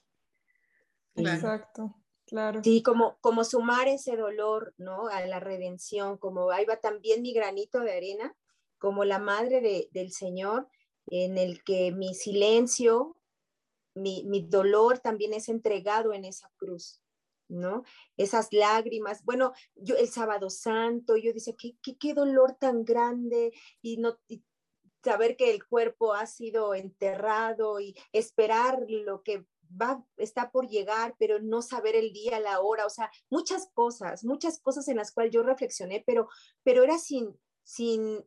Exacto. 1.17 1.95
Claro. 2.27 2.62
Sí, 2.65 2.83
como, 2.83 3.19
como 3.21 3.45
sumar 3.45 3.87
ese 3.87 4.17
dolor, 4.17 4.75
¿no? 4.79 5.09
A 5.09 5.21
la 5.27 5.41
redención, 5.41 6.17
como 6.17 6.51
ahí 6.51 6.65
va 6.65 6.79
también 6.79 7.21
mi 7.21 7.35
granito 7.35 7.81
de 7.81 7.95
arena, 7.95 8.35
como 8.79 9.05
la 9.05 9.19
madre 9.19 9.89
del 9.93 10.12
Señor, 10.12 10.69
en 11.07 11.37
el 11.37 11.62
que 11.65 11.93
mi 11.93 12.15
silencio, 12.15 13.17
mi, 13.95 14.47
dolor 14.49 14.99
también 14.99 15.35
es 15.35 15.49
entregado 15.49 16.12
en 16.12 16.25
esa 16.25 16.51
cruz, 16.57 17.03
¿no? 17.49 17.84
Esas 18.16 18.53
lágrimas, 18.53 19.24
bueno, 19.24 19.53
yo 19.74 19.97
el 19.97 20.09
sábado 20.09 20.51
santo, 20.51 21.16
yo 21.16 21.32
decía, 21.32 21.55
qué, 21.57 21.76
qué, 21.99 22.14
dolor 22.14 22.57
tan 22.59 22.84
grande 22.84 23.53
y 23.82 23.99
no... 23.99 24.18
saber 25.03 25.36
que 25.36 25.51
el 25.51 25.66
cuerpo 25.66 26.14
ha 26.14 26.26
sido 26.26 26.74
enterrado 26.74 27.80
y 27.80 27.95
esperar 28.12 28.84
lo 28.88 29.22
que 29.22 29.47
va, 29.80 30.05
está 30.16 30.51
por 30.51 30.68
llegar, 30.68 31.14
pero 31.18 31.40
no 31.40 31.62
saber 31.62 31.97
el 31.97 32.12
día, 32.12 32.40
la 32.40 32.61
hora, 32.61 32.86
o 32.86 32.90
sea, 32.90 33.11
muchas 33.30 33.68
cosas, 33.72 34.24
muchas 34.24 34.61
cosas 34.61 34.88
en 34.88 34.97
las 34.97 35.12
cuales 35.12 35.32
yo 35.32 35.42
reflexioné, 35.42 36.03
pero, 36.07 36.28
pero 36.62 36.84
era 36.84 36.99
sin, 36.99 37.38
sin, 37.62 38.24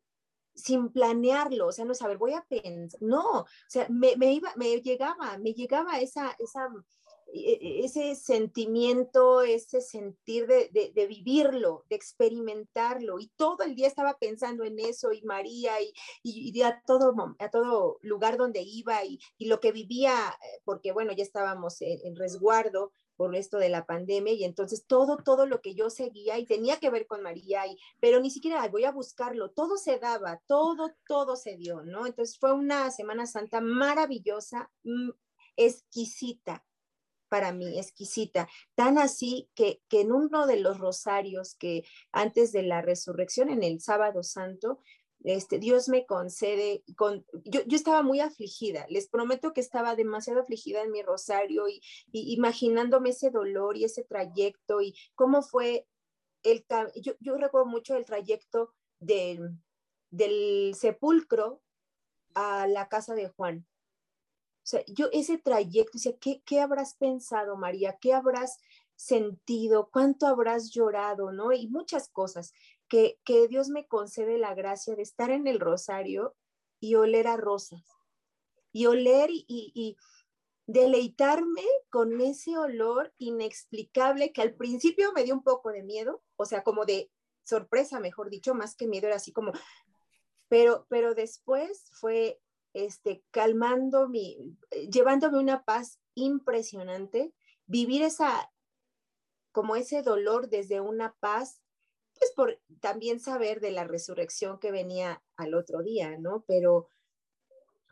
sin 0.55 0.91
planearlo, 0.91 1.67
o 1.67 1.71
sea, 1.71 1.85
no 1.85 1.93
saber, 1.93 2.17
voy 2.17 2.33
a 2.33 2.45
pensar, 2.47 3.01
no, 3.01 3.41
o 3.41 3.47
sea, 3.67 3.87
me, 3.89 4.15
me 4.17 4.33
iba, 4.33 4.51
me 4.55 4.81
llegaba, 4.81 5.37
me 5.37 5.53
llegaba 5.53 5.99
esa, 5.99 6.35
esa, 6.39 6.69
ese 7.33 8.15
sentimiento, 8.15 9.41
ese 9.41 9.81
sentir 9.81 10.47
de, 10.47 10.69
de, 10.93 11.07
vivirlo, 11.07 11.83
de 11.89 11.95
experimentarlo, 11.95 13.19
y 13.19 13.27
todo 13.35 13.63
el 13.63 13.75
día 13.75 13.87
estaba 13.87 14.17
pensando 14.17 14.63
en 14.63 14.79
eso, 14.79 15.11
y 15.11 15.21
María, 15.23 15.81
y, 15.81 15.93
y, 16.23 16.61
a, 16.61 16.81
todo, 16.85 17.13
a 17.39 17.49
todo 17.49 17.99
lugar 18.01 18.37
donde 18.37 18.61
iba, 18.61 19.03
y, 19.03 19.19
y, 19.37 19.47
lo 19.47 19.59
que 19.59 19.71
vivía, 19.71 20.13
eh, 20.41 20.61
porque 20.63 20.91
bueno, 20.91 21.11
ya 21.13 21.23
estábamos 21.23 21.81
en, 21.81 22.15
resguardo 22.15 22.91
por 23.15 23.35
esto 23.35 23.57
de 23.57 23.69
la 23.69 23.85
pandemia, 23.85 24.33
y 24.33 24.43
entonces 24.43 24.85
todo, 24.85 25.17
todo 25.17 25.45
lo 25.45 25.61
que 25.61 25.75
yo 25.75 25.89
seguía 25.89 26.37
y 26.37 26.45
tenía 26.45 26.77
que 26.77 26.89
ver 26.89 27.07
con 27.07 27.21
María, 27.21 27.67
y, 27.67 27.77
pero 27.99 28.19
ni 28.19 28.29
siquiera 28.29 28.67
voy 28.69 28.85
a 28.85 28.91
buscarlo, 28.91 29.51
todo 29.51 29.77
se 29.77 29.99
daba, 29.99 30.41
todo, 30.47 30.93
todo 31.07 31.35
se 31.35 31.57
dio, 31.57 31.81
¿no? 31.83 32.05
Entonces 32.05 32.37
fue 32.39 32.53
una 32.53 32.89
Semana 32.91 33.25
Santa 33.25 33.59
maravillosa, 33.59 34.71
mm, 34.83 35.09
exquisita, 35.57 36.66
para 37.29 37.51
mí, 37.51 37.77
exquisita, 37.77 38.47
tan 38.75 38.97
así 38.97 39.49
que, 39.55 39.81
que 39.89 40.01
en 40.01 40.11
uno 40.11 40.47
de 40.47 40.59
los 40.59 40.79
rosarios 40.79 41.55
que 41.55 41.83
antes 42.11 42.51
de 42.51 42.63
la 42.63 42.81
resurrección, 42.81 43.49
en 43.49 43.63
el 43.63 43.81
sábado 43.81 44.23
santo, 44.23 44.79
este, 45.23 45.59
Dios 45.59 45.89
me 45.89 46.05
concede, 46.05 46.83
con, 46.95 47.25
yo, 47.43 47.61
yo, 47.65 47.75
estaba 47.75 48.03
muy 48.03 48.19
afligida, 48.19 48.85
les 48.89 49.09
prometo 49.09 49.53
que 49.53 49.61
estaba 49.61 49.95
demasiado 49.95 50.41
afligida 50.41 50.81
en 50.83 50.91
mi 50.91 51.01
rosario 51.01 51.67
y, 51.67 51.81
imaginándome 52.11 53.09
ese 53.09 53.31
dolor 53.31 53.77
y 53.77 53.83
ese 53.83 54.03
trayecto 54.03 54.81
y 54.81 54.95
cómo 55.15 55.41
fue 55.41 55.87
el, 56.43 56.65
yo, 57.01 57.13
yo 57.19 57.37
recuerdo 57.37 57.65
mucho 57.65 57.95
el 57.95 58.05
trayecto 58.05 58.73
del, 58.99 59.57
del 60.11 60.73
sepulcro 60.75 61.61
a 62.35 62.67
la 62.67 62.87
casa 62.87 63.15
de 63.15 63.29
Juan, 63.29 63.65
sea, 64.67 64.83
yo 64.87 65.07
ese 65.11 65.37
trayecto, 65.37 65.93
decía, 65.93 66.17
¿qué, 66.19 66.41
¿qué 66.45 66.59
habrás 66.59 66.95
pensado, 66.95 67.55
María? 67.55 67.97
¿Qué 68.01 68.13
habrás 68.13 68.59
sentido? 68.95 69.89
¿Cuánto 69.91 70.27
habrás 70.27 70.71
llorado? 70.71 71.31
¿No? 71.31 71.51
Y 71.53 71.67
muchas 71.67 72.09
cosas. 72.09 72.53
Que, 72.89 73.19
que 73.23 73.47
Dios 73.47 73.69
me 73.69 73.87
concede 73.87 74.37
la 74.37 74.53
gracia 74.55 74.95
de 74.95 75.01
estar 75.01 75.29
en 75.31 75.47
el 75.47 75.59
rosario 75.59 76.35
y 76.79 76.95
oler 76.95 77.27
a 77.27 77.37
rosas. 77.37 77.83
Y 78.71 78.85
oler 78.85 79.29
y, 79.31 79.45
y 79.47 79.97
deleitarme 80.67 81.63
con 81.89 82.19
ese 82.19 82.57
olor 82.57 83.13
inexplicable 83.17 84.33
que 84.33 84.41
al 84.41 84.53
principio 84.53 85.13
me 85.13 85.23
dio 85.23 85.33
un 85.33 85.43
poco 85.43 85.71
de 85.71 85.81
miedo, 85.81 86.21
o 86.35 86.45
sea, 86.45 86.63
como 86.63 86.85
de 86.85 87.09
sorpresa, 87.43 88.01
mejor 88.01 88.29
dicho, 88.29 88.53
más 88.53 88.75
que 88.75 88.87
miedo, 88.87 89.07
era 89.07 89.15
así 89.15 89.31
como, 89.31 89.53
pero, 90.49 90.85
pero 90.89 91.15
después 91.15 91.89
fue 91.93 92.41
este, 92.85 93.23
calmando 93.31 94.07
mi, 94.07 94.37
eh, 94.71 94.87
llevándome 94.89 95.39
una 95.39 95.63
paz 95.63 95.99
impresionante, 96.13 97.33
vivir 97.65 98.03
esa, 98.03 98.51
como 99.51 99.75
ese 99.75 100.01
dolor 100.01 100.49
desde 100.49 100.81
una 100.81 101.15
paz, 101.19 101.61
pues 102.19 102.31
por 102.35 102.59
también 102.79 103.19
saber 103.19 103.59
de 103.59 103.71
la 103.71 103.83
resurrección 103.83 104.59
que 104.59 104.71
venía 104.71 105.23
al 105.35 105.53
otro 105.53 105.81
día, 105.81 106.17
¿no? 106.17 106.43
Pero, 106.47 106.89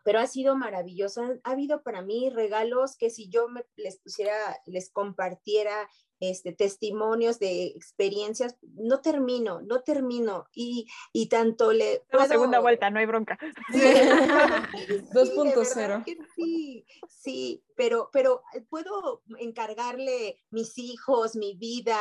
pero 0.04 0.20
ha 0.20 0.28
sido 0.28 0.56
maravilloso. 0.56 1.24
Ha, 1.24 1.52
habido 1.52 1.84
para 1.84 2.02
mí 2.02 2.30
regalos 2.30 2.98
que 2.98 3.10
si 3.10 3.30
yo 3.30 3.48
me, 3.48 3.66
les 3.76 4.00
pusiera, 4.00 4.60
les 4.66 4.90
compartiera 4.90 5.90
este, 6.20 6.54
testimonios 6.54 7.40
de 7.40 7.68
experiencias, 7.68 8.58
no 8.62 9.02
termino, 9.02 9.62
no 9.62 9.82
termino. 9.82 10.48
Y, 10.54 10.88
y 11.14 11.28
tanto 11.28 11.74
le... 11.74 12.04
Puedo... 12.12 12.28
segunda 12.28 12.60
vuelta, 12.60 12.90
no 12.90 13.00
hay 13.00 13.06
bronca. 13.06 13.38
2.0. 13.70 16.04
Sí, 16.36 16.86
sí, 17.08 17.64
pero, 17.76 18.10
pero 18.12 18.42
puedo 18.70 19.22
encargarle 19.38 20.42
mis 20.50 20.78
hijos, 20.78 21.36
mi 21.36 21.56
vida, 21.56 21.98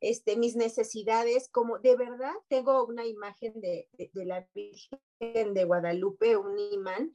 este, 0.00 0.36
mis 0.36 0.56
necesidades, 0.56 1.48
como 1.48 1.78
de 1.78 1.96
verdad 1.96 2.34
tengo 2.48 2.84
una 2.84 3.06
imagen 3.06 3.60
de, 3.60 3.88
de, 3.92 4.10
de 4.12 4.24
la 4.24 4.46
Virgen 4.54 5.54
de 5.54 5.64
Guadalupe, 5.64 6.36
un 6.36 6.58
imán, 6.58 7.12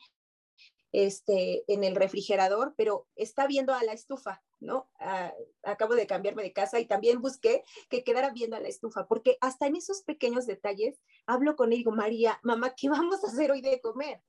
este, 0.92 1.64
en 1.72 1.84
el 1.84 1.96
refrigerador, 1.96 2.74
pero 2.78 3.08
está 3.16 3.48
viendo 3.48 3.74
a 3.74 3.84
la 3.84 3.94
estufa, 3.94 4.44
¿no? 4.60 4.90
Ah, 5.00 5.34
acabo 5.64 5.96
de 5.96 6.08
cambiarme 6.08 6.44
de 6.44 6.54
casa 6.54 6.80
y 6.80 6.86
también 6.86 7.22
busqué 7.22 7.64
que 7.90 8.04
quedara 8.04 8.32
viendo 8.32 8.56
a 8.56 8.60
la 8.60 8.68
estufa, 8.68 9.08
porque 9.08 9.38
hasta 9.42 9.68
en 9.68 9.76
esos 9.76 10.02
pequeños 10.02 10.46
detalles 10.46 11.00
hablo 11.26 11.56
con 11.56 11.70
él 11.70 11.76
y 11.76 11.78
digo, 11.78 11.92
María, 11.92 12.40
mamá, 12.44 12.74
¿qué 12.76 12.90
vamos 12.90 13.24
a 13.24 13.28
hacer 13.28 13.52
hoy 13.52 13.62
de 13.62 13.80
comer? 13.82 14.22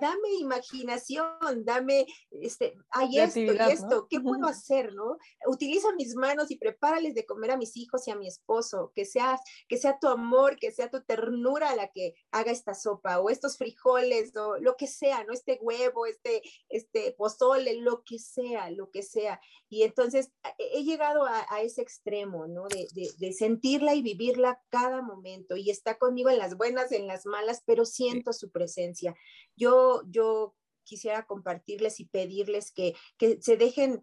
Dame 0.00 0.34
imaginación, 0.38 1.64
dame, 1.64 2.06
este, 2.30 2.74
hay 2.90 3.18
esto 3.18 3.40
y 3.40 3.48
esto, 3.48 4.06
¿qué 4.08 4.20
puedo 4.20 4.46
hacer, 4.46 4.92
no? 4.94 5.16
Utiliza 5.46 5.92
mis 5.94 6.14
manos 6.14 6.50
y 6.50 6.56
prepárales 6.56 7.14
de 7.14 7.24
comer 7.24 7.52
a 7.52 7.56
mis 7.56 7.76
hijos 7.76 8.06
y 8.06 8.10
a 8.10 8.16
mi 8.16 8.28
esposo, 8.28 8.92
que 8.94 9.04
sea, 9.04 9.40
que 9.68 9.78
sea 9.78 9.98
tu 9.98 10.08
amor, 10.08 10.56
que 10.56 10.70
sea 10.70 10.90
tu 10.90 11.02
ternura 11.02 11.74
la 11.74 11.88
que 11.88 12.14
haga 12.30 12.52
esta 12.52 12.74
sopa, 12.74 13.20
o 13.20 13.30
estos 13.30 13.56
frijoles, 13.56 14.36
o 14.36 14.58
lo 14.58 14.76
que 14.76 14.86
sea, 14.86 15.24
¿no? 15.24 15.32
Este 15.32 15.58
huevo, 15.60 16.06
este, 16.06 16.42
este 16.68 17.12
pozole, 17.12 17.80
lo 17.80 18.02
que 18.04 18.18
sea, 18.18 18.70
lo 18.70 18.90
que 18.90 19.02
sea. 19.02 19.40
Y 19.68 19.82
entonces 19.82 20.32
he 20.58 20.84
llegado 20.84 21.24
a, 21.24 21.60
ese 21.62 21.82
extremo, 21.82 22.46
¿no? 22.46 22.66
De, 22.68 22.88
de 23.18 23.32
sentirla 23.32 23.94
y 23.94 24.02
vivirla 24.02 24.62
cada 24.68 25.02
momento, 25.02 25.56
y 25.56 25.70
está 25.70 25.98
conmigo 25.98 26.30
en 26.30 26.38
las 26.38 26.56
buenas, 26.56 26.92
en 26.92 27.06
las 27.06 27.26
malas, 27.26 27.62
pero 27.66 27.84
siento 27.84 28.32
su 28.32 28.50
presencia. 28.50 29.14
Yo, 29.56 30.02
yo 30.08 30.54
quisiera 30.90 31.24
compartirles 31.24 32.00
y 32.00 32.06
pedirles 32.06 32.72
que, 32.72 32.96
se 33.40 33.56
dejen, 33.56 34.02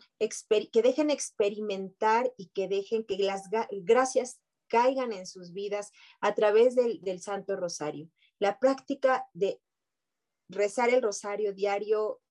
que 0.72 0.82
dejen 0.82 1.10
experimentar 1.10 2.34
y 2.38 2.48
que 2.48 2.70
dejen 2.70 3.06
que 3.06 3.18
las 3.18 3.50
gracias 3.72 4.40
caigan 4.68 5.12
en 5.12 5.28
sus 5.28 5.52
vidas 5.52 5.92
a 6.22 6.34
través 6.34 6.76
del, 6.76 7.22
Santo 7.22 7.58
Rosario. 7.58 8.10
La 8.40 8.58
práctica 8.60 9.28
de 9.34 9.62
rezar 10.50 10.90
el 10.90 11.02
rosario 11.02 11.54
diario 11.54 12.22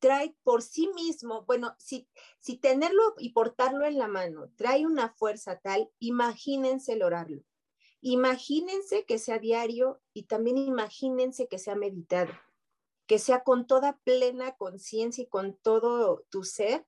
trae 0.00 0.36
por 0.42 0.60
sí 0.60 0.90
mismo, 0.94 1.46
bueno, 1.46 1.74
si, 1.78 2.06
si 2.40 2.58
tenerlo 2.58 3.14
y 3.16 3.32
portarlo 3.32 3.86
en 3.86 3.96
la 3.96 4.08
mano 4.08 4.50
trae 4.56 4.84
una 4.84 5.14
fuerza 5.14 5.60
tal, 5.60 5.90
imagínense 5.98 6.92
el 6.92 7.02
orarlo. 7.02 7.42
Imagínense 8.06 9.06
que 9.06 9.18
sea 9.18 9.38
diario 9.38 9.98
y 10.12 10.24
también 10.24 10.58
imagínense 10.58 11.48
que 11.48 11.58
sea 11.58 11.74
meditado, 11.74 12.34
que 13.06 13.18
sea 13.18 13.42
con 13.44 13.66
toda 13.66 13.98
plena 14.04 14.56
conciencia 14.56 15.24
y 15.24 15.26
con 15.26 15.56
todo 15.56 16.26
tu 16.28 16.44
ser, 16.44 16.86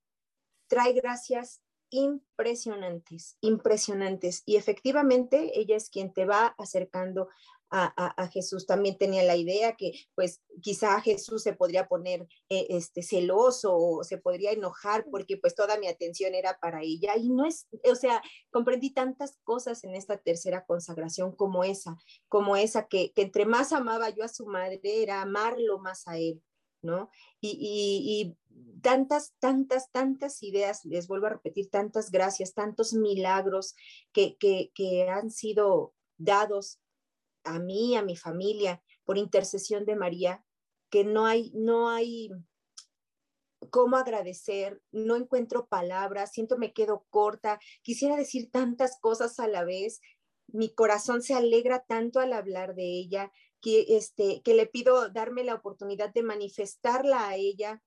trae 0.68 0.92
gracias 0.92 1.62
impresionantes, 1.88 3.38
impresionantes. 3.40 4.42
Y 4.44 4.56
efectivamente 4.56 5.58
ella 5.58 5.76
es 5.76 5.88
quien 5.88 6.12
te 6.12 6.26
va 6.26 6.54
acercando 6.58 7.30
a, 7.70 8.28
Jesús. 8.32 8.66
También 8.66 8.96
tenía 8.98 9.22
la 9.22 9.36
idea 9.36 9.76
que 9.76 9.92
pues 10.14 10.42
quizá 10.62 11.00
Jesús 11.00 11.42
se 11.42 11.52
podría 11.52 11.88
poner 11.88 12.26
eh, 12.48 12.66
este, 12.70 13.02
celoso 13.02 13.76
o 13.76 14.04
se 14.04 14.18
podría 14.18 14.52
enojar 14.52 15.06
porque 15.10 15.36
pues 15.36 15.54
toda 15.54 15.78
mi 15.78 15.88
atención 15.88 16.34
era 16.34 16.58
para 16.60 16.82
ella. 16.82 17.16
Y 17.16 17.30
no 17.30 17.46
es, 17.46 17.66
o 17.90 17.94
sea, 17.94 18.22
comprendí 18.50 18.90
tantas 18.90 19.38
cosas 19.44 19.84
en 19.84 19.94
esta 19.94 20.18
tercera 20.18 20.64
consagración 20.64 21.34
como 21.34 21.64
esa, 21.64 21.96
como 22.28 22.56
esa 22.56 22.86
que, 22.86 23.12
entre 23.16 23.46
más 23.46 23.72
amaba 23.72 24.10
yo 24.10 24.24
a 24.24 24.28
su 24.28 24.46
madre 24.46 24.80
era 24.82 25.22
amarlo 25.22 25.78
más 25.78 26.06
a 26.06 26.18
él. 26.18 26.42
¿no? 26.82 27.10
Y, 27.40 28.36
tantas, 28.80 29.34
tantas, 29.40 29.90
tantas 29.90 30.42
ideas, 30.42 30.84
les 30.84 31.08
vuelvo 31.08 31.26
a 31.26 31.30
repetir, 31.30 31.68
tantas 31.68 32.10
gracias, 32.10 32.54
tantos 32.54 32.92
milagros 32.94 33.74
que, 34.12 34.36
que, 34.36 34.70
que 34.72 35.08
han 35.08 35.30
sido 35.30 35.94
dados 36.16 36.80
a 37.46 37.58
mí, 37.58 37.96
a 37.96 38.02
mi 38.02 38.16
familia, 38.16 38.82
por 39.04 39.18
intercesión 39.18 39.84
de 39.84 39.96
María, 39.96 40.44
que 40.90 41.04
no 41.04 41.26
hay, 41.26 41.52
no 41.54 41.88
hay 41.88 42.30
cómo 43.70 43.96
agradecer, 43.96 44.82
no 44.92 45.16
encuentro 45.16 45.66
palabras, 45.66 46.32
siento 46.32 46.58
me 46.58 46.72
quedo 46.72 47.06
corta, 47.10 47.58
quisiera 47.82 48.16
decir 48.16 48.50
tantas 48.50 48.98
cosas 49.00 49.40
a 49.40 49.48
la 49.48 49.64
vez, 49.64 50.00
mi 50.48 50.72
corazón 50.72 51.22
se 51.22 51.34
alegra 51.34 51.84
tanto 51.86 52.20
al 52.20 52.32
hablar 52.32 52.74
de 52.74 52.84
ella, 52.84 53.32
que, 53.60 53.96
este, 53.96 54.42
que 54.42 54.54
le 54.54 54.66
pido 54.66 55.08
darme 55.08 55.42
la 55.42 55.54
oportunidad 55.54 56.12
de 56.12 56.22
manifestarla 56.22 57.28
a 57.28 57.36
ella 57.36 57.82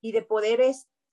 y 0.00 0.12
de 0.12 0.22
poder 0.22 0.62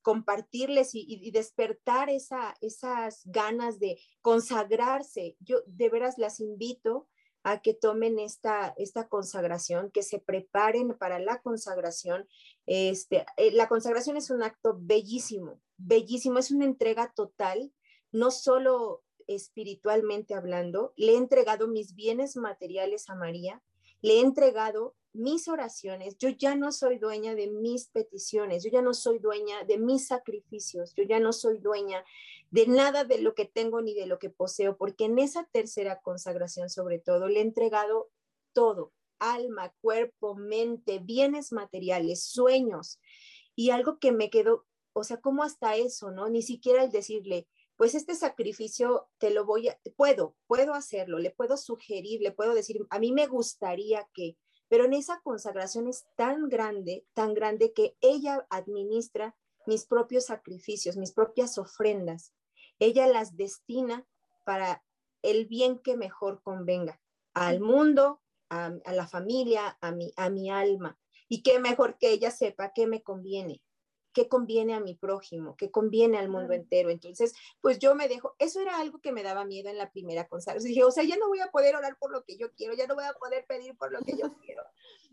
compartirles 0.01 0.91
y, 0.93 1.31
despertar 1.31 2.09
esa, 2.09 2.55
esas 2.61 3.21
ganas 3.25 3.79
de 3.79 3.99
consagrarse. 4.21 5.35
Yo 5.39 5.57
de 5.67 5.89
veras 5.89 6.17
las 6.17 6.39
invito 6.39 7.09
a 7.51 7.61
que 7.61 7.73
tomen 7.73 8.19
esta, 8.19 8.73
esta 8.77 9.07
consagración, 9.07 9.89
que 9.91 10.03
se 10.03 10.19
preparen 10.19 10.95
para 10.97 11.19
la 11.19 11.41
consagración. 11.41 12.27
Este, 12.65 13.25
eh, 13.37 13.51
la 13.51 13.67
consagración 13.67 14.17
es 14.17 14.29
un 14.29 14.43
acto 14.43 14.77
bellísimo, 14.79 15.59
bellísimo, 15.77 16.39
es 16.39 16.51
una 16.51 16.65
entrega 16.65 17.11
total, 17.15 17.73
no 18.11 18.29
solo 18.29 19.03
espiritualmente 19.27 20.33
hablando, 20.33 20.93
le 20.95 21.13
he 21.13 21.17
entregado 21.17 21.67
mis 21.67 21.95
bienes 21.95 22.35
materiales 22.35 23.09
a 23.09 23.15
María, 23.15 23.61
le 24.01 24.17
he 24.17 24.19
entregado 24.21 24.95
mis 25.11 25.47
oraciones, 25.47 26.17
yo 26.17 26.29
ya 26.29 26.55
no 26.55 26.71
soy 26.71 26.99
dueña 26.99 27.33
de 27.33 27.47
mis 27.47 27.87
peticiones, 27.87 28.63
yo 28.63 28.69
ya 28.69 28.81
no 28.81 28.93
soy 28.93 29.19
dueña 29.19 29.63
de 29.63 29.77
mis 29.77 30.07
sacrificios, 30.07 30.93
yo 30.95 31.03
ya 31.03 31.19
no 31.19 31.33
soy 31.33 31.57
dueña 31.57 32.03
de 32.51 32.67
nada 32.67 33.03
de 33.03 33.21
lo 33.21 33.35
que 33.35 33.45
tengo 33.45 33.81
ni 33.81 33.93
de 33.93 34.07
lo 34.07 34.19
que 34.19 34.29
poseo, 34.29 34.77
porque 34.77 35.05
en 35.05 35.19
esa 35.19 35.45
tercera 35.51 35.99
consagración 36.01 36.69
sobre 36.69 36.99
todo 36.99 37.27
le 37.27 37.39
he 37.39 37.43
entregado 37.43 38.09
todo, 38.53 38.91
alma, 39.19 39.73
cuerpo, 39.81 40.35
mente, 40.35 40.99
bienes 40.99 41.51
materiales, 41.51 42.23
sueños. 42.23 42.99
Y 43.55 43.71
algo 43.71 43.99
que 43.99 44.11
me 44.11 44.29
quedó, 44.29 44.65
o 44.93 45.03
sea, 45.03 45.17
como 45.17 45.43
hasta 45.43 45.75
eso, 45.75 46.11
¿no? 46.11 46.29
Ni 46.29 46.41
siquiera 46.41 46.83
el 46.83 46.91
decirle, 46.91 47.47
pues 47.75 47.95
este 47.95 48.15
sacrificio 48.15 49.07
te 49.19 49.29
lo 49.29 49.45
voy 49.45 49.69
a, 49.69 49.79
puedo, 49.95 50.35
puedo 50.47 50.73
hacerlo, 50.73 51.19
le 51.19 51.31
puedo 51.31 51.55
sugerir, 51.55 52.21
le 52.21 52.31
puedo 52.31 52.53
decir, 52.53 52.85
a 52.89 52.99
mí 52.99 53.11
me 53.11 53.27
gustaría 53.27 54.09
que, 54.13 54.37
pero 54.67 54.85
en 54.85 54.93
esa 54.93 55.21
consagración 55.21 55.87
es 55.87 56.05
tan 56.15 56.49
grande, 56.49 57.05
tan 57.13 57.33
grande 57.33 57.73
que 57.73 57.95
ella 58.01 58.45
administra 58.49 59.35
mis 59.65 59.85
propios 59.85 60.25
sacrificios, 60.25 60.97
mis 60.97 61.13
propias 61.13 61.57
ofrendas. 61.57 62.33
Ella 62.79 63.07
las 63.07 63.35
destina 63.37 64.05
para 64.45 64.83
el 65.21 65.45
bien 65.45 65.79
que 65.79 65.97
mejor 65.97 66.41
convenga 66.41 66.99
al 67.33 67.59
mundo, 67.59 68.21
a, 68.49 68.71
la 68.91 69.07
familia, 69.07 69.77
a 69.81 69.91
mi, 69.91 70.11
a 70.15 70.29
mi 70.29 70.49
alma. 70.49 70.97
Y 71.27 71.43
qué 71.43 71.59
mejor 71.59 71.97
que 71.97 72.11
ella 72.11 72.31
sepa 72.31 72.73
qué 72.73 72.87
me 72.87 73.03
conviene, 73.03 73.61
qué 74.13 74.27
conviene 74.27 74.73
a 74.73 74.79
mi 74.79 74.95
prójimo, 74.95 75.55
qué 75.55 75.71
conviene 75.71 76.17
al 76.17 76.29
mundo 76.29 76.53
entero. 76.53 76.89
Entonces, 76.89 77.33
pues 77.61 77.79
yo 77.79 77.95
me 77.95 78.07
dejo, 78.07 78.35
eso 78.39 78.61
era 78.61 78.79
algo 78.79 78.99
que 78.99 79.11
me 79.11 79.23
daba 79.23 79.45
miedo 79.45 79.69
en 79.69 79.77
la 79.77 79.91
primera 79.91 80.27
consagración. 80.27 80.69
Dije, 80.69 80.83
o 80.83 80.91
sea, 80.91 81.03
ya 81.03 81.17
no 81.17 81.27
voy 81.27 81.39
a 81.39 81.51
poder 81.51 81.75
orar 81.75 81.97
por 81.97 82.11
lo 82.11 82.23
que 82.23 82.37
yo 82.37 82.51
quiero, 82.53 82.73
ya 82.73 82.87
no 82.87 82.95
voy 82.95 83.05
a 83.05 83.13
poder 83.13 83.45
pedir 83.47 83.75
por 83.77 83.91
lo 83.91 83.99
que 84.01 84.17
yo 84.17 84.33
quiero. 84.41 84.63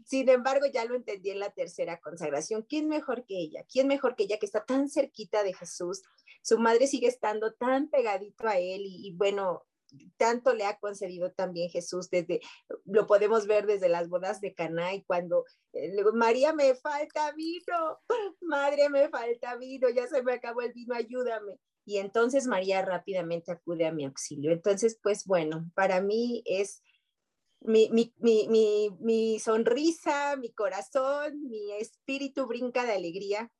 Sin 0.04 0.28
embargo, 0.28 0.66
ya 0.66 0.84
lo 0.84 0.94
entendí 0.94 1.30
en 1.30 1.40
la 1.40 1.50
tercera 1.50 2.00
consagración. 2.00 2.62
¿Quién 2.62 2.88
mejor 2.88 3.24
que 3.26 3.38
ella? 3.38 3.64
¿Quién 3.70 3.88
mejor 3.88 4.14
que 4.14 4.24
ella 4.24 4.38
que 4.38 4.46
está 4.46 4.64
tan 4.64 4.88
cerquita 4.88 5.42
de 5.42 5.52
Jesús? 5.52 6.02
Su 6.42 6.58
madre 6.58 6.86
sigue 6.86 7.08
estando 7.08 7.52
tan 7.52 7.88
pegadito 7.88 8.46
a 8.46 8.58
él 8.58 8.82
y, 8.84 9.12
bueno, 9.16 9.64
tanto 10.16 10.54
le 10.54 10.64
ha 10.64 10.78
concedido 10.78 11.32
también 11.32 11.70
Jesús 11.70 12.10
desde 12.10 12.40
lo 12.84 13.06
podemos 13.06 13.46
ver 13.46 13.66
desde 13.66 13.88
las 13.88 14.08
bodas 14.08 14.40
de 14.40 14.54
Caná 14.54 14.94
y 14.94 15.04
cuando 15.04 15.44
eh, 15.72 15.92
María 16.14 16.52
me 16.52 16.74
falta 16.74 17.32
vino, 17.32 18.00
madre 18.40 18.88
me 18.88 19.08
falta 19.08 19.56
vino, 19.56 19.88
ya 19.88 20.06
se 20.06 20.22
me 20.22 20.34
acabó 20.34 20.62
el 20.62 20.72
vino, 20.72 20.94
ayúdame. 20.94 21.58
Y 21.84 21.98
entonces 21.98 22.46
María 22.46 22.82
rápidamente 22.82 23.52
acude 23.52 23.86
a 23.86 23.92
mi 23.92 24.04
auxilio. 24.04 24.50
Entonces, 24.50 24.98
pues 25.00 25.24
bueno, 25.24 25.70
para 25.74 26.00
mí 26.00 26.42
es 26.44 26.82
mi, 27.60 27.88
mi, 27.90 28.12
mi, 28.18 28.90
mi, 29.00 29.38
sonrisa, 29.38 30.36
mi 30.36 30.52
corazón, 30.52 31.48
mi 31.48 31.72
espíritu 31.72 32.46
brinca 32.46 32.84
de 32.84 32.92
alegría 32.92 33.50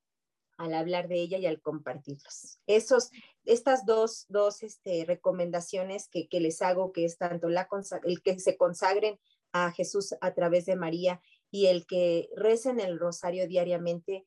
al 0.57 0.73
hablar 0.73 1.07
de 1.07 1.21
ella 1.21 1.37
y 1.37 1.45
al 1.45 1.61
compartirlos. 1.61 2.59
Esos, 2.65 3.11
estas 3.45 3.85
dos, 3.85 4.25
dos 4.27 4.63
este, 4.63 5.05
recomendaciones 5.05 6.07
que, 6.09 6.27
que, 6.27 6.39
les 6.39 6.61
hago, 6.61 6.91
que 6.91 7.05
es 7.05 7.17
tanto 7.17 7.47
la, 7.47 7.69
el 8.03 8.21
que 8.21 8.39
se 8.39 8.57
consagren 8.57 9.19
a 9.51 9.71
Jesús 9.71 10.15
a 10.19 10.33
través 10.33 10.65
de 10.65 10.75
María 10.75 11.21
y 11.51 11.67
el 11.67 11.85
que 11.85 12.29
recen 12.35 12.79
el 12.79 12.99
rosario 12.99 13.47
diariamente, 13.47 14.25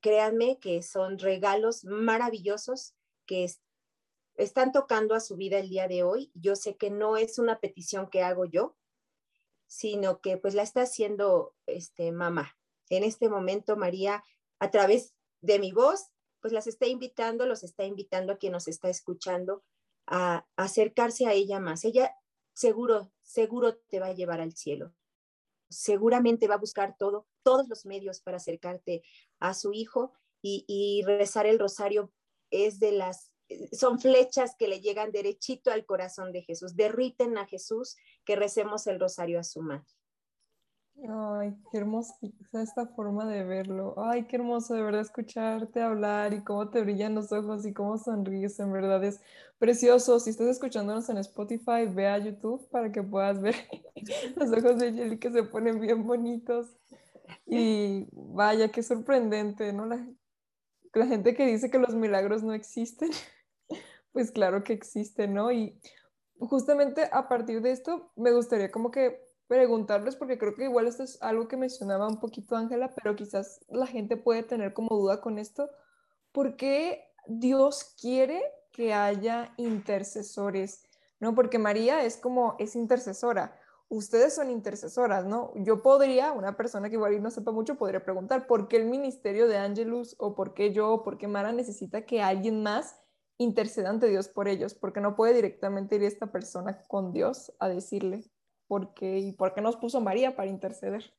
créanme 0.00 0.58
que 0.58 0.82
son 0.82 1.18
regalos 1.18 1.84
maravillosos 1.84 2.94
que 3.26 3.48
están 4.34 4.72
tocando 4.72 5.14
a 5.14 5.20
su 5.20 5.36
vida 5.36 5.58
el 5.58 5.68
día 5.68 5.88
de 5.88 6.02
hoy. 6.02 6.30
Yo 6.34 6.56
sé 6.56 6.76
que 6.76 6.90
no 6.90 7.16
es 7.16 7.38
una 7.38 7.60
petición 7.60 8.10
que 8.10 8.22
hago 8.22 8.44
yo, 8.44 8.76
sino 9.66 10.20
que 10.20 10.36
pues 10.36 10.54
la 10.54 10.62
está 10.62 10.82
haciendo 10.82 11.54
este 11.66 12.12
mamá. 12.12 12.58
En 12.90 13.04
este 13.04 13.28
momento 13.28 13.76
María 13.76 14.24
a 14.58 14.70
través 14.70 15.14
de 15.42 15.58
mi 15.58 15.72
voz 15.72 16.12
pues 16.42 16.52
las 16.52 16.66
está 16.66 16.88
invitando, 16.88 17.46
los 17.46 17.62
está 17.62 17.84
invitando 17.84 18.32
a 18.32 18.36
quien 18.36 18.52
nos 18.52 18.66
está 18.66 18.90
escuchando 18.90 19.62
a, 20.06 20.44
acercarse 20.56 21.26
a 21.26 21.32
ella 21.32 21.60
más. 21.60 21.84
Ella 21.84 22.14
seguro, 22.52 23.12
seguro 23.22 23.76
te 23.88 24.00
va 24.00 24.06
a 24.06 24.12
llevar 24.12 24.40
al 24.40 24.52
cielo. 24.52 24.92
Seguramente 25.70 26.48
va 26.48 26.56
a 26.56 26.58
buscar 26.58 26.96
todo, 26.98 27.28
todos 27.44 27.68
los 27.68 27.86
medios 27.86 28.20
para 28.20 28.38
acercarte 28.38 29.02
a 29.38 29.54
su 29.54 29.72
hijo 29.72 30.12
y, 30.42 31.02
rezar 31.06 31.46
el 31.46 31.60
rosario 31.60 32.12
es 32.50 32.80
de 32.80 32.92
las 32.92 33.30
son 33.70 34.00
flechas 34.00 34.56
que 34.58 34.66
le 34.66 34.80
llegan 34.80 35.12
derechito 35.12 35.70
al 35.70 35.84
corazón 35.84 36.32
de 36.32 36.42
Jesús, 36.42 36.74
derriten 36.74 37.36
a 37.36 37.46
Jesús, 37.46 37.96
que 38.24 38.34
recemos 38.34 38.86
el 38.86 38.98
rosario 38.98 39.38
a 39.38 39.44
su 39.44 39.60
madre. 39.60 39.86
Ay, 41.08 41.56
qué 41.70 41.78
hermosa 41.78 42.14
esta 42.52 42.86
forma 42.86 43.26
de 43.26 43.42
verlo. 43.42 43.94
Ay, 43.96 44.24
qué 44.26 44.36
hermoso 44.36 44.74
de 44.74 44.82
verdad 44.82 45.00
escucharte 45.00 45.80
hablar 45.80 46.32
y 46.32 46.44
cómo 46.44 46.70
te 46.70 46.80
brillan 46.80 47.14
los 47.16 47.32
ojos 47.32 47.66
y 47.66 47.72
cómo 47.72 47.98
sonríes. 47.98 48.60
En 48.60 48.72
verdad 48.72 49.02
es 49.02 49.20
precioso. 49.58 50.20
Si 50.20 50.30
estás 50.30 50.46
escuchándonos 50.46 51.08
en 51.08 51.18
Spotify, 51.18 51.86
ve 51.92 52.06
a 52.06 52.18
YouTube 52.18 52.68
para 52.70 52.92
que 52.92 53.02
puedas 53.02 53.40
ver 53.40 53.56
los 54.36 54.52
ojos 54.52 54.78
de 54.78 54.92
Jelly 54.92 55.18
que 55.18 55.32
se 55.32 55.42
ponen 55.42 55.80
bien 55.80 56.06
bonitos. 56.06 56.68
Y 57.46 58.06
vaya, 58.12 58.70
qué 58.70 58.82
sorprendente, 58.82 59.72
¿no? 59.72 59.86
La, 59.86 60.06
la 60.94 61.06
gente 61.06 61.34
que 61.34 61.46
dice 61.46 61.70
que 61.70 61.78
los 61.78 61.94
milagros 61.94 62.44
no 62.44 62.52
existen, 62.52 63.10
pues 64.12 64.30
claro 64.30 64.62
que 64.62 64.72
existen, 64.72 65.34
¿no? 65.34 65.50
Y 65.50 65.76
justamente 66.38 67.08
a 67.10 67.28
partir 67.28 67.60
de 67.60 67.72
esto 67.72 68.12
me 68.14 68.32
gustaría 68.32 68.70
como 68.70 68.90
que 68.90 69.31
preguntarles, 69.52 70.16
porque 70.16 70.38
creo 70.38 70.54
que 70.54 70.64
igual 70.64 70.86
esto 70.86 71.02
es 71.02 71.22
algo 71.22 71.46
que 71.46 71.58
mencionaba 71.58 72.08
un 72.08 72.18
poquito 72.18 72.56
Ángela, 72.56 72.90
pero 72.94 73.14
quizás 73.14 73.60
la 73.68 73.86
gente 73.86 74.16
puede 74.16 74.42
tener 74.42 74.72
como 74.72 74.96
duda 74.96 75.20
con 75.20 75.38
esto. 75.38 75.68
¿Por 76.32 76.56
qué 76.56 77.04
Dios 77.26 77.94
quiere 78.00 78.42
que 78.72 78.94
haya 78.94 79.52
intercesores? 79.58 80.86
¿No? 81.20 81.34
Porque 81.34 81.58
María 81.58 82.02
es 82.02 82.16
como, 82.16 82.56
es 82.58 82.74
intercesora. 82.74 83.54
Ustedes 83.90 84.34
son 84.34 84.48
intercesoras, 84.48 85.26
¿no? 85.26 85.52
Yo 85.54 85.82
podría, 85.82 86.32
una 86.32 86.56
persona 86.56 86.88
que 86.88 86.94
igual 86.94 87.22
no 87.22 87.30
sepa 87.30 87.52
mucho, 87.52 87.76
podría 87.76 88.02
preguntar, 88.02 88.46
¿por 88.46 88.68
qué 88.68 88.78
el 88.78 88.86
ministerio 88.86 89.48
de 89.48 89.58
Angelus 89.58 90.16
o 90.18 90.34
por 90.34 90.54
qué 90.54 90.72
yo 90.72 90.94
o 90.94 91.02
por 91.02 91.18
qué 91.18 91.28
Mara 91.28 91.52
necesita 91.52 92.06
que 92.06 92.22
alguien 92.22 92.62
más 92.62 92.96
interceda 93.36 93.90
ante 93.90 94.08
Dios 94.08 94.28
por 94.28 94.48
ellos? 94.48 94.72
Porque 94.72 95.02
no 95.02 95.14
puede 95.14 95.34
directamente 95.34 95.96
ir 95.96 96.04
esta 96.04 96.32
persona 96.32 96.82
con 96.88 97.12
Dios 97.12 97.52
a 97.58 97.68
decirle 97.68 98.24
por 98.72 98.94
qué 98.94 99.18
y 99.18 99.32
por 99.32 99.52
qué 99.52 99.60
nos 99.60 99.76
puso 99.76 100.00
María 100.00 100.34
para 100.34 100.48
interceder. 100.48 101.12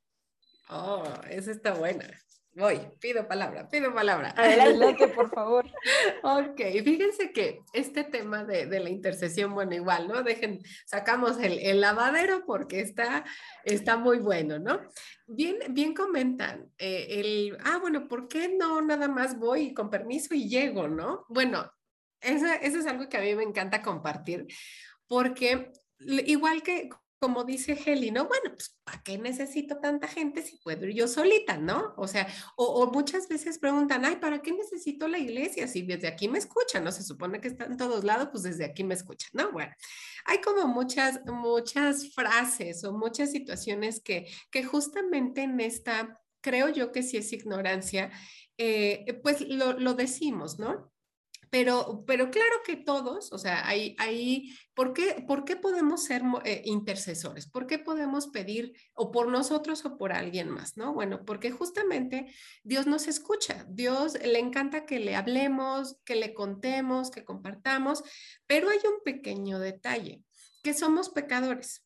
Oh, 0.71 1.03
esa 1.29 1.51
está 1.51 1.75
buena. 1.75 2.09
Voy, 2.55 2.79
pido 2.99 3.27
palabra, 3.27 3.69
pido 3.69 3.93
palabra. 3.93 4.33
Adelante, 4.35 5.07
por 5.09 5.29
favor. 5.35 5.63
ok, 6.23 6.59
fíjense 6.83 7.31
que 7.31 7.59
este 7.73 8.05
tema 8.05 8.43
de, 8.43 8.65
de, 8.65 8.79
la 8.79 8.89
intercesión, 8.89 9.53
bueno, 9.53 9.75
igual, 9.75 10.07
¿no? 10.07 10.23
Dejen, 10.23 10.63
sacamos 10.87 11.39
el, 11.39 11.59
el, 11.59 11.79
lavadero 11.79 12.43
porque 12.43 12.79
está, 12.79 13.23
está 13.65 13.97
muy 13.97 14.17
bueno, 14.17 14.57
¿no? 14.57 14.81
Bien, 15.27 15.57
bien 15.69 15.93
comentan, 15.93 16.71
eh, 16.79 17.05
el, 17.19 17.57
ah, 17.65 17.77
bueno, 17.79 18.07
¿por 18.07 18.27
qué 18.27 18.49
no 18.49 18.81
nada 18.81 19.07
más 19.07 19.37
voy 19.37 19.75
con 19.75 19.91
permiso 19.91 20.33
y 20.33 20.49
llego, 20.49 20.87
¿no? 20.87 21.23
Bueno, 21.29 21.71
eso, 22.19 22.47
eso 22.63 22.79
es 22.79 22.87
algo 22.87 23.07
que 23.07 23.17
a 23.17 23.21
mí 23.21 23.35
me 23.35 23.43
encanta 23.43 23.83
compartir 23.83 24.47
porque 25.07 25.71
igual 25.99 26.63
que 26.63 26.89
como 27.23 27.45
dice 27.45 27.79
Heli, 27.85 28.11
¿no? 28.11 28.27
Bueno, 28.27 28.49
pues 28.49 28.77
¿para 28.83 29.01
qué 29.01 29.17
necesito 29.17 29.77
tanta 29.77 30.09
gente 30.09 30.41
si 30.41 30.57
puedo 30.57 30.85
ir 30.85 30.93
yo 30.93 31.07
solita, 31.07 31.55
¿no? 31.55 31.93
O 31.95 32.05
sea, 32.05 32.27
o, 32.57 32.91
muchas 32.91 33.29
veces 33.29 33.59
preguntan, 33.59 34.03
ay, 34.03 34.17
¿para 34.17 34.41
qué 34.41 34.51
necesito 34.51 35.07
la 35.07 35.19
iglesia 35.19 35.69
si 35.69 35.83
desde 35.83 36.09
aquí 36.09 36.27
me 36.27 36.37
escuchan, 36.37 36.83
¿no? 36.83 36.91
Se 36.91 37.01
supone 37.01 37.39
que 37.39 37.47
está 37.47 37.63
en 37.63 37.77
todos 37.77 38.03
lados, 38.03 38.27
pues 38.29 38.43
desde 38.43 38.65
aquí 38.65 38.83
me 38.83 38.93
escuchan, 38.93 39.29
¿no? 39.31 39.53
Bueno, 39.53 39.71
hay 40.25 40.41
como 40.41 40.67
muchas, 40.67 41.21
muchas 41.25 42.13
frases 42.13 42.83
o 42.83 42.91
muchas 42.91 43.31
situaciones 43.31 44.01
que, 44.01 44.27
que 44.51 44.65
justamente 44.65 45.43
en 45.43 45.61
esta, 45.61 46.19
creo 46.41 46.67
yo 46.67 46.91
que 46.91 47.03
si 47.03 47.15
es 47.15 47.31
ignorancia, 47.31 48.11
eh, 48.57 49.17
pues 49.23 49.39
lo, 49.47 49.79
lo 49.79 49.93
decimos, 49.93 50.59
¿no? 50.59 50.91
Pero, 51.49 52.03
pero 52.05 52.31
claro 52.31 52.57
que 52.65 52.75
todos, 52.75 53.31
o 53.31 53.37
sea, 53.37 53.65
hay, 53.65 53.95
hay 53.97 54.51
¿por, 54.73 54.93
qué, 54.93 55.23
¿por 55.27 55.45
qué 55.45 55.55
podemos 55.55 56.03
ser 56.03 56.23
eh, 56.45 56.61
intercesores? 56.65 57.47
¿Por 57.47 57.67
qué 57.67 57.79
podemos 57.79 58.27
pedir 58.27 58.73
o 58.93 59.11
por 59.11 59.27
nosotros 59.27 59.85
o 59.85 59.97
por 59.97 60.13
alguien 60.13 60.49
más? 60.49 60.77
¿no? 60.77 60.93
Bueno, 60.93 61.23
porque 61.25 61.51
justamente 61.51 62.33
Dios 62.63 62.87
nos 62.87 63.07
escucha, 63.07 63.65
Dios 63.69 64.13
le 64.23 64.39
encanta 64.39 64.85
que 64.85 64.99
le 64.99 65.15
hablemos, 65.15 65.97
que 66.05 66.15
le 66.15 66.33
contemos, 66.33 67.11
que 67.11 67.23
compartamos, 67.23 68.03
pero 68.47 68.69
hay 68.69 68.79
un 68.85 69.03
pequeño 69.03 69.59
detalle, 69.59 70.23
que 70.63 70.73
somos 70.73 71.09
pecadores, 71.09 71.85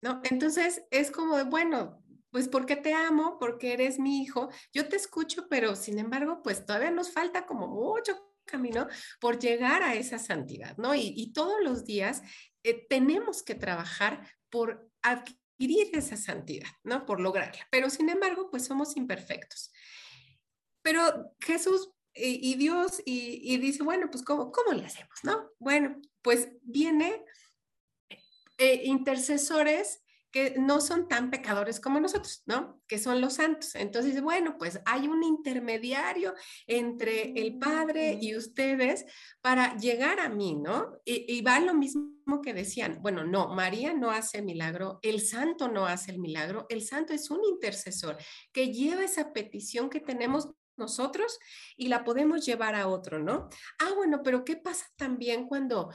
¿no? 0.00 0.20
Entonces 0.24 0.82
es 0.90 1.10
como, 1.10 1.42
bueno, 1.46 2.02
pues 2.30 2.48
porque 2.48 2.76
te 2.76 2.92
amo, 2.92 3.38
porque 3.38 3.72
eres 3.72 3.98
mi 3.98 4.22
hijo, 4.22 4.50
yo 4.72 4.88
te 4.88 4.96
escucho, 4.96 5.48
pero 5.48 5.74
sin 5.76 5.98
embargo, 5.98 6.42
pues 6.42 6.64
todavía 6.66 6.90
nos 6.90 7.10
falta 7.10 7.46
como 7.46 7.68
mucho 7.68 8.27
camino 8.50 8.88
por 9.20 9.38
llegar 9.38 9.82
a 9.82 9.94
esa 9.94 10.18
santidad, 10.18 10.76
¿no? 10.76 10.94
Y, 10.94 11.32
todos 11.32 11.60
los 11.62 11.84
días 11.84 12.22
eh, 12.64 12.86
tenemos 12.88 13.42
que 13.42 13.54
trabajar 13.54 14.26
por 14.50 14.90
adquirir 15.02 15.90
esa 15.92 16.16
santidad, 16.16 16.70
¿no? 16.82 17.06
Por 17.06 17.20
lograrla. 17.20 17.66
Pero 17.70 17.90
sin 17.90 18.08
embargo, 18.08 18.50
pues 18.50 18.64
somos 18.64 18.96
imperfectos. 18.96 19.70
Pero 20.82 21.34
Jesús 21.40 21.90
y, 22.14 22.56
Dios 22.56 23.00
y, 23.04 23.56
dice, 23.58 23.84
bueno, 23.84 24.10
pues 24.10 24.24
¿cómo, 24.24 24.50
¿cómo 24.50 24.72
le 24.72 24.86
hacemos, 24.86 25.22
no? 25.22 25.50
Bueno, 25.60 26.00
pues 26.22 26.48
viene 26.62 27.24
eh, 28.58 28.82
intercesores 28.84 30.02
que 30.30 30.56
no 30.58 30.80
son 30.80 31.08
tan 31.08 31.30
pecadores 31.30 31.80
como 31.80 32.00
nosotros, 32.00 32.42
¿no? 32.46 32.80
Que 32.86 32.98
son 32.98 33.20
los 33.20 33.34
santos. 33.34 33.74
Entonces, 33.74 34.20
bueno, 34.20 34.56
pues 34.58 34.80
hay 34.84 35.08
un 35.08 35.22
intermediario 35.22 36.34
entre 36.66 37.32
el 37.40 37.58
Padre 37.58 38.18
y 38.20 38.36
ustedes 38.36 39.06
para 39.40 39.76
llegar 39.76 40.20
a 40.20 40.28
mí, 40.28 40.54
¿no? 40.54 41.00
Y, 41.04 41.40
va 41.42 41.60
lo 41.60 41.74
mismo 41.74 42.42
que 42.42 42.52
decían, 42.52 42.98
bueno, 43.00 43.24
no, 43.24 43.48
María 43.54 43.94
no 43.94 44.10
hace 44.10 44.42
milagro, 44.42 44.98
el 45.02 45.20
santo 45.20 45.68
no 45.68 45.86
hace 45.86 46.10
el 46.10 46.18
milagro, 46.18 46.66
el 46.68 46.82
santo 46.82 47.14
es 47.14 47.30
un 47.30 47.42
intercesor 47.44 48.18
que 48.52 48.70
lleva 48.72 49.04
esa 49.04 49.32
petición 49.32 49.88
que 49.88 50.00
tenemos 50.00 50.50
nosotros 50.76 51.38
y 51.76 51.88
la 51.88 52.04
podemos 52.04 52.44
llevar 52.46 52.74
a 52.74 52.88
otro, 52.88 53.18
¿no? 53.18 53.48
Ah, 53.78 53.92
bueno, 53.96 54.22
pero 54.22 54.44
¿qué 54.44 54.56
pasa 54.56 54.86
también 54.96 55.46
cuando 55.46 55.90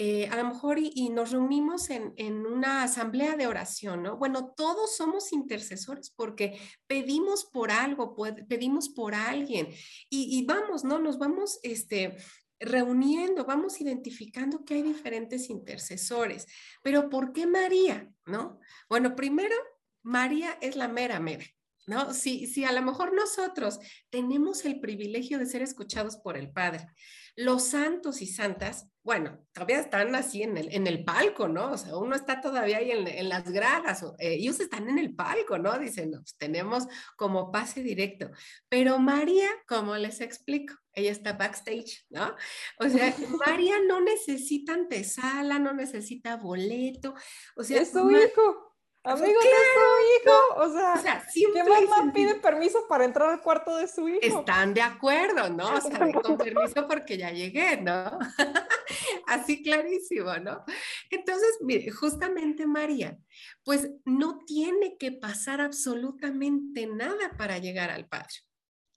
eh, 0.00 0.28
a 0.28 0.36
lo 0.36 0.44
mejor 0.44 0.78
y, 0.78 1.08
nos 1.08 1.32
reunimos 1.32 1.90
en, 1.90 2.46
una 2.46 2.84
asamblea 2.84 3.36
de 3.36 3.48
oración, 3.48 4.04
¿no? 4.04 4.16
Bueno, 4.16 4.54
todos 4.56 4.94
somos 4.96 5.32
intercesores 5.32 6.10
porque 6.10 6.56
pedimos 6.86 7.46
por 7.46 7.72
algo, 7.72 8.14
pedimos 8.48 8.90
por 8.90 9.16
alguien 9.16 9.66
y, 10.08 10.46
vamos, 10.46 10.84
¿no? 10.84 11.00
Nos 11.00 11.18
vamos, 11.18 11.58
este, 11.64 12.16
reuniendo, 12.60 13.44
vamos 13.44 13.80
identificando 13.80 14.64
que 14.64 14.74
hay 14.74 14.82
diferentes 14.82 15.50
intercesores. 15.50 16.46
Pero 16.84 17.10
¿por 17.10 17.32
qué 17.32 17.48
María? 17.48 18.08
¿No? 18.24 18.60
Bueno, 18.88 19.16
primero, 19.16 19.56
María 20.04 20.58
es 20.60 20.76
la 20.76 20.86
mera 20.86 21.18
mera. 21.18 21.44
¿No? 21.88 22.14
Si, 22.14 22.46
si 22.46 22.64
a 22.64 22.70
lo 22.70 22.82
mejor 22.82 23.14
nosotros 23.14 23.80
tenemos 24.10 24.64
el 24.64 24.78
privilegio 24.78 25.38
de 25.38 25.46
ser 25.46 25.62
escuchados 25.62 26.18
por 26.18 26.36
el 26.36 26.52
Padre, 26.52 26.86
los 27.34 27.62
santos 27.62 28.20
y 28.20 28.26
santas, 28.26 28.88
bueno, 29.08 29.38
todavía 29.54 29.80
están 29.80 30.14
así 30.14 30.42
en 30.42 30.58
el, 30.58 30.68
en 30.70 30.86
el 30.86 31.02
palco, 31.02 31.48
¿no? 31.48 31.72
O 31.72 31.78
sea, 31.78 31.96
uno 31.96 32.14
está 32.14 32.42
todavía 32.42 32.76
ahí 32.76 32.90
en, 32.90 33.28
las 33.30 33.50
gradas, 33.50 34.02
eh, 34.18 34.34
ellos 34.34 34.60
están 34.60 34.86
en 34.86 34.98
el 34.98 35.14
palco, 35.14 35.56
¿no? 35.56 35.78
Dicen, 35.78 36.10
pues 36.10 36.36
tenemos 36.36 36.86
como 37.16 37.50
pase 37.50 37.82
directo. 37.82 38.28
Pero 38.68 38.98
María, 38.98 39.48
como 39.66 39.96
les 39.96 40.20
explico, 40.20 40.74
ella 40.92 41.10
está 41.10 41.32
backstage, 41.32 42.04
¿no? 42.10 42.36
O 42.80 42.88
sea, 42.90 43.14
María 43.46 43.76
no 43.86 44.02
necesita 44.02 44.74
antesala, 44.74 45.58
no 45.58 45.72
necesita 45.72 46.36
boleto, 46.36 47.14
o 47.56 47.64
sea... 47.64 47.80
Es 47.80 47.92
su 47.92 48.10
hijo. 48.10 48.68
Amigo 49.04 49.26
de 49.26 49.32
su 49.32 50.28
hijo. 50.28 50.54
O 50.56 50.72
sea, 50.72 50.94
o 50.94 50.98
sea 50.98 51.24
¿qué 51.32 51.64
mamá 51.64 52.12
pide 52.12 52.34
permiso 52.34 52.86
para 52.88 53.06
entrar 53.06 53.30
al 53.30 53.40
cuarto 53.40 53.76
de 53.76 53.88
su 53.88 54.06
hijo? 54.06 54.20
Están 54.20 54.74
de 54.74 54.82
acuerdo, 54.82 55.48
¿no? 55.48 55.76
O 55.76 55.80
sea, 55.80 56.12
con 56.12 56.36
permiso 56.38 56.86
porque 56.86 57.16
ya 57.16 57.30
llegué, 57.30 57.78
¿no? 57.80 58.18
Así 59.26 59.62
clarísimo, 59.62 60.36
¿no? 60.38 60.64
Entonces, 61.10 61.58
mire, 61.60 61.90
justamente 61.90 62.66
María, 62.66 63.18
pues 63.64 63.90
no 64.04 64.40
tiene 64.46 64.96
que 64.98 65.12
pasar 65.12 65.60
absolutamente 65.60 66.86
nada 66.86 67.36
para 67.36 67.58
llegar 67.58 67.90
al 67.90 68.08
Padre, 68.08 68.34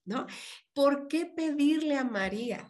¿no? 0.05 0.27
¿Por 0.73 1.07
qué 1.07 1.25
pedirle 1.25 1.97
a 1.97 2.03
María? 2.03 2.67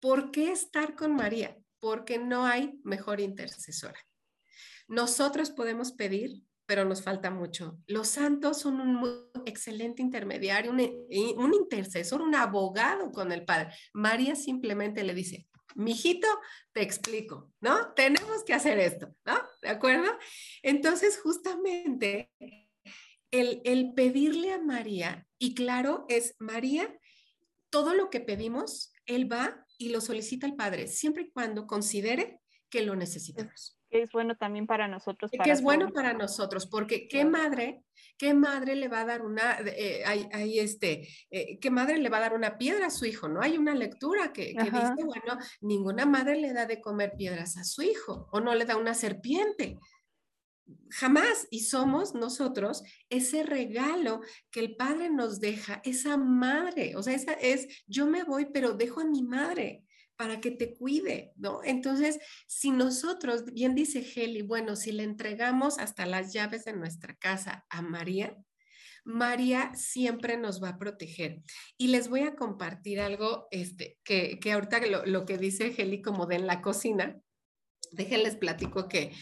¿Por 0.00 0.30
qué 0.30 0.52
estar 0.52 0.94
con 0.96 1.14
María? 1.14 1.56
Porque 1.80 2.18
no 2.18 2.46
hay 2.46 2.78
mejor 2.84 3.20
intercesora. 3.20 3.98
Nosotros 4.88 5.50
podemos 5.50 5.92
pedir 5.92 6.42
pero 6.66 6.84
nos 6.84 7.02
falta 7.02 7.30
mucho. 7.30 7.78
Los 7.86 8.08
santos 8.08 8.60
son 8.60 8.80
un 8.80 9.30
excelente 9.46 10.02
intermediario, 10.02 10.72
un, 10.72 10.80
intercesor, 11.54 12.22
un 12.22 12.34
abogado 12.34 13.10
con 13.12 13.32
el 13.32 13.44
Padre. 13.44 13.74
María 13.92 14.34
simplemente 14.34 15.04
le 15.04 15.14
dice, 15.14 15.46
mijito, 15.74 16.28
te 16.72 16.82
explico, 16.82 17.52
¿no? 17.60 17.92
Tenemos 17.94 18.44
que 18.44 18.54
hacer 18.54 18.78
esto, 18.78 19.14
¿no? 19.24 19.38
¿De 19.62 19.68
acuerdo? 19.68 20.10
Entonces, 20.62 21.20
justamente, 21.20 22.30
el, 23.30 23.60
el 23.64 23.94
pedirle 23.94 24.52
a 24.52 24.60
María, 24.60 25.26
y 25.38 25.54
claro, 25.54 26.06
es 26.08 26.34
María, 26.38 26.98
todo 27.70 27.94
lo 27.94 28.10
que 28.10 28.20
pedimos, 28.20 28.92
Él 29.06 29.30
va 29.30 29.66
y 29.78 29.88
lo 29.88 30.00
solicita 30.00 30.46
al 30.46 30.56
Padre, 30.56 30.86
siempre 30.86 31.24
y 31.24 31.30
cuando 31.30 31.66
considere 31.66 32.40
que 32.70 32.82
lo 32.82 32.96
necesitamos 32.96 33.78
Que 33.94 34.02
es 34.02 34.10
bueno 34.10 34.36
también 34.36 34.66
para 34.66 34.88
nosotros. 34.88 35.30
que 35.30 35.52
es 35.52 35.62
bueno 35.62 35.92
para 35.92 36.14
nosotros, 36.14 36.66
porque 36.66 37.06
qué 37.06 37.24
madre, 37.24 37.84
qué 38.18 38.34
madre 38.34 38.74
le 38.74 38.88
va 38.88 39.02
a 39.02 39.04
dar 39.04 39.22
una, 39.22 39.56
eh, 39.60 40.02
hay, 40.04 40.58
este, 40.58 41.06
eh, 41.30 41.60
qué 41.60 41.70
madre 41.70 41.98
le 41.98 42.08
va 42.08 42.16
a 42.16 42.22
dar 42.22 42.34
una 42.34 42.58
piedra 42.58 42.86
a 42.86 42.90
su 42.90 43.04
hijo, 43.04 43.28
¿no? 43.28 43.40
Hay 43.40 43.56
una 43.56 43.72
lectura 43.72 44.32
que, 44.32 44.52
que 44.52 44.64
dice, 44.64 45.04
bueno, 45.04 45.38
ninguna 45.60 46.06
madre 46.06 46.40
le 46.40 46.52
da 46.52 46.66
de 46.66 46.80
comer 46.80 47.12
piedras 47.16 47.56
a 47.56 47.62
su 47.62 47.82
hijo 47.82 48.26
o 48.32 48.40
no 48.40 48.52
le 48.56 48.64
da 48.64 48.76
una 48.76 48.94
serpiente. 48.94 49.78
Jamás. 50.90 51.46
Y 51.52 51.60
somos 51.60 52.16
nosotros 52.16 52.82
ese 53.10 53.44
regalo 53.44 54.22
que 54.50 54.58
el 54.58 54.74
Padre 54.74 55.08
nos 55.08 55.38
deja, 55.38 55.80
esa 55.84 56.16
madre. 56.16 56.96
O 56.96 57.02
sea, 57.04 57.14
esa 57.14 57.34
es, 57.34 57.84
yo 57.86 58.06
me 58.08 58.24
voy, 58.24 58.46
pero 58.46 58.72
dejo 58.72 59.02
a 59.02 59.04
mi 59.04 59.22
madre 59.22 59.83
para 60.16 60.40
que 60.40 60.50
te 60.50 60.74
cuide, 60.74 61.32
¿no? 61.36 61.60
Entonces, 61.64 62.18
si 62.46 62.70
nosotros, 62.70 63.44
bien 63.52 63.74
dice 63.74 64.04
Heli, 64.14 64.42
bueno, 64.42 64.76
si 64.76 64.92
le 64.92 65.02
entregamos 65.02 65.78
hasta 65.78 66.06
las 66.06 66.32
llaves 66.32 66.64
de 66.64 66.72
nuestra 66.72 67.14
casa 67.14 67.66
a 67.68 67.82
María, 67.82 68.36
María 69.04 69.74
siempre 69.74 70.36
nos 70.38 70.62
va 70.62 70.70
a 70.70 70.78
proteger. 70.78 71.42
Y 71.76 71.88
les 71.88 72.08
voy 72.08 72.20
a 72.20 72.34
compartir 72.34 73.00
algo 73.00 73.48
este, 73.50 73.98
que, 74.02 74.38
que 74.40 74.52
ahorita 74.52 74.80
lo, 75.04 75.26
que 75.26 75.36
dice 75.36 75.74
Heli 75.76 76.00
como 76.00 76.26
de 76.26 76.36
en 76.36 76.46
la 76.46 76.62
cocina, 76.62 77.20
déjenles 77.92 78.36
platico 78.36 78.88
que 78.88 79.12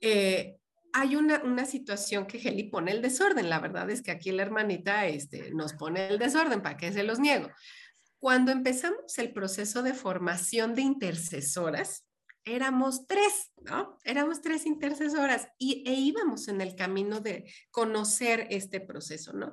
eh, 0.00 0.56
hay 0.92 1.16
una, 1.16 1.42
una, 1.42 1.66
situación 1.66 2.26
que 2.26 2.38
Heli 2.38 2.64
pone 2.64 2.92
el 2.92 3.02
desorden. 3.02 3.50
La 3.50 3.60
verdad 3.60 3.90
es 3.90 4.00
que 4.00 4.10
aquí 4.10 4.32
la 4.32 4.42
hermanita 4.42 5.06
este, 5.06 5.50
nos 5.52 5.74
pone 5.74 6.08
el 6.08 6.18
desorden, 6.18 6.62
¿para 6.62 6.78
qué 6.78 6.90
se 6.92 7.02
los 7.02 7.18
niego? 7.18 7.50
Cuando 8.18 8.50
empezamos 8.50 9.18
el 9.18 9.32
proceso 9.32 9.82
de 9.82 9.94
formación 9.94 10.74
de 10.74 10.82
intercesoras, 10.82 12.06
éramos 12.44 13.06
tres, 13.06 13.52
¿no? 13.64 13.98
Éramos 14.04 14.40
tres 14.40 14.66
intercesoras 14.66 15.48
y, 15.58 15.82
e 15.86 15.94
íbamos 15.94 16.48
en 16.48 16.60
el 16.60 16.76
camino 16.76 17.20
de 17.20 17.52
conocer 17.70 18.46
este 18.50 18.80
proceso, 18.80 19.32
¿no? 19.32 19.52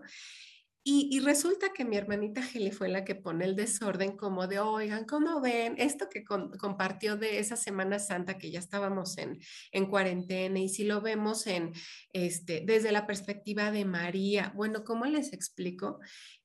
Y, 0.86 1.22
resulta 1.22 1.72
que 1.72 1.86
mi 1.86 1.96
hermanita 1.96 2.44
Geli 2.44 2.72
fue 2.72 2.90
la 2.90 3.06
que 3.06 3.16
pone 3.16 3.46
el 3.46 3.56
desorden 3.56 4.18
como 4.18 4.48
de, 4.48 4.60
oigan, 4.60 5.06
¿cómo 5.06 5.40
ven? 5.40 5.76
Esto 5.78 6.10
que 6.10 6.26
compartió 6.26 7.16
de 7.16 7.40
esa 7.40 7.56
Semana 7.56 8.00
Santa 8.00 8.38
que 8.38 8.52
ya 8.52 8.60
estábamos 8.60 9.18
en, 9.18 9.40
en 9.72 9.86
cuarentena 9.86 10.60
y 10.60 10.68
si 10.68 10.84
lo 10.84 11.00
vemos 11.00 11.48
en, 11.48 11.72
este, 12.12 12.64
desde 12.66 12.92
la 12.92 13.08
perspectiva 13.08 13.72
de 13.72 13.86
María, 13.86 14.52
bueno, 14.58 14.84
¿cómo 14.84 15.06
les 15.06 15.32
explico? 15.32 16.00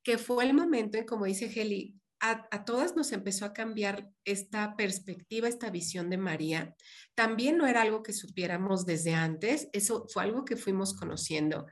Que 0.05 0.19
fue 0.19 0.45
el 0.45 0.55
momento 0.55 0.99
en, 0.99 1.05
como 1.05 1.25
dice 1.25 1.49
Geli, 1.49 1.99
a, 2.21 2.65
todas 2.65 2.97
nos 2.97 3.13
empezó 3.13 3.45
a 3.45 3.53
cambiar 3.53 4.11
esta 4.25 4.77
perspectiva, 4.77 5.49
esta 5.49 5.71
visión 5.71 6.11
de 6.11 6.19
María. 6.19 6.75
También 7.15 7.57
no 7.57 7.67
era 7.67 7.83
algo 7.83 8.03
que 8.03 8.13
supiéramos 8.13 8.87
desde 8.87 9.15
antes, 9.15 9.69
eso 9.73 10.07
fue 10.09 10.25
algo 10.25 10.45
que 10.45 10.57
fuimos 10.57 10.95
conociendo. 10.95 11.67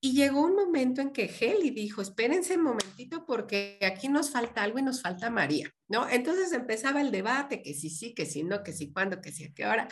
Y 0.00 0.14
llegó 0.14 0.42
un 0.42 0.56
momento 0.56 1.00
en 1.00 1.12
que 1.12 1.32
Heli 1.40 1.70
dijo, 1.70 2.02
espérense 2.02 2.56
un 2.56 2.64
momentito 2.64 3.24
porque 3.24 3.78
aquí 3.82 4.08
nos 4.08 4.30
falta 4.30 4.62
algo 4.62 4.78
y 4.78 4.82
nos 4.82 5.00
falta 5.00 5.30
María, 5.30 5.70
¿no? 5.88 6.08
Entonces 6.08 6.52
empezaba 6.52 7.00
el 7.00 7.12
debate, 7.12 7.62
que 7.62 7.74
sí, 7.74 7.88
sí, 7.88 8.12
que 8.14 8.26
sí, 8.26 8.42
no, 8.42 8.64
que 8.64 8.72
sí, 8.72 8.92
cuándo, 8.92 9.20
que 9.20 9.30
sí, 9.30 9.44
a 9.44 9.52
qué 9.54 9.66
hora. 9.66 9.88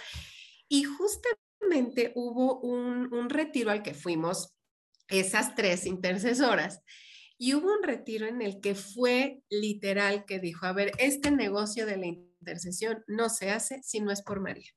Y 0.69 0.83
justamente 0.83 2.13
hubo 2.17 2.61
un, 2.61 3.13
un 3.13 3.31
retiro 3.31 3.71
al 3.71 3.83
que 3.83 3.95
fuimos 3.95 4.53
esas 5.09 5.55
tres 5.55 5.87
intercesoras 5.87 6.81
y 7.43 7.55
hubo 7.55 7.73
un 7.73 7.83
retiro 7.83 8.27
en 8.27 8.43
el 8.43 8.61
que 8.61 8.75
fue 8.75 9.41
literal 9.49 10.27
que 10.27 10.41
dijo, 10.41 10.67
a 10.67 10.75
ver, 10.75 10.93
este 10.99 11.31
negocio 11.31 11.87
de 11.87 11.97
la 11.97 12.07
intercesión 12.07 13.03
no 13.07 13.31
se 13.31 13.51
hace 13.51 13.83
si 13.83 14.01
no 14.01 14.13
es 14.13 14.21
por 14.21 14.41
María. 14.41 14.71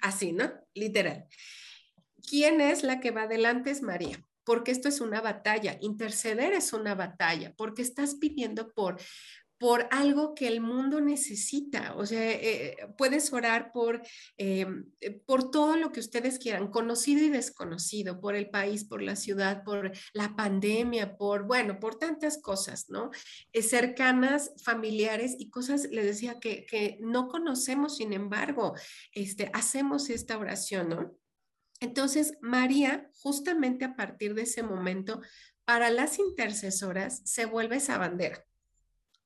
Así, 0.00 0.32
¿no? 0.32 0.50
Literal. 0.72 1.26
¿Quién 2.26 2.62
es 2.62 2.84
la 2.84 3.00
que 3.00 3.10
va 3.10 3.24
adelante? 3.24 3.70
Es 3.70 3.82
María 3.82 4.26
porque 4.46 4.70
esto 4.70 4.88
es 4.88 5.00
una 5.00 5.20
batalla, 5.20 5.76
interceder 5.80 6.52
es 6.52 6.72
una 6.72 6.94
batalla, 6.94 7.52
porque 7.56 7.82
estás 7.82 8.14
pidiendo 8.14 8.72
por, 8.72 8.96
por 9.58 9.88
algo 9.90 10.34
que 10.34 10.48
el 10.48 10.60
mundo 10.60 11.00
necesita. 11.00 11.94
O 11.96 12.04
sea, 12.04 12.30
eh, 12.30 12.76
puedes 12.98 13.32
orar 13.32 13.72
por, 13.72 14.02
eh, 14.36 14.66
por 15.24 15.50
todo 15.50 15.76
lo 15.76 15.92
que 15.92 16.00
ustedes 16.00 16.38
quieran, 16.38 16.70
conocido 16.70 17.24
y 17.24 17.30
desconocido, 17.30 18.20
por 18.20 18.34
el 18.34 18.50
país, 18.50 18.84
por 18.84 19.02
la 19.02 19.16
ciudad, 19.16 19.64
por 19.64 19.92
la 20.12 20.36
pandemia, 20.36 21.16
por, 21.16 21.46
bueno, 21.46 21.80
por 21.80 21.98
tantas 21.98 22.38
cosas, 22.38 22.90
¿no? 22.90 23.10
Eh, 23.52 23.62
cercanas, 23.62 24.52
familiares 24.62 25.36
y 25.38 25.50
cosas, 25.50 25.88
les 25.90 26.04
decía, 26.04 26.38
que, 26.38 26.66
que 26.66 26.98
no 27.00 27.28
conocemos, 27.28 27.96
sin 27.96 28.12
embargo, 28.12 28.74
este, 29.12 29.50
hacemos 29.54 30.10
esta 30.10 30.36
oración, 30.38 30.90
¿no? 30.90 31.16
Entonces, 31.80 32.34
María, 32.40 33.10
justamente 33.20 33.84
a 33.84 33.96
partir 33.96 34.34
de 34.34 34.42
ese 34.42 34.62
momento, 34.62 35.20
para 35.64 35.90
las 35.90 36.18
intercesoras 36.18 37.22
se 37.24 37.44
vuelve 37.44 37.76
esa 37.76 37.98
bandera 37.98 38.46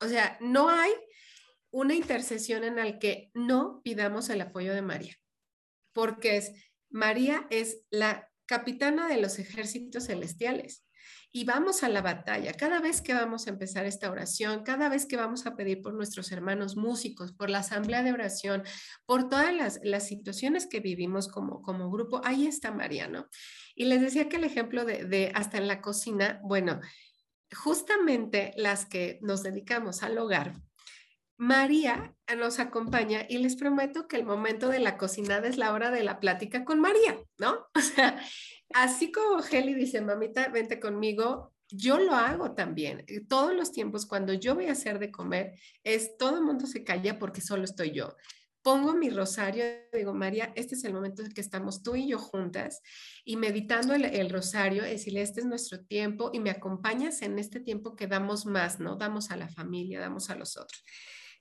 o 0.00 0.08
sea, 0.08 0.38
no 0.40 0.68
hay 0.68 0.92
una 1.70 1.94
intercesión 1.94 2.64
en 2.64 2.76
la 2.76 2.98
que 2.98 3.30
no 3.34 3.80
pidamos 3.82 4.28
el 4.30 4.40
apoyo 4.40 4.74
de 4.74 4.82
María, 4.82 5.16
porque 5.92 6.36
es, 6.36 6.52
María 6.90 7.46
es 7.50 7.82
la 7.90 8.28
capitana 8.46 9.08
de 9.08 9.20
los 9.20 9.38
ejércitos 9.38 10.06
celestiales 10.06 10.84
y 11.32 11.44
vamos 11.44 11.84
a 11.84 11.88
la 11.88 12.02
batalla. 12.02 12.52
Cada 12.54 12.80
vez 12.80 13.00
que 13.00 13.14
vamos 13.14 13.46
a 13.46 13.50
empezar 13.50 13.86
esta 13.86 14.10
oración, 14.10 14.64
cada 14.64 14.88
vez 14.88 15.06
que 15.06 15.16
vamos 15.16 15.46
a 15.46 15.54
pedir 15.54 15.80
por 15.80 15.94
nuestros 15.94 16.32
hermanos 16.32 16.76
músicos, 16.76 17.32
por 17.32 17.50
la 17.50 17.58
asamblea 17.58 18.02
de 18.02 18.12
oración, 18.12 18.64
por 19.06 19.28
todas 19.28 19.80
las, 19.82 20.08
situaciones 20.08 20.66
que 20.66 20.80
vivimos 20.80 21.28
como, 21.28 21.62
como 21.62 21.90
grupo, 21.90 22.20
ahí 22.24 22.46
está 22.46 22.72
María, 22.72 23.06
¿no? 23.06 23.28
Y 23.76 23.84
les 23.84 24.00
decía 24.00 24.28
que 24.28 24.36
el 24.36 24.44
ejemplo 24.44 24.84
de 24.84 25.30
hasta 25.34 25.58
en 25.58 25.68
la 25.68 25.80
cocina, 25.80 26.40
bueno, 26.42 26.80
justamente 27.54 28.52
las 28.56 28.86
que 28.86 29.18
nos 29.22 29.42
dedicamos 29.42 30.02
al 30.02 30.18
hogar, 30.18 30.54
María 31.36 32.14
nos 32.36 32.58
acompaña 32.58 33.24
y 33.28 33.38
les 33.38 33.56
prometo 33.56 34.06
que 34.06 34.16
el 34.16 34.24
momento 34.24 34.68
de 34.68 34.78
la 34.78 34.98
cocinada 34.98 35.48
es 35.48 35.56
la 35.56 35.72
hora 35.72 35.90
de 35.90 36.04
la 36.04 36.20
plática 36.20 36.64
con 36.64 36.80
María, 36.80 37.18
¿no? 37.38 37.66
O 37.74 37.80
sea, 37.80 38.20
así 38.74 39.10
como 39.10 39.42
Heli 39.42 39.72
dice, 39.74 40.02
mamita, 40.02 40.48
vente 40.48 40.78
conmigo, 40.78 41.54
yo 41.70 41.98
lo 41.98 42.14
hago 42.14 42.52
también. 42.52 43.06
Todos 43.28 43.54
los 43.54 43.72
tiempos 43.72 44.04
cuando 44.04 44.34
yo 44.34 44.54
voy 44.54 44.66
a 44.66 44.72
hacer 44.72 44.98
de 44.98 45.10
comer, 45.10 45.54
es 45.82 46.16
todo 46.18 46.36
el 46.36 46.44
mundo 46.44 46.66
se 46.66 46.84
calla 46.84 47.18
porque 47.18 47.40
solo 47.40 47.64
estoy 47.64 47.92
yo 47.92 48.14
pongo 48.62 48.94
mi 48.94 49.10
rosario, 49.10 49.64
digo, 49.92 50.12
María, 50.14 50.52
este 50.54 50.74
es 50.74 50.84
el 50.84 50.92
momento 50.92 51.22
en 51.22 51.32
que 51.32 51.40
estamos 51.40 51.82
tú 51.82 51.96
y 51.96 52.08
yo 52.08 52.18
juntas 52.18 52.82
y 53.24 53.36
meditando 53.36 53.94
el, 53.94 54.30
rosario, 54.30 54.82
decirle, 54.82 55.22
este 55.22 55.40
es 55.40 55.46
nuestro 55.46 55.84
tiempo 55.84 56.30
y 56.32 56.40
me 56.40 56.50
acompañas 56.50 57.22
en 57.22 57.38
este 57.38 57.60
tiempo 57.60 57.96
que 57.96 58.06
damos 58.06 58.46
más, 58.46 58.80
¿no? 58.80 58.96
Damos 58.96 59.30
a 59.30 59.36
la 59.36 59.48
familia, 59.48 60.00
damos 60.00 60.30
a 60.30 60.34
los 60.34 60.56
otros. 60.56 60.84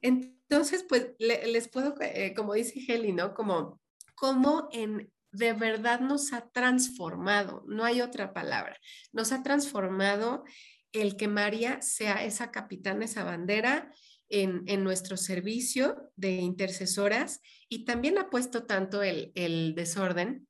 Entonces, 0.02 0.86
pues 0.88 1.12
les 1.20 1.68
puedo, 1.68 1.96
eh, 2.00 2.34
como 2.36 2.54
dice 2.54 2.80
Heli, 2.88 3.12
¿no? 3.12 3.34
Como, 3.34 3.82
como 4.16 4.70
en, 4.72 5.12
de 5.32 5.54
verdad 5.54 6.00
nos 6.00 6.32
ha 6.34 6.50
transformado, 6.50 7.64
no 7.68 7.84
hay 7.84 8.02
otra 8.02 8.34
palabra, 8.34 8.78
nos 9.12 9.32
ha 9.32 9.44
transformado 9.44 10.44
el 10.92 11.18
que 11.18 11.28
María 11.28 11.82
sea 11.82 12.24
esa 12.24 12.52
capitana, 12.52 13.06
esa 13.06 13.24
bandera, 13.24 13.92
en, 14.30 14.84
nuestro 14.84 15.18
servicio 15.18 16.12
de 16.16 16.32
intercesoras 16.34 17.42
y 17.68 17.86
también 17.86 18.18
ha 18.18 18.30
puesto 18.30 18.66
tanto 18.66 19.02
el, 19.04 19.32
el 19.36 19.74
desorden 19.76 20.48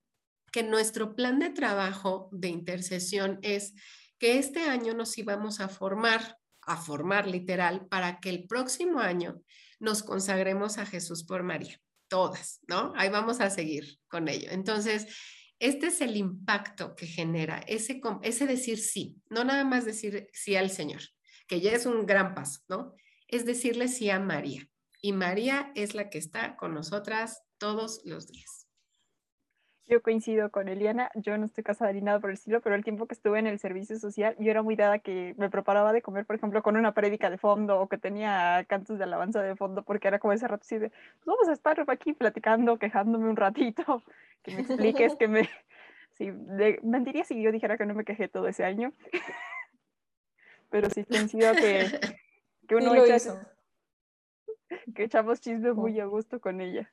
que 0.52 0.64
nuestro 0.64 1.16
plan 1.16 1.40
de 1.40 1.50
trabajo 1.50 2.30
de 2.32 2.50
intercesión 2.50 3.40
es 3.42 3.74
que 4.18 4.38
este 4.38 4.64
año 4.64 4.94
nos 4.94 5.18
íbamos 5.18 5.60
a 5.60 5.70
formar, 5.70 6.38
a 6.62 6.78
formar 6.78 7.28
literal, 7.28 7.88
para 7.88 8.20
que 8.20 8.30
el 8.30 8.48
próximo 8.48 9.00
año 9.00 9.42
nos 9.80 10.04
consagremos 10.04 10.78
a 10.78 10.86
Jesús 10.86 11.24
por 11.24 11.44
María, 11.44 11.80
todas, 12.10 12.60
¿no? 12.68 12.94
Ahí 12.96 13.10
vamos 13.10 13.40
a 13.40 13.50
seguir 13.50 14.00
con 14.10 14.28
ello. 14.28 14.50
Entonces, 14.52 15.08
este 15.60 15.88
es 15.88 16.02
el 16.02 16.18
impacto 16.18 16.96
que 16.96 17.06
genera 17.06 17.60
ese, 17.68 18.02
ese 18.24 18.48
decir 18.48 18.80
sí, 18.80 19.16
no 19.30 19.44
nada 19.44 19.64
más 19.64 19.86
decir 19.86 20.30
sí 20.34 20.56
al 20.56 20.70
Señor, 20.70 21.02
que 21.48 21.62
ya 21.62 21.72
es 21.72 21.86
un 21.86 22.06
gran 22.06 22.34
paso, 22.34 22.62
¿no? 22.68 22.96
Es 23.30 23.46
decirle 23.46 23.88
sí 23.88 24.10
a 24.10 24.20
María. 24.20 24.68
Y 25.02 25.14
María 25.14 25.72
es 25.76 25.96
la 25.96 26.10
que 26.10 26.18
está 26.18 26.58
con 26.58 26.74
nosotras 26.74 27.44
todos 27.58 28.02
los 28.04 28.28
días. 28.28 28.68
Yo 29.90 30.04
coincido 30.04 30.52
con 30.52 30.68
Eliana, 30.68 31.10
yo 31.16 31.36
no 31.40 31.46
estoy 31.46 31.64
casada 31.64 31.92
ni 31.92 32.02
nada 32.02 32.20
por 32.20 32.30
el 32.30 32.36
estilo, 32.36 32.62
pero 32.62 32.76
el 32.76 32.84
tiempo 32.84 33.08
que 33.08 33.16
estuve 33.16 33.40
en 33.40 33.48
el 33.48 33.58
servicio 33.58 33.98
social, 33.98 34.36
yo 34.38 34.52
era 34.52 34.62
muy 34.62 34.76
dada 34.76 35.00
que 35.00 35.34
me 35.40 35.50
preparaba 35.50 35.94
de 35.94 36.04
comer, 36.04 36.28
por 36.28 36.36
ejemplo, 36.36 36.62
con 36.62 36.78
una 36.78 36.94
prédica 36.94 37.32
de 37.32 37.40
fondo 37.40 37.80
o 37.80 37.90
que 37.90 37.98
tenía 37.98 38.64
cantos 38.70 39.00
de 39.00 39.06
alabanza 39.06 39.42
de 39.42 39.56
fondo, 39.56 39.82
porque 39.82 40.08
era 40.08 40.20
como 40.20 40.34
ese 40.34 40.48
rato 40.48 40.62
así 40.64 40.78
de, 40.78 40.90
pues 40.90 41.26
vamos 41.26 41.50
a 41.50 41.54
estar 41.54 41.84
aquí 41.88 42.14
platicando, 42.14 42.78
quejándome 42.78 43.30
un 43.30 43.36
ratito, 43.36 44.04
que 44.44 44.54
me 44.54 44.62
expliques, 44.62 45.16
que 45.16 45.28
me... 45.28 45.50
Sí, 46.18 46.34
mentiría 46.84 47.24
si 47.24 47.42
yo 47.42 47.50
dijera 47.50 47.78
que 47.78 47.86
no 47.86 47.94
me 47.94 48.04
quejé 48.04 48.28
todo 48.28 48.50
ese 48.50 48.66
año, 48.66 48.92
pero 50.70 50.90
sí 50.90 51.06
coincido 51.06 51.54
que 51.54 51.86
que 52.70 52.76
uno 52.76 52.96
echa, 53.04 53.54
que 54.96 55.04
echamos 55.04 55.42
chisme 55.42 55.74
muy 55.74 56.00
a 56.00 56.06
gusto 56.06 56.40
con 56.40 56.62
ella. 56.62 56.90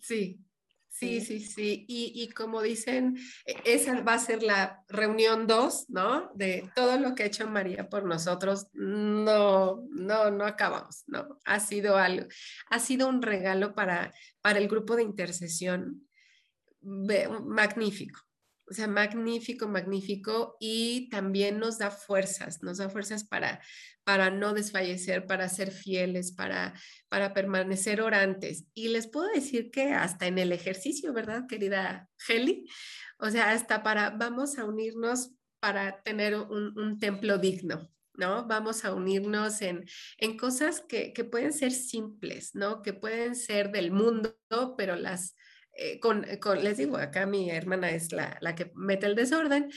Sí, 0.00 0.44
Sí, 0.92 1.22
sí, 1.22 1.40
sí. 1.40 1.86
Y, 1.88 2.28
como 2.34 2.60
dicen, 2.60 3.16
e, 3.46 3.56
esa 3.64 4.02
va 4.02 4.14
a 4.14 4.18
ser 4.18 4.42
la 4.42 4.84
reunión 4.88 5.46
2, 5.46 5.88
¿no? 5.88 6.30
De 6.34 6.70
todo 6.76 6.98
lo 6.98 7.14
que 7.14 7.22
ha 7.22 7.26
hecho 7.26 7.48
María 7.48 7.88
por 7.88 8.04
nosotros. 8.04 8.66
No, 8.74 9.84
no, 9.90 10.30
no 10.30 10.44
acabamos, 10.44 11.04
¿no? 11.06 11.40
Ha 11.46 11.60
sido 11.60 11.96
algo, 11.96 12.26
ha 12.68 12.78
sido 12.78 13.08
un 13.08 13.22
regalo 13.22 13.74
para, 13.74 14.12
para 14.42 14.58
el 14.58 14.68
grupo 14.68 14.94
de 14.94 15.02
intercesión 15.02 16.06
magnífico. 16.82 18.20
O 18.68 18.74
sea, 18.74 18.86
magnífico, 18.86 19.68
magnífico. 19.68 20.56
Y 20.60 21.08
también 21.10 21.58
nos 21.58 21.78
da 21.78 21.90
fuerzas, 21.90 22.62
nos 22.62 22.78
da 22.78 22.88
fuerzas 22.88 23.24
para, 23.24 23.60
para 24.04 24.30
no 24.30 24.54
desfallecer, 24.54 25.26
para 25.26 25.48
ser 25.48 25.70
fieles, 25.70 26.32
para, 26.32 26.74
para 27.08 27.34
permanecer 27.34 28.00
orantes. 28.00 28.66
Y 28.74 28.88
les 28.88 29.06
puedo 29.06 29.28
decir 29.32 29.70
que 29.70 29.92
hasta 29.92 30.26
en 30.26 30.38
el 30.38 30.52
ejercicio, 30.52 31.12
¿verdad, 31.12 31.46
querida 31.48 32.08
Heli? 32.28 32.66
O 33.18 33.30
sea, 33.30 33.50
hasta 33.50 33.82
para, 33.82 34.10
vamos 34.10 34.58
a 34.58 34.64
unirnos 34.64 35.32
para 35.60 36.02
tener 36.02 36.34
un, 36.34 36.98
templo 36.98 37.38
digno, 37.38 37.88
¿no? 38.14 38.48
Vamos 38.48 38.84
a 38.84 38.92
unirnos 38.92 39.62
en, 39.62 39.84
en 40.18 40.36
cosas 40.36 40.80
que, 40.80 41.12
que, 41.12 41.22
pueden 41.22 41.52
ser 41.52 41.70
simples, 41.70 42.56
¿no? 42.56 42.82
Que 42.82 42.92
pueden 42.92 43.36
ser 43.36 43.70
del 43.70 43.92
mundo, 43.92 44.34
pero 44.76 44.96
las, 44.96 45.36
eh, 45.74 46.00
con, 46.00 46.26
con, 46.40 46.62
les 46.62 46.76
digo, 46.76 46.96
acá 46.96 47.26
mi 47.26 47.50
hermana 47.50 47.90
es 47.90 48.12
la, 48.12 48.36
la 48.40 48.54
que 48.54 48.70
mete 48.74 49.06
el 49.06 49.14
desorden, 49.14 49.70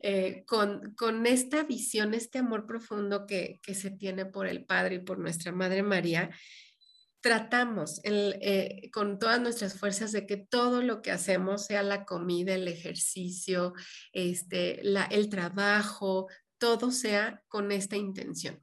eh, 0.00 0.44
con, 0.46 0.94
con, 0.94 1.26
esta 1.26 1.64
visión, 1.64 2.14
este 2.14 2.38
amor 2.38 2.66
profundo 2.66 3.26
que, 3.26 3.58
que, 3.62 3.74
se 3.74 3.90
tiene 3.90 4.26
por 4.26 4.46
el 4.46 4.64
Padre 4.64 4.96
y 4.96 4.98
por 5.00 5.18
nuestra 5.18 5.50
Madre 5.52 5.82
María, 5.82 6.30
tratamos 7.20 8.00
eh, 8.04 8.90
con 8.92 9.18
todas 9.18 9.40
nuestras 9.40 9.78
fuerzas 9.78 10.12
de 10.12 10.26
que 10.26 10.36
todo 10.36 10.82
lo 10.82 11.02
que 11.02 11.10
hacemos, 11.10 11.66
sea 11.66 11.82
la 11.82 12.04
comida, 12.04 12.54
el 12.54 12.68
ejercicio, 12.68 13.72
este, 14.12 14.80
la, 14.82 15.04
el 15.04 15.28
trabajo, 15.28 16.28
todo 16.58 16.90
sea 16.90 17.42
con 17.48 17.72
esta 17.72 17.96
intención 17.96 18.62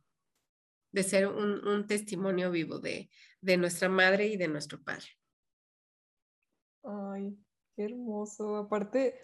de 0.92 1.04
ser 1.04 1.28
un, 1.28 1.68
un 1.68 1.88
testimonio 1.88 2.52
vivo 2.52 2.80
de, 2.80 3.10
de 3.42 3.58
nuestra 3.58 3.90
Madre 3.90 4.28
y 4.28 4.38
de 4.38 4.48
nuestro 4.48 4.82
Padre. 4.82 5.08
Ay, 7.16 7.38
qué 7.76 7.86
hermoso. 7.86 8.58
Aparte, 8.58 9.16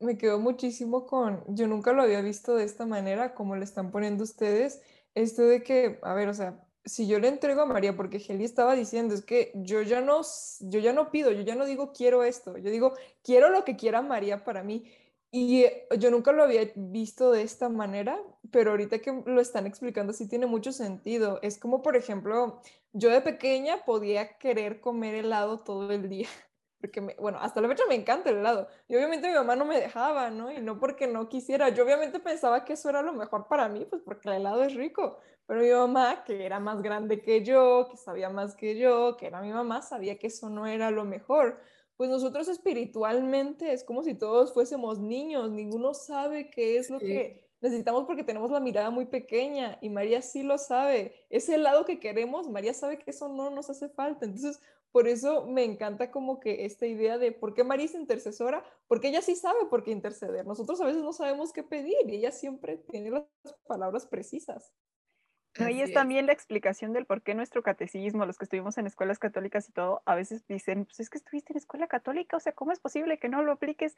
me 0.00 0.18
quedo 0.18 0.40
muchísimo 0.40 1.06
con, 1.06 1.44
yo 1.54 1.68
nunca 1.68 1.92
lo 1.92 2.02
había 2.02 2.20
visto 2.20 2.56
de 2.56 2.64
esta 2.64 2.84
manera, 2.86 3.34
como 3.34 3.54
le 3.56 3.64
están 3.64 3.90
poniendo 3.92 4.24
ustedes, 4.24 4.82
esto 5.14 5.42
de 5.42 5.62
que, 5.62 5.98
a 6.02 6.14
ver, 6.14 6.28
o 6.28 6.34
sea, 6.34 6.64
si 6.84 7.06
yo 7.06 7.18
le 7.20 7.28
entrego 7.28 7.62
a 7.62 7.66
María, 7.66 7.96
porque 7.96 8.16
Heli 8.26 8.44
estaba 8.44 8.74
diciendo, 8.74 9.14
es 9.14 9.24
que 9.24 9.52
yo 9.54 9.82
ya 9.82 10.00
no, 10.00 10.22
yo 10.60 10.80
ya 10.80 10.92
no 10.92 11.10
pido, 11.12 11.30
yo 11.32 11.42
ya 11.42 11.54
no 11.54 11.64
digo 11.64 11.92
quiero 11.92 12.24
esto, 12.24 12.58
yo 12.58 12.70
digo 12.70 12.94
quiero 13.22 13.50
lo 13.50 13.64
que 13.64 13.76
quiera 13.76 14.02
María 14.02 14.44
para 14.44 14.62
mí. 14.64 14.90
Y 15.30 15.64
eh, 15.64 15.86
yo 15.98 16.10
nunca 16.10 16.32
lo 16.32 16.42
había 16.42 16.72
visto 16.74 17.30
de 17.32 17.42
esta 17.42 17.68
manera, 17.68 18.18
pero 18.50 18.70
ahorita 18.72 19.00
que 19.00 19.12
lo 19.26 19.40
están 19.40 19.66
explicando 19.66 20.12
sí 20.14 20.26
tiene 20.28 20.46
mucho 20.46 20.72
sentido. 20.72 21.38
Es 21.42 21.58
como, 21.58 21.82
por 21.82 21.96
ejemplo, 21.96 22.60
yo 22.92 23.10
de 23.10 23.20
pequeña 23.20 23.84
podía 23.84 24.38
querer 24.38 24.80
comer 24.80 25.14
helado 25.14 25.60
todo 25.60 25.90
el 25.92 26.08
día 26.08 26.28
porque, 26.80 27.00
bueno, 27.18 27.38
hasta 27.40 27.60
la 27.60 27.68
fecha 27.68 27.84
me 27.88 27.94
encanta 27.94 28.30
el 28.30 28.38
helado. 28.38 28.68
Y 28.86 28.96
obviamente 28.96 29.28
mi 29.28 29.34
mamá 29.34 29.56
no 29.56 29.64
me 29.64 29.80
dejaba, 29.80 30.30
¿no? 30.30 30.52
Y 30.52 30.60
no 30.60 30.78
porque 30.78 31.06
no 31.06 31.28
quisiera. 31.28 31.70
Yo 31.70 31.84
obviamente 31.84 32.20
pensaba 32.20 32.64
que 32.64 32.74
eso 32.74 32.88
era 32.88 33.02
lo 33.02 33.12
mejor 33.12 33.48
para 33.48 33.68
mí, 33.68 33.84
pues 33.84 34.02
porque 34.02 34.28
el 34.28 34.36
helado 34.36 34.62
es 34.62 34.74
rico. 34.74 35.18
Pero 35.46 35.60
mi 35.60 35.70
mamá, 35.70 36.24
que 36.24 36.44
era 36.44 36.60
más 36.60 36.82
grande 36.82 37.20
que 37.20 37.42
yo, 37.42 37.88
que 37.90 37.96
sabía 37.96 38.28
más 38.30 38.54
que 38.54 38.78
yo, 38.78 39.16
que 39.16 39.26
era 39.26 39.40
mi 39.40 39.52
mamá, 39.52 39.82
sabía 39.82 40.18
que 40.18 40.28
eso 40.28 40.50
no 40.50 40.66
era 40.66 40.90
lo 40.90 41.04
mejor. 41.04 41.58
Pues 41.96 42.10
nosotros 42.10 42.46
espiritualmente 42.48 43.72
es 43.72 43.82
como 43.82 44.02
si 44.04 44.14
todos 44.14 44.54
fuésemos 44.54 45.00
niños, 45.00 45.50
ninguno 45.50 45.94
sabe 45.94 46.48
qué 46.50 46.76
es 46.76 46.90
lo 46.90 47.00
que 47.00 47.48
necesitamos 47.60 48.04
porque 48.04 48.24
tenemos 48.24 48.50
la 48.50 48.60
mirada 48.60 48.90
muy 48.90 49.06
pequeña 49.06 49.78
y 49.80 49.88
María 49.88 50.22
sí 50.22 50.42
lo 50.42 50.58
sabe. 50.58 51.14
Ese 51.30 51.56
helado 51.56 51.84
que 51.84 51.98
queremos, 51.98 52.48
María 52.48 52.74
sabe 52.74 52.98
que 52.98 53.10
eso 53.10 53.28
no 53.28 53.50
nos 53.50 53.68
hace 53.70 53.88
falta. 53.88 54.26
Entonces, 54.26 54.60
por 54.98 55.06
eso 55.06 55.46
me 55.46 55.62
encanta 55.62 56.10
como 56.10 56.40
que 56.40 56.64
esta 56.64 56.84
idea 56.84 57.18
de 57.18 57.30
por 57.30 57.54
qué 57.54 57.62
María 57.62 57.84
es 57.84 57.94
intercesora, 57.94 58.64
porque 58.88 59.06
ella 59.06 59.22
sí 59.22 59.36
sabe 59.36 59.66
por 59.70 59.84
qué 59.84 59.92
interceder. 59.92 60.44
Nosotros 60.44 60.80
a 60.80 60.86
veces 60.86 61.04
no 61.04 61.12
sabemos 61.12 61.52
qué 61.52 61.62
pedir 61.62 61.94
y 62.08 62.16
ella 62.16 62.32
siempre 62.32 62.78
tiene 62.78 63.10
las 63.10 63.24
palabras 63.68 64.06
precisas. 64.06 64.74
No, 65.56 65.68
y 65.68 65.82
es, 65.82 65.92
también 65.92 66.26
la 66.26 66.32
explicación 66.32 66.92
del 66.92 67.06
por 67.06 67.22
qué 67.22 67.36
nuestro 67.36 67.62
catecismo, 67.62 68.26
los 68.26 68.38
que 68.38 68.46
estuvimos 68.46 68.76
en 68.76 68.88
escuelas 68.88 69.20
católicas 69.20 69.68
y 69.68 69.72
todo, 69.72 70.02
a 70.04 70.16
veces 70.16 70.44
dicen, 70.48 70.84
pues 70.84 70.98
es 70.98 71.10
que 71.10 71.18
estuviste 71.18 71.52
en 71.52 71.58
escuela 71.58 71.86
católica, 71.86 72.36
o 72.36 72.40
sea, 72.40 72.52
¿cómo 72.52 72.72
es 72.72 72.80
posible 72.80 73.18
que 73.18 73.28
no 73.28 73.44
lo 73.44 73.52
apliques? 73.52 73.94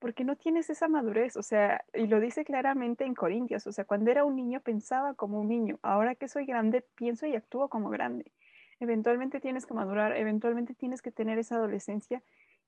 Porque 0.00 0.24
no 0.24 0.34
tienes 0.34 0.68
esa 0.68 0.88
madurez, 0.88 1.36
o 1.36 1.44
sea, 1.44 1.84
y 1.94 2.08
lo 2.08 2.18
dice 2.18 2.44
claramente 2.44 3.04
en 3.04 3.14
Corintios, 3.14 3.68
o 3.68 3.72
sea, 3.72 3.84
cuando 3.84 4.10
era 4.10 4.24
un 4.24 4.34
niño 4.34 4.60
pensaba 4.62 5.14
como 5.14 5.40
un 5.40 5.46
niño, 5.46 5.78
ahora 5.82 6.16
que 6.16 6.26
soy 6.26 6.44
grande 6.44 6.84
pienso 6.96 7.24
y 7.28 7.36
actúo 7.36 7.68
como 7.68 7.88
grande 7.88 8.32
eventualmente 8.80 9.40
tienes 9.40 9.66
que 9.66 9.74
madurar, 9.74 10.16
eventualmente 10.16 10.74
tienes 10.74 11.02
que 11.02 11.12
tener 11.12 11.38
esa 11.38 11.56
adolescencia 11.56 12.22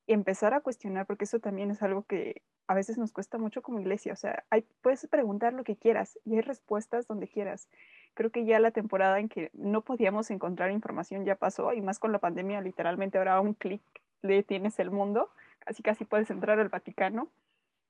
y 0.06 0.12
empezar 0.12 0.54
a 0.54 0.60
cuestionar, 0.60 1.06
porque 1.06 1.24
eso 1.24 1.40
también 1.40 1.70
es 1.70 1.82
algo 1.82 2.04
que 2.04 2.42
a 2.66 2.74
veces 2.74 2.98
nos 2.98 3.12
cuesta 3.12 3.38
mucho 3.38 3.62
como 3.62 3.80
iglesia. 3.80 4.12
O 4.12 4.16
sea, 4.16 4.44
hay, 4.50 4.66
puedes 4.82 5.06
preguntar 5.06 5.52
lo 5.52 5.64
que 5.64 5.76
quieras 5.76 6.18
y 6.24 6.34
hay 6.34 6.40
respuestas 6.42 7.06
donde 7.06 7.28
quieras. 7.28 7.68
Creo 8.14 8.30
que 8.30 8.44
ya 8.44 8.60
la 8.60 8.70
temporada 8.70 9.18
en 9.20 9.28
que 9.28 9.50
no 9.54 9.82
podíamos 9.82 10.30
encontrar 10.30 10.70
información 10.70 11.24
ya 11.24 11.36
pasó 11.36 11.72
y 11.72 11.80
más 11.80 11.98
con 11.98 12.12
la 12.12 12.18
pandemia, 12.18 12.60
literalmente 12.60 13.18
ahora 13.18 13.36
a 13.36 13.40
un 13.40 13.54
clic 13.54 13.82
le 14.22 14.42
tienes 14.42 14.78
el 14.78 14.90
mundo, 14.90 15.30
casi 15.60 15.82
casi 15.82 16.04
puedes 16.04 16.30
entrar 16.30 16.58
al 16.60 16.68
Vaticano 16.68 17.28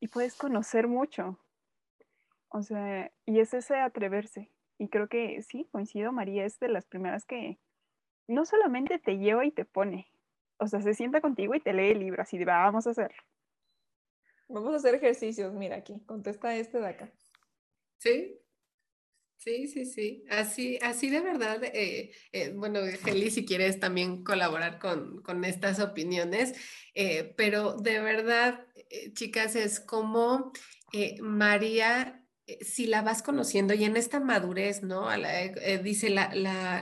y 0.01 0.09
puedes 0.09 0.35
conocer 0.37 0.89
mucho. 0.89 1.39
O 2.49 2.63
sea, 2.63 3.11
y 3.25 3.41
es 3.41 3.55
ese 3.55 3.77
atreverse. 3.77 4.51
Y 4.79 4.89
creo 4.89 5.09
que 5.09 5.41
sí, 5.43 5.69
coincido, 5.71 6.13
María 6.13 6.45
es 6.45 6.59
de 6.59 6.69
las 6.69 6.87
primeras 6.87 7.25
que, 7.25 7.59
no 8.33 8.45
solamente 8.45 8.99
te 8.99 9.19
lleva 9.19 9.45
y 9.45 9.51
te 9.51 9.65
pone, 9.65 10.11
o 10.59 10.67
sea, 10.67 10.81
se 10.83 10.95
sienta 10.95 11.21
contigo 11.21 11.55
y 11.55 11.61
te 11.61 11.73
lee 11.73 11.91
el 11.91 12.01
libro, 12.01 12.23
así 12.23 12.39
de 12.39 12.45
vamos 12.45 12.87
a 12.87 12.91
hacer. 12.91 13.13
Vamos 14.49 14.73
a 14.75 14.77
hacer 14.77 14.95
ejercicios, 14.95 15.53
mira 15.55 15.77
aquí, 15.77 16.01
contesta 16.07 16.55
este 16.57 16.79
de 16.79 16.87
acá. 16.87 17.13
Sí, 17.99 18.39
sí, 19.39 19.67
sí, 19.67 19.85
sí, 19.87 20.25
así, 20.29 20.79
así 20.83 21.09
de 21.09 21.21
verdad, 21.21 21.63
eh, 21.65 22.13
eh, 22.33 22.53
bueno, 22.55 22.81
Heli, 22.81 23.31
si 23.31 23.45
quieres 23.47 23.81
también 23.81 24.23
colaborar 24.25 24.79
con, 24.79 25.23
con 25.23 25.45
estas 25.45 25.81
opiniones, 25.81 26.55
eh, 26.95 27.35
pero 27.37 27.77
de 27.77 28.01
verdad, 28.01 28.67
chicas, 29.15 29.57
es 29.57 29.81
como 29.81 30.53
María 31.21 32.22
si 32.61 32.87
la 32.87 33.03
vas 33.03 33.23
conociendo 33.23 33.75
y 33.75 33.85
en 33.85 33.97
esta 33.97 34.21
madurez, 34.21 34.83
¿no? 34.83 35.13
Eh, 35.13 35.53
eh, 35.57 35.79
dice, 35.83 36.11
la, 36.11 36.31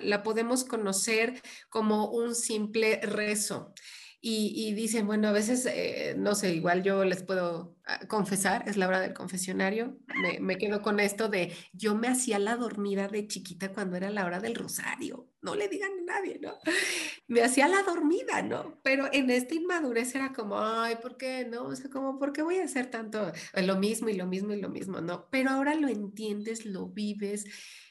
la, 0.03 0.23
podemos 0.23 0.65
conocer 0.65 1.41
como 1.69 2.11
un 2.11 2.35
simple 2.35 3.01
rezo. 3.03 3.75
Y, 4.23 4.75
dicen, 4.75 5.07
bueno, 5.07 5.29
a 5.29 5.33
veces, 5.33 5.65
eh, 5.65 6.15
no 6.19 6.35
sé, 6.35 6.53
igual 6.53 6.83
yo 6.83 7.07
les 7.07 7.23
puedo 7.23 7.79
ah, 7.87 8.01
confesar, 8.07 8.69
es 8.69 8.77
la 8.77 8.87
hora 8.87 9.01
del 9.01 9.15
confesionario, 9.15 9.97
me, 10.41 10.59
quedo 10.59 10.83
con 10.83 11.01
esto 11.01 11.31
de, 11.31 11.55
yo 11.73 11.95
me 11.95 12.07
hacía 12.07 12.39
la 12.39 12.57
dormida 12.57 13.09
de 13.09 13.27
chiquita 13.27 13.73
cuando 13.73 13.97
era 13.97 14.11
la 14.11 14.27
hora 14.27 14.39
del 14.39 14.55
rosario, 14.55 15.31
no 15.41 15.55
le 15.55 15.69
digan 15.69 15.93
a 16.01 16.13
nadie, 16.13 16.39
¿no? 16.39 16.53
Me 17.29 17.43
hacía 17.43 17.69
la 17.69 17.83
dormida, 17.83 18.43
¿no? 18.43 18.79
Pero 18.83 19.09
en 19.11 19.31
esta 19.31 19.55
inmadurez 19.55 20.15
era 20.15 20.33
como, 20.33 20.61
ay, 20.61 20.97
¿por 21.01 21.17
qué 21.17 21.47
no? 21.51 21.65
O 21.65 21.77
sea, 21.77 21.89
como, 21.89 22.19
¿por 22.19 22.33
qué 22.33 22.43
voy 22.43 22.57
a 22.57 22.65
hacer 22.65 22.91
tanto 22.91 23.33
lo 23.55 23.77
mismo 23.77 24.09
y 24.09 24.15
lo 24.15 24.27
mismo 24.27 24.53
y 24.53 24.61
lo 24.61 24.69
mismo, 24.69 25.01
¿no? 25.01 25.29
Pero 25.31 25.51
ahora 25.51 25.75
lo 25.77 25.89
entiendes, 25.89 26.67
lo 26.67 26.89
vives, 26.89 27.47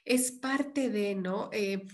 es 0.06 0.32
parte 0.32 0.90
de, 0.90 1.16
¿no? 1.16 1.50
Eh, 1.54 1.86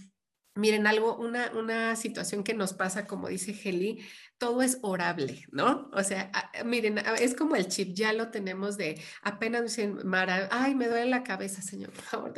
Miren, 0.57 0.87
algo, 0.87 1.17
una, 1.17 1.51
una 1.51 1.97
situación 1.97 2.41
que 2.41 2.53
nos 2.53 2.73
pasa, 2.73 3.05
como 3.05 3.27
dice 3.27 3.53
Heli, 3.61 4.05
todo 4.37 4.61
es 4.61 4.79
orable, 4.83 5.45
¿no? 5.51 5.89
O 5.91 6.01
sea, 6.01 6.31
miren, 6.63 6.97
es 7.19 7.35
como 7.35 7.57
el 7.57 7.67
chip, 7.67 7.93
ya 7.93 8.13
lo 8.13 8.31
tenemos 8.31 8.77
de 8.77 9.01
apenas 9.21 9.63
dicen, 9.63 9.99
Mara, 10.05 10.47
ay, 10.51 10.73
me 10.73 10.87
duele 10.87 11.09
la 11.09 11.23
cabeza, 11.23 11.61
señor, 11.61 11.91
por 11.91 12.03
favor. 12.03 12.33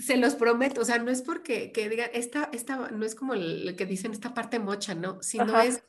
Se 0.00 0.16
los 0.16 0.34
prometo, 0.34 0.80
o 0.80 0.84
sea, 0.84 0.98
no 0.98 1.12
es 1.12 1.22
porque 1.22 1.70
que 1.70 1.88
digan, 1.88 2.10
esta, 2.12 2.50
esta, 2.52 2.90
no 2.90 3.06
es 3.06 3.14
como 3.14 3.34
el, 3.34 3.76
que 3.76 3.86
dicen 3.86 4.10
esta 4.10 4.34
parte 4.34 4.58
mocha, 4.58 4.96
¿no? 4.96 5.22
Sino 5.22 5.60
es 5.60 5.84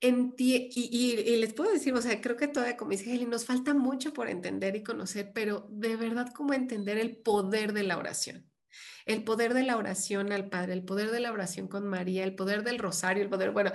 en 0.00 0.36
ti, 0.36 0.70
y, 0.72 1.20
y, 1.20 1.36
les 1.36 1.52
puedo 1.52 1.72
decir, 1.72 1.92
o 1.94 2.00
sea, 2.00 2.20
creo 2.20 2.36
que 2.36 2.46
todavía, 2.46 2.76
como 2.76 2.92
dice 2.92 3.12
Heli, 3.12 3.26
nos 3.26 3.44
falta 3.44 3.74
mucho 3.74 4.12
por 4.12 4.30
entender 4.30 4.76
y 4.76 4.84
conocer, 4.84 5.32
pero 5.34 5.66
de 5.68 5.96
verdad, 5.96 6.32
como 6.32 6.54
entender 6.54 6.96
el 6.96 7.16
poder 7.16 7.72
de 7.72 7.82
la 7.82 7.98
oración 7.98 8.49
el 9.06 9.24
poder 9.24 9.54
de 9.54 9.62
la 9.62 9.76
oración 9.76 10.32
al 10.32 10.48
Padre, 10.48 10.72
el 10.72 10.84
poder 10.84 11.10
de 11.10 11.20
la 11.20 11.32
oración 11.32 11.68
con 11.68 11.86
María, 11.86 12.24
el 12.24 12.34
poder 12.34 12.62
del 12.64 12.78
rosario, 12.78 13.22
el 13.22 13.30
poder, 13.30 13.50
bueno, 13.50 13.72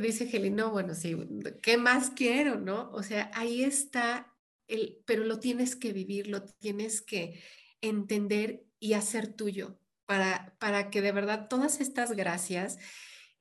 dice 0.00 0.26
Gelino, 0.26 0.70
bueno, 0.70 0.94
sí, 0.94 1.16
¿qué 1.62 1.76
más 1.76 2.10
quiero, 2.10 2.58
no? 2.60 2.90
O 2.92 3.02
sea, 3.02 3.30
ahí 3.34 3.62
está, 3.62 4.34
el, 4.68 5.02
pero 5.06 5.24
lo 5.24 5.38
tienes 5.38 5.76
que 5.76 5.92
vivir, 5.92 6.28
lo 6.28 6.44
tienes 6.44 7.02
que 7.02 7.42
entender 7.80 8.64
y 8.78 8.94
hacer 8.94 9.28
tuyo 9.28 9.78
para, 10.06 10.56
para 10.58 10.90
que 10.90 11.02
de 11.02 11.12
verdad 11.12 11.48
todas 11.48 11.80
estas 11.80 12.12
gracias 12.12 12.78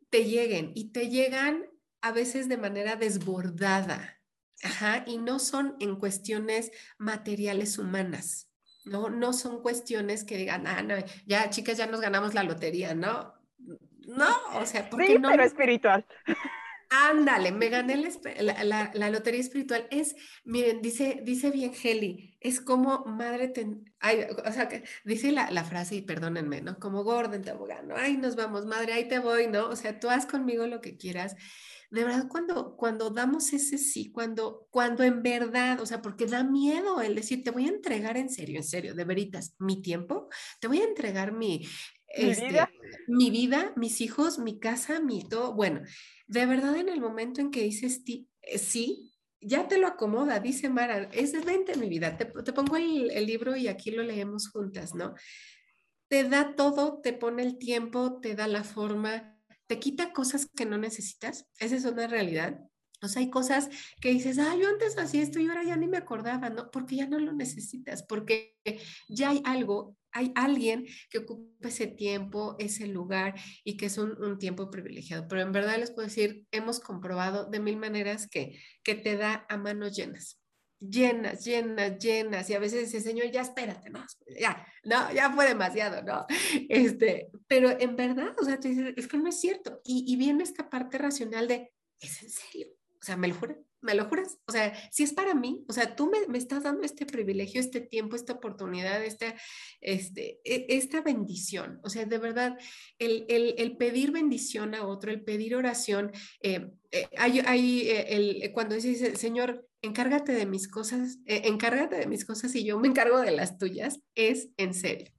te 0.10 0.26
lleguen 0.26 0.72
y 0.76 0.92
te 0.92 1.10
llegan 1.10 1.66
a 2.02 2.12
veces 2.12 2.50
de 2.50 2.58
manera 2.58 2.96
desbordada, 2.96 4.22
Ajá, 4.64 5.04
y 5.08 5.18
no 5.18 5.40
son 5.40 5.76
en 5.80 5.96
cuestiones 5.96 6.72
materiales 7.00 7.80
humanas, 7.80 8.51
¿no? 8.86 9.10
No 9.10 9.34
son 9.34 9.62
cuestiones 9.62 10.24
que 10.24 10.38
digan, 10.38 10.68
ah, 10.68 10.82
no, 10.82 10.96
ya 11.26 11.50
chicas, 11.50 11.78
ya 11.78 11.88
nos 11.88 12.02
ganamos 12.02 12.34
la 12.34 12.44
lotería, 12.44 12.94
¿no? 12.94 13.34
No, 14.08 14.36
o 14.56 14.66
sea, 14.66 14.90
porque 14.90 15.08
sí, 15.08 15.20
no. 15.20 15.30
Pero 15.30 15.44
espiritual. 15.44 16.06
Ándale, 16.94 17.54
me 17.54 17.70
gané 17.70 17.96
la, 18.42 18.92
la, 18.94 19.10
lotería 19.10 19.40
espiritual. 19.40 19.88
Es, 19.92 20.14
miren, 20.44 20.82
dice, 20.82 21.22
dice 21.24 21.50
bien 21.50 21.72
Heli, 21.82 22.36
es 22.42 22.60
como 22.60 23.06
madre, 23.06 23.48
ten, 23.48 23.90
ay, 24.02 24.26
o 24.46 24.52
sea, 24.52 24.68
que 24.68 24.84
dice 25.06 25.32
la, 25.32 25.50
la, 25.52 25.64
frase, 25.64 25.96
y 25.96 26.02
perdónenme, 26.02 26.60
¿no? 26.60 26.78
Como 26.80 27.06
Gordon 27.06 27.44
Tobogán, 27.44 27.90
Ay, 27.96 28.18
nos 28.18 28.36
vamos, 28.36 28.66
madre, 28.66 28.92
ahí 28.92 29.08
te 29.08 29.20
voy, 29.20 29.48
¿no? 29.48 29.70
O 29.70 29.76
sea, 29.78 30.02
tú 30.02 30.10
haz 30.10 30.26
conmigo 30.26 30.68
lo 30.68 30.82
que 30.82 30.98
quieras. 30.98 31.38
De 31.92 32.04
verdad, 32.04 32.28
cuando, 32.28 32.76
cuando 32.76 33.10
damos 33.10 33.54
ese 33.54 33.78
sí, 33.78 34.12
cuando, 34.12 34.68
cuando 34.70 35.04
en 35.04 35.24
verdad, 35.24 35.80
o 35.80 35.86
sea, 35.86 36.02
porque 36.02 36.26
da 36.26 36.44
miedo 36.44 37.02
el 37.02 37.16
decir, 37.16 37.42
te 37.42 37.52
voy 37.52 37.68
a 37.68 37.70
entregar 37.70 38.18
en 38.18 38.30
serio, 38.30 38.58
en 38.58 38.66
serio, 38.66 38.96
de 38.96 39.06
veritas, 39.06 39.56
mi 39.60 39.82
tiempo, 39.82 40.28
te 40.60 40.68
voy 40.68 40.82
a 40.82 40.86
entregar 40.86 41.32
mi, 41.32 41.66
este, 42.14 42.50
vida? 42.50 42.70
Mi 43.08 43.30
vida, 43.30 43.74
mis 43.76 44.02
hijos, 44.02 44.40
mi 44.40 44.60
casa, 44.60 45.00
mi 45.00 45.28
todo. 45.28 45.54
Bueno, 45.54 45.82
de 46.28 46.46
verdad 46.46 46.76
en 46.78 46.90
el 46.90 47.02
momento 47.02 47.42
en 47.42 47.52
que 47.52 47.64
dices 47.64 48.04
eh, 48.08 48.58
sí, 48.58 49.14
ya 49.40 49.68
te 49.68 49.78
lo 49.78 49.88
acomoda, 49.88 50.40
dice 50.40 50.70
Mara, 50.70 51.10
es 51.12 51.32
de 51.32 51.40
20 51.40 51.76
mi 51.78 51.90
vida, 51.90 52.18
te, 52.18 52.26
pongo 52.26 52.78
el, 52.78 53.10
el, 53.12 53.26
libro 53.26 53.56
y 53.56 53.68
aquí 53.68 53.92
lo 53.92 54.04
leemos 54.04 54.50
juntas, 54.50 54.94
¿no? 54.94 55.16
Te 56.08 56.24
da 56.26 56.56
todo, 56.56 57.02
te 57.02 57.14
pone 57.14 57.42
el 57.42 57.58
tiempo, 57.58 58.20
te 58.22 58.36
da 58.36 58.48
la 58.48 58.64
forma, 58.64 59.38
te 59.68 59.80
quita 59.80 60.14
cosas 60.14 60.48
que 60.56 60.66
no 60.66 60.78
necesitas, 60.78 61.48
esa 61.58 61.76
es 61.76 61.86
una 61.86 62.08
realidad. 62.08 62.60
O 63.02 63.08
hay 63.16 63.30
cosas 63.30 63.70
que 64.00 64.12
dices, 64.12 64.38
ah, 64.38 64.56
yo 64.60 64.68
antes 64.68 64.98
hacía 64.98 65.24
esto 65.24 65.40
y 65.40 65.48
ahora 65.48 65.64
ya 65.64 65.76
ni 65.76 65.88
me 65.88 65.98
acordaba, 65.98 66.50
¿no? 66.50 66.70
Porque 66.72 66.96
ya 66.96 67.08
no 67.08 67.20
lo 67.20 67.34
necesitas, 67.34 68.04
porque 68.04 68.56
ya 69.10 69.30
hay 69.30 69.42
algo 69.46 69.96
hay 70.14 70.32
alguien 70.36 70.86
que 71.10 71.20
ocupa 71.20 71.70
ese 71.70 71.88
tiempo, 71.88 72.56
ese 72.60 72.88
lugar 72.88 73.36
y 73.64 73.78
que 73.78 73.86
es 73.88 73.98
un, 73.98 74.38
tiempo 74.40 74.70
privilegiado. 74.70 75.28
Pero 75.28 75.42
en 75.42 75.52
verdad 75.52 75.78
les 75.78 75.92
puedo 75.92 76.08
decir, 76.08 76.46
hemos 76.52 76.80
comprobado 76.80 77.50
de 77.50 77.60
mil 77.60 77.78
maneras 77.78 78.28
que, 78.28 78.60
que 78.84 78.96
te 78.96 79.16
da 79.18 79.46
a 79.50 79.58
manos 79.58 79.96
llenas 79.96 80.38
llenas, 80.80 81.46
llenas, 81.46 82.00
llenas, 82.00 82.50
y 82.50 82.56
a 82.56 82.60
veces 82.60 82.92
dice, 82.92 83.02
Señor, 83.02 83.30
ya 83.30 83.42
espérate, 83.42 83.92
no, 83.92 84.04
ya, 84.40 84.66
no, 84.84 85.14
ya 85.14 85.32
fue 85.32 85.46
demasiado, 85.48 86.02
¿no? 86.02 86.26
Este, 86.70 87.30
pero 87.48 87.70
en 87.80 87.96
verdad, 87.96 88.34
o 88.42 88.44
sea, 88.44 88.60
tú 88.60 88.68
dices, 88.68 88.96
es 88.98 89.08
que 89.08 89.18
no 89.18 89.30
es 89.30 89.40
cierto, 89.40 89.80
y 89.84 90.16
viene 90.16 90.44
esta 90.44 90.72
parte 90.72 90.98
racional 90.98 91.48
de, 91.48 91.72
¿es 92.00 92.24
en 92.24 92.30
serio? 92.32 92.81
O 93.02 93.06
sea, 93.06 93.18
¿me 93.18 93.28
lo 93.28 93.36
juras? 93.36 93.58
¿Me 93.82 93.96
lo 93.96 94.06
juras? 94.06 94.38
O 94.46 94.52
sea, 94.52 94.74
si 94.92 95.02
es 95.02 95.14
para 95.14 95.34
mí, 95.34 95.66
o 95.68 95.74
sea, 95.74 95.96
tú 95.96 96.08
me, 96.08 96.28
me 96.28 96.38
estás 96.38 96.62
dando 96.62 96.84
este 96.84 97.08
privilegio, 97.08 97.60
este 97.60 97.82
tiempo, 97.82 98.16
esta 98.16 98.34
oportunidad, 98.34 99.04
esta, 99.04 99.34
este, 99.80 100.40
e, 100.44 100.68
esta 100.70 101.02
bendición. 101.02 101.80
O 101.84 101.90
sea, 101.90 102.06
de 102.06 102.18
verdad, 102.20 102.60
el, 103.00 103.26
el, 103.28 103.56
el 103.58 103.78
pedir 103.78 104.12
bendición 104.12 104.76
a 104.76 104.86
otro, 104.86 105.12
el 105.12 105.24
pedir 105.24 105.56
oración, 105.56 106.12
eh, 106.42 106.70
eh, 106.92 107.08
hay, 107.18 107.40
hay 107.40 107.90
eh, 107.90 108.06
el, 108.10 108.52
cuando 108.54 108.76
dice, 108.76 109.16
Señor, 109.16 109.68
encárgate 109.82 110.34
de 110.34 110.46
mis 110.46 110.68
cosas, 110.68 111.18
encárgate 111.26 111.96
de 111.96 112.06
mis 112.06 112.24
cosas 112.24 112.54
y 112.54 112.64
yo 112.64 112.78
me 112.80 112.88
encargo 112.88 113.20
de 113.20 113.32
las 113.32 113.58
tuyas, 113.58 114.00
es 114.14 114.50
en 114.58 114.76
serio. 114.76 115.12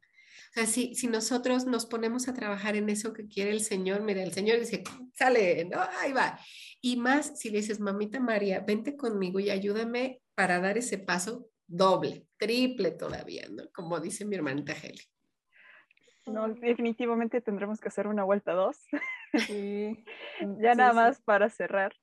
O 0.53 0.55
sea, 0.55 0.67
si, 0.67 0.95
si 0.95 1.07
nosotros 1.07 1.65
nos 1.65 1.87
ponemos 1.87 2.29
a 2.29 2.35
trabajar 2.35 2.77
en 2.77 2.91
eso 2.91 3.15
que 3.15 3.27
quiere 3.27 3.53
el 3.53 3.61
Señor, 3.61 4.03
mira, 4.03 4.23
el 4.23 4.33
Señor 4.33 4.59
dice, 4.59 4.85
sale, 5.15 5.65
¿no? 5.65 5.81
Ahí 5.99 6.13
va. 6.13 6.39
Y 6.83 6.97
más 6.97 7.39
si 7.39 7.49
le 7.49 7.59
dices, 7.59 7.81
mamita 7.81 8.21
María, 8.21 8.61
vente 8.61 8.95
conmigo 8.95 9.41
y 9.41 9.49
ayúdame 9.49 10.21
para 10.35 10.61
dar 10.61 10.77
ese 10.77 10.99
paso 10.99 11.49
doble, 11.67 12.27
triple 12.37 12.91
todavía, 12.91 13.47
¿no? 13.51 13.63
Como 13.73 13.99
dice 13.99 14.27
mi 14.27 14.37
hermanita 14.37 14.75
Heli. 14.75 15.01
No, 16.27 16.49
definitivamente 16.53 17.41
tendremos 17.41 17.81
que 17.81 17.89
hacer 17.89 18.07
una 18.07 18.25
vuelta 18.25 18.53
dos. 18.53 18.77
Sí. 19.47 20.05
ya 20.61 20.75
nada 20.75 20.93
más 20.93 21.23
para 21.23 21.49
cerrar, 21.49 21.95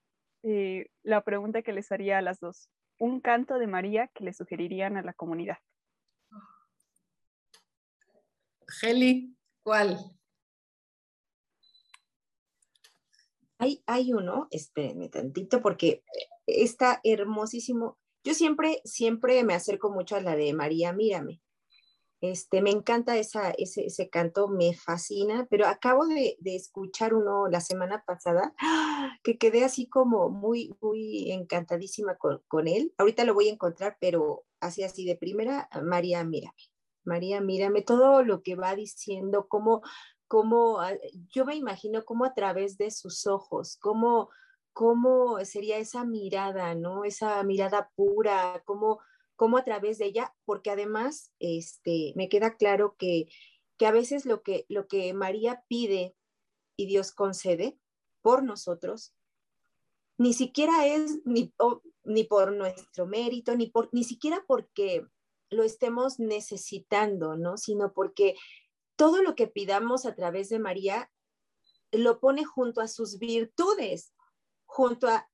eh, 0.42 0.90
la 1.04 1.22
pregunta 1.24 1.62
que 1.62 1.72
les 1.72 1.92
haría 1.92 2.18
a 2.18 2.24
las 2.24 2.40
dos. 2.40 2.72
Un 2.98 3.22
canto 3.22 3.60
de 3.60 3.68
María 3.68 4.08
que 4.08 4.24
le 4.24 4.34
sugerirían 4.34 4.98
a 4.98 5.04
la 5.04 5.14
comunidad. 5.14 5.60
Heli, 8.82 9.36
¿cuál? 9.64 9.98
Hay, 13.58 13.84
hay 13.86 14.14
uno, 14.14 14.48
espérenme 14.52 15.10
tantito, 15.10 15.62
porque 15.62 16.04
está 16.48 17.02
hermosísimo. 17.04 17.98
Yo 18.24 18.34
siempre, 18.34 18.82
siempre 18.86 19.44
me 19.44 19.54
acerco 19.54 19.92
mucho 19.92 20.16
a 20.16 20.22
la 20.22 20.36
de 20.36 20.54
María, 20.54 20.94
mírame. 20.94 21.42
Este, 22.22 22.62
me 22.62 22.70
encanta 22.72 23.18
esa, 23.18 23.52
ese, 23.52 23.86
ese 23.86 24.10
canto, 24.10 24.50
me 24.50 24.74
fascina, 24.74 25.48
pero 25.50 25.68
acabo 25.68 26.06
de, 26.06 26.38
escuchar 26.44 27.14
uno 27.14 27.48
la 27.48 27.62
semana 27.62 28.04
pasada 28.06 28.54
que 29.24 29.38
quedé 29.38 29.64
así 29.64 29.88
como 29.88 30.30
muy, 30.30 30.76
muy 30.82 31.32
encantadísima 31.32 32.18
con, 32.18 32.42
con, 32.48 32.68
él. 32.68 32.94
Ahorita 32.98 33.24
lo 33.24 33.34
voy 33.34 33.48
a 33.48 33.54
encontrar, 33.54 33.98
pero 34.02 34.44
así, 34.60 34.84
así 34.84 35.06
de 35.06 35.16
primera, 35.16 35.70
María, 35.82 36.24
mírame. 36.26 36.60
María, 37.10 37.42
mírame, 37.42 37.82
todo 37.82 38.24
lo 38.24 38.44
que 38.44 38.56
va 38.56 38.76
diciendo, 38.76 39.48
cómo, 39.50 39.82
cómo, 40.28 40.80
ah, 40.80 40.94
yo 41.30 41.44
me 41.46 41.56
imagino 41.56 42.06
cómo 42.06 42.24
a 42.24 42.34
través 42.34 42.78
de 42.78 42.92
sus 42.92 43.26
ojos, 43.28 43.78
cómo, 43.82 44.30
cómo 44.74 45.44
sería 45.44 45.78
esa 45.78 46.06
mirada, 46.06 46.76
¿no? 46.76 47.04
Esa 47.04 47.44
mirada 47.44 47.92
pura, 47.96 48.62
cómo, 48.66 49.00
cómo 49.36 49.58
a 49.58 49.64
través 49.64 49.98
de 49.98 50.06
ella, 50.06 50.34
porque 50.46 50.70
además, 50.70 51.34
este, 51.40 52.14
me 52.16 52.30
queda 52.30 52.56
claro 52.56 52.96
que, 52.98 53.28
que 53.78 53.88
a 53.88 53.92
veces 53.92 54.26
lo 54.26 54.44
que, 54.44 54.66
lo 54.70 54.88
que 54.88 55.14
María 55.14 55.64
pide 55.68 56.16
y 56.78 56.86
Dios 56.86 57.12
concede 57.12 57.78
por 58.22 58.44
nosotros, 58.44 59.16
ni 60.18 60.34
siquiera 60.34 60.86
es 60.86 61.26
ni, 61.26 61.54
ni 62.04 62.24
por 62.26 62.52
nuestro 62.52 63.08
mérito, 63.08 63.56
ni, 63.56 63.68
por, 63.68 63.90
ni 63.94 64.04
siquiera 64.04 64.44
porque 64.46 65.08
lo 65.50 65.64
estemos 65.64 66.20
necesitando, 66.20 67.36
¿no? 67.36 67.58
Sino 67.58 67.94
porque 67.94 68.36
todo 68.96 69.22
lo 69.22 69.36
que 69.36 69.48
pidamos 69.48 70.06
a 70.06 70.16
través 70.16 70.50
de 70.50 70.60
María 70.60 71.12
lo 71.92 72.20
pone 72.20 72.44
junto 72.46 72.82
a 72.82 72.88
sus 72.88 73.18
virtudes, 73.18 74.14
junto 74.66 75.08
a, 75.08 75.28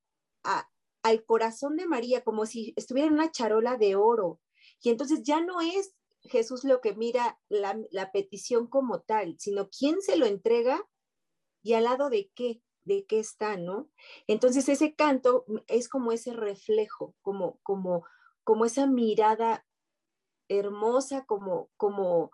al 1.02 1.24
corazón 1.24 1.76
de 1.76 1.86
María, 1.86 2.22
como 2.22 2.46
si 2.46 2.72
estuviera 2.76 3.08
en 3.08 3.14
una 3.14 3.30
charola 3.30 3.76
de 3.76 3.96
oro. 3.96 4.40
Y 4.82 4.90
entonces 4.90 5.22
ya 5.22 5.40
no 5.40 5.60
es 5.60 5.94
Jesús 6.22 6.64
lo 6.64 6.80
que 6.80 6.94
mira 6.94 7.38
la, 7.48 7.78
la 7.90 8.12
petición 8.12 8.66
como 8.66 9.00
tal, 9.00 9.36
sino 9.38 9.68
quién 9.68 10.00
se 10.00 10.16
lo 10.16 10.26
entrega 10.26 10.88
y 11.62 11.74
al 11.74 11.84
lado 11.84 12.10
de 12.10 12.30
qué, 12.34 12.62
de 12.84 13.04
qué 13.06 13.18
está, 13.18 13.56
¿no? 13.56 13.90
Entonces 14.26 14.68
ese 14.68 14.94
canto 14.94 15.44
es 15.66 15.88
como 15.88 16.12
ese 16.12 16.32
reflejo, 16.32 17.14
como, 17.22 17.58
como, 17.62 18.06
como 18.44 18.64
esa 18.64 18.86
mirada 18.86 19.65
hermosa, 20.48 21.24
como, 21.26 21.70
como 21.76 22.30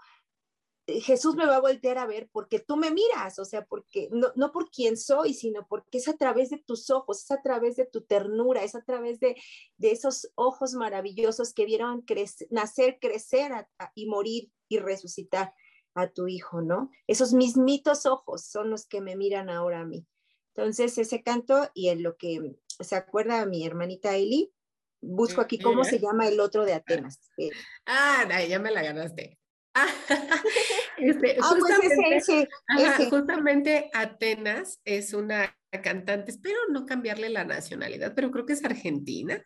eh, 0.86 1.00
Jesús 1.00 1.36
me 1.36 1.46
va 1.46 1.56
a 1.56 1.60
voltear 1.60 1.98
a 1.98 2.06
ver 2.06 2.28
porque 2.32 2.58
tú 2.58 2.76
me 2.76 2.90
miras, 2.90 3.38
o 3.38 3.44
sea, 3.44 3.64
porque 3.64 4.08
no, 4.10 4.32
no 4.34 4.50
por 4.50 4.70
quién 4.70 4.96
soy, 4.96 5.34
sino 5.34 5.66
porque 5.68 5.98
es 5.98 6.08
a 6.08 6.16
través 6.16 6.50
de 6.50 6.58
tus 6.58 6.90
ojos, 6.90 7.22
es 7.22 7.30
a 7.30 7.40
través 7.40 7.76
de 7.76 7.86
tu 7.86 8.02
ternura, 8.02 8.64
es 8.64 8.74
a 8.74 8.82
través 8.82 9.20
de, 9.20 9.36
de 9.76 9.90
esos 9.92 10.30
ojos 10.34 10.74
maravillosos 10.74 11.54
que 11.54 11.66
vieron 11.66 12.04
nacer, 12.50 12.98
crecer 13.00 13.52
y 13.94 14.06
morir 14.06 14.50
y 14.68 14.78
resucitar 14.78 15.54
a 15.94 16.08
tu 16.08 16.26
hijo, 16.26 16.62
¿no? 16.62 16.90
Esos 17.06 17.32
mismitos 17.32 18.06
ojos 18.06 18.46
son 18.46 18.70
los 18.70 18.86
que 18.86 19.00
me 19.00 19.14
miran 19.14 19.50
ahora 19.50 19.80
a 19.80 19.84
mí. 19.84 20.06
Entonces, 20.54 20.98
ese 20.98 21.22
canto 21.22 21.70
y 21.74 21.88
en 21.88 22.02
lo 22.02 22.16
que 22.16 22.56
se 22.80 22.96
acuerda 22.96 23.46
mi 23.46 23.64
hermanita 23.64 24.16
Eli, 24.16 24.52
busco 25.02 25.40
aquí 25.40 25.58
cómo 25.58 25.84
se 25.84 25.98
llama 25.98 26.28
el 26.28 26.40
otro 26.40 26.64
de 26.64 26.74
Atenas. 26.74 27.20
Ah, 27.84 28.26
ya 28.48 28.58
me 28.58 28.70
la 28.70 28.82
ganaste. 28.82 29.38
este, 30.98 31.36
ah, 31.40 31.46
justamente, 31.48 32.48
pues 32.76 33.08
justamente 33.08 33.90
Atenas 33.94 34.80
es 34.84 35.14
una 35.14 35.56
cantante, 35.82 36.30
espero 36.30 36.58
no 36.70 36.84
cambiarle 36.84 37.30
la 37.30 37.44
nacionalidad, 37.44 38.14
pero 38.14 38.30
creo 38.30 38.44
que 38.44 38.52
es 38.52 38.64
argentina, 38.64 39.42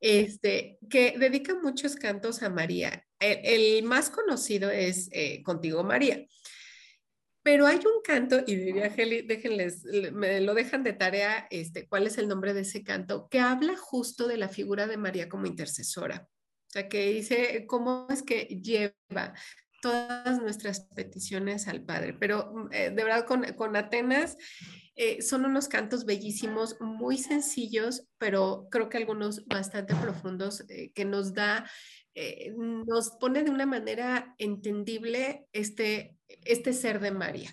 este, 0.00 0.78
que 0.88 1.14
dedica 1.18 1.54
muchos 1.54 1.96
cantos 1.96 2.42
a 2.42 2.48
María. 2.48 3.04
El, 3.20 3.82
más 3.82 4.08
conocido 4.08 4.70
es 4.70 5.10
eh, 5.12 5.42
Contigo 5.42 5.84
María. 5.84 6.24
Pero 7.48 7.66
hay 7.66 7.78
un 7.78 8.02
canto, 8.04 8.42
y 8.46 8.56
diría 8.56 8.92
Heli, 8.94 9.22
déjenles, 9.22 9.82
me 10.12 10.38
lo 10.42 10.52
dejan 10.52 10.84
de 10.84 10.92
tarea, 10.92 11.46
este, 11.50 11.88
cuál 11.88 12.06
es 12.06 12.18
el 12.18 12.28
nombre 12.28 12.52
de 12.52 12.60
ese 12.60 12.84
canto, 12.84 13.26
que 13.30 13.40
habla 13.40 13.74
justo 13.74 14.28
de 14.28 14.36
la 14.36 14.50
figura 14.50 14.86
de 14.86 14.98
María 14.98 15.30
como 15.30 15.46
intercesora. 15.46 16.28
O 16.28 16.70
sea, 16.70 16.90
que 16.90 17.10
dice 17.10 17.64
cómo 17.66 18.06
es 18.10 18.22
que 18.22 18.42
lleva 18.62 19.32
todas 19.80 20.42
nuestras 20.42 20.80
peticiones 20.94 21.68
al 21.68 21.84
Padre. 21.84 22.12
Pero 22.12 22.52
mm, 22.52 22.68
eh, 22.72 22.90
de 22.90 23.04
verdad 23.04 23.24
con, 23.24 23.42
con 23.54 23.76
Atenas 23.76 24.36
eh, 24.96 25.22
son 25.22 25.44
unos 25.44 25.68
cantos 25.68 26.04
bellísimos, 26.04 26.76
muy 26.80 27.18
sencillos, 27.18 28.08
pero 28.18 28.66
creo 28.70 28.88
que 28.88 28.98
algunos 28.98 29.46
bastante 29.46 29.94
profundos 29.94 30.64
eh, 30.68 30.92
que 30.92 31.04
nos 31.04 31.32
da, 31.32 31.70
nos 32.56 33.10
pone 33.10 33.42
de 33.42 33.50
una 33.50 33.66
manera 33.66 34.34
entendible 34.38 35.48
este, 35.52 36.16
este 36.28 36.72
ser 36.72 37.00
de 37.00 37.10
María. 37.10 37.50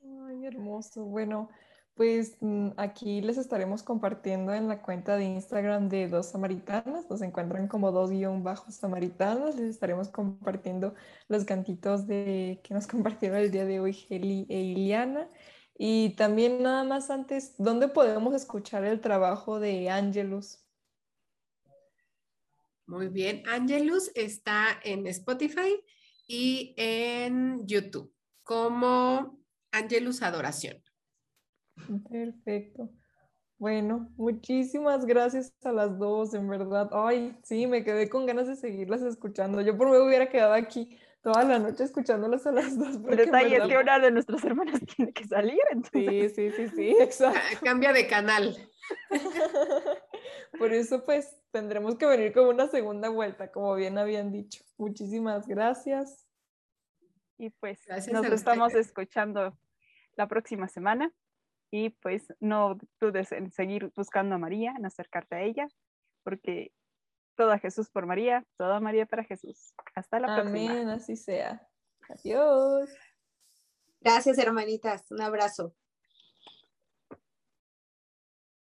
Ay, 0.00 0.46
hermoso. 0.46 1.04
Bueno, 1.04 1.50
pues 1.94 2.36
mm, 2.40 2.70
aquí 2.78 3.20
les 3.20 3.36
estaremos 3.36 3.82
compartiendo 3.82 4.54
en 4.54 4.66
la 4.68 4.82
cuenta 4.82 5.16
de 5.16 5.24
Instagram 5.24 5.88
de 5.88 6.08
Dos 6.08 6.26
Samaritanas. 6.26 7.08
Nos 7.10 7.22
encuentran 7.22 7.68
como 7.68 7.92
dos 7.92 8.10
guion 8.10 8.42
bajos 8.42 8.76
samaritanas. 8.76 9.56
Les 9.56 9.70
estaremos 9.70 10.08
compartiendo 10.08 10.94
los 11.28 11.44
cantitos 11.44 12.06
de, 12.06 12.60
que 12.64 12.74
nos 12.74 12.86
compartieron 12.88 13.38
el 13.38 13.50
día 13.50 13.66
de 13.66 13.80
hoy 13.80 13.96
Heli 14.08 14.46
e 14.48 14.60
Iliana. 14.60 15.28
Y 15.76 16.14
también 16.16 16.62
nada 16.62 16.84
más 16.84 17.10
antes, 17.10 17.54
¿dónde 17.58 17.88
podemos 17.88 18.34
escuchar 18.34 18.84
el 18.84 19.00
trabajo 19.00 19.58
de 19.60 19.90
Angelus? 19.90 20.61
Muy 22.92 23.08
bien, 23.08 23.42
Angelus 23.46 24.10
está 24.14 24.78
en 24.84 25.06
Spotify 25.06 25.82
y 26.28 26.74
en 26.76 27.66
YouTube 27.66 28.12
como 28.42 29.40
Angelus 29.70 30.20
Adoración. 30.20 30.76
Perfecto. 32.10 32.90
Bueno, 33.56 34.12
muchísimas 34.18 35.06
gracias 35.06 35.54
a 35.64 35.72
las 35.72 35.98
dos, 35.98 36.34
en 36.34 36.46
verdad. 36.50 36.90
Ay, 36.92 37.34
sí, 37.44 37.66
me 37.66 37.82
quedé 37.82 38.10
con 38.10 38.26
ganas 38.26 38.46
de 38.46 38.56
seguirlas 38.56 39.00
escuchando. 39.00 39.62
Yo 39.62 39.74
por 39.78 39.88
mí 39.88 39.96
hubiera 39.96 40.28
quedado 40.28 40.52
aquí 40.52 40.98
toda 41.22 41.44
la 41.44 41.58
noche 41.58 41.84
escuchándolas 41.84 42.46
a 42.46 42.52
las 42.52 42.78
dos. 42.78 42.96
El 43.08 43.16
detalle 43.16 43.56
es 43.56 43.68
que 43.68 43.78
una 43.78 44.00
de 44.00 44.10
nuestras 44.10 44.44
hermanas 44.44 44.80
tiene 44.96 45.14
que 45.14 45.26
salir, 45.26 45.60
entonces. 45.70 46.34
Sí, 46.34 46.50
sí, 46.50 46.68
sí, 46.68 46.76
sí, 46.76 46.96
exacto. 47.00 47.40
Cambia 47.64 47.94
de 47.94 48.06
canal. 48.06 48.54
Por 50.58 50.72
eso, 50.72 51.04
pues, 51.04 51.36
tendremos 51.50 51.96
que 51.96 52.06
venir 52.06 52.32
con 52.32 52.46
una 52.46 52.68
segunda 52.68 53.08
vuelta, 53.08 53.50
como 53.50 53.74
bien 53.74 53.98
habían 53.98 54.32
dicho. 54.32 54.64
Muchísimas 54.78 55.46
gracias. 55.46 56.26
Y 57.38 57.50
pues, 57.50 57.80
nos 58.10 58.26
estamos 58.26 58.74
escuchando 58.74 59.58
la 60.16 60.28
próxima 60.28 60.68
semana. 60.68 61.12
Y 61.74 61.88
pues 61.88 62.34
no 62.38 62.78
dudes 63.00 63.32
en 63.32 63.50
seguir 63.50 63.90
buscando 63.96 64.34
a 64.34 64.38
María, 64.38 64.74
en 64.76 64.84
acercarte 64.84 65.36
a 65.36 65.40
ella, 65.40 65.66
porque 66.22 66.70
todo 67.34 67.50
a 67.50 67.58
Jesús 67.58 67.88
por 67.88 68.04
María, 68.04 68.44
toda 68.58 68.78
María 68.78 69.06
para 69.06 69.24
Jesús. 69.24 69.74
Hasta 69.94 70.20
la 70.20 70.36
próxima. 70.36 70.70
Amén, 70.70 70.88
así 70.90 71.16
sea. 71.16 71.66
Adiós. 72.10 72.90
Gracias, 74.00 74.36
hermanitas. 74.38 75.10
Un 75.10 75.22
abrazo. 75.22 75.74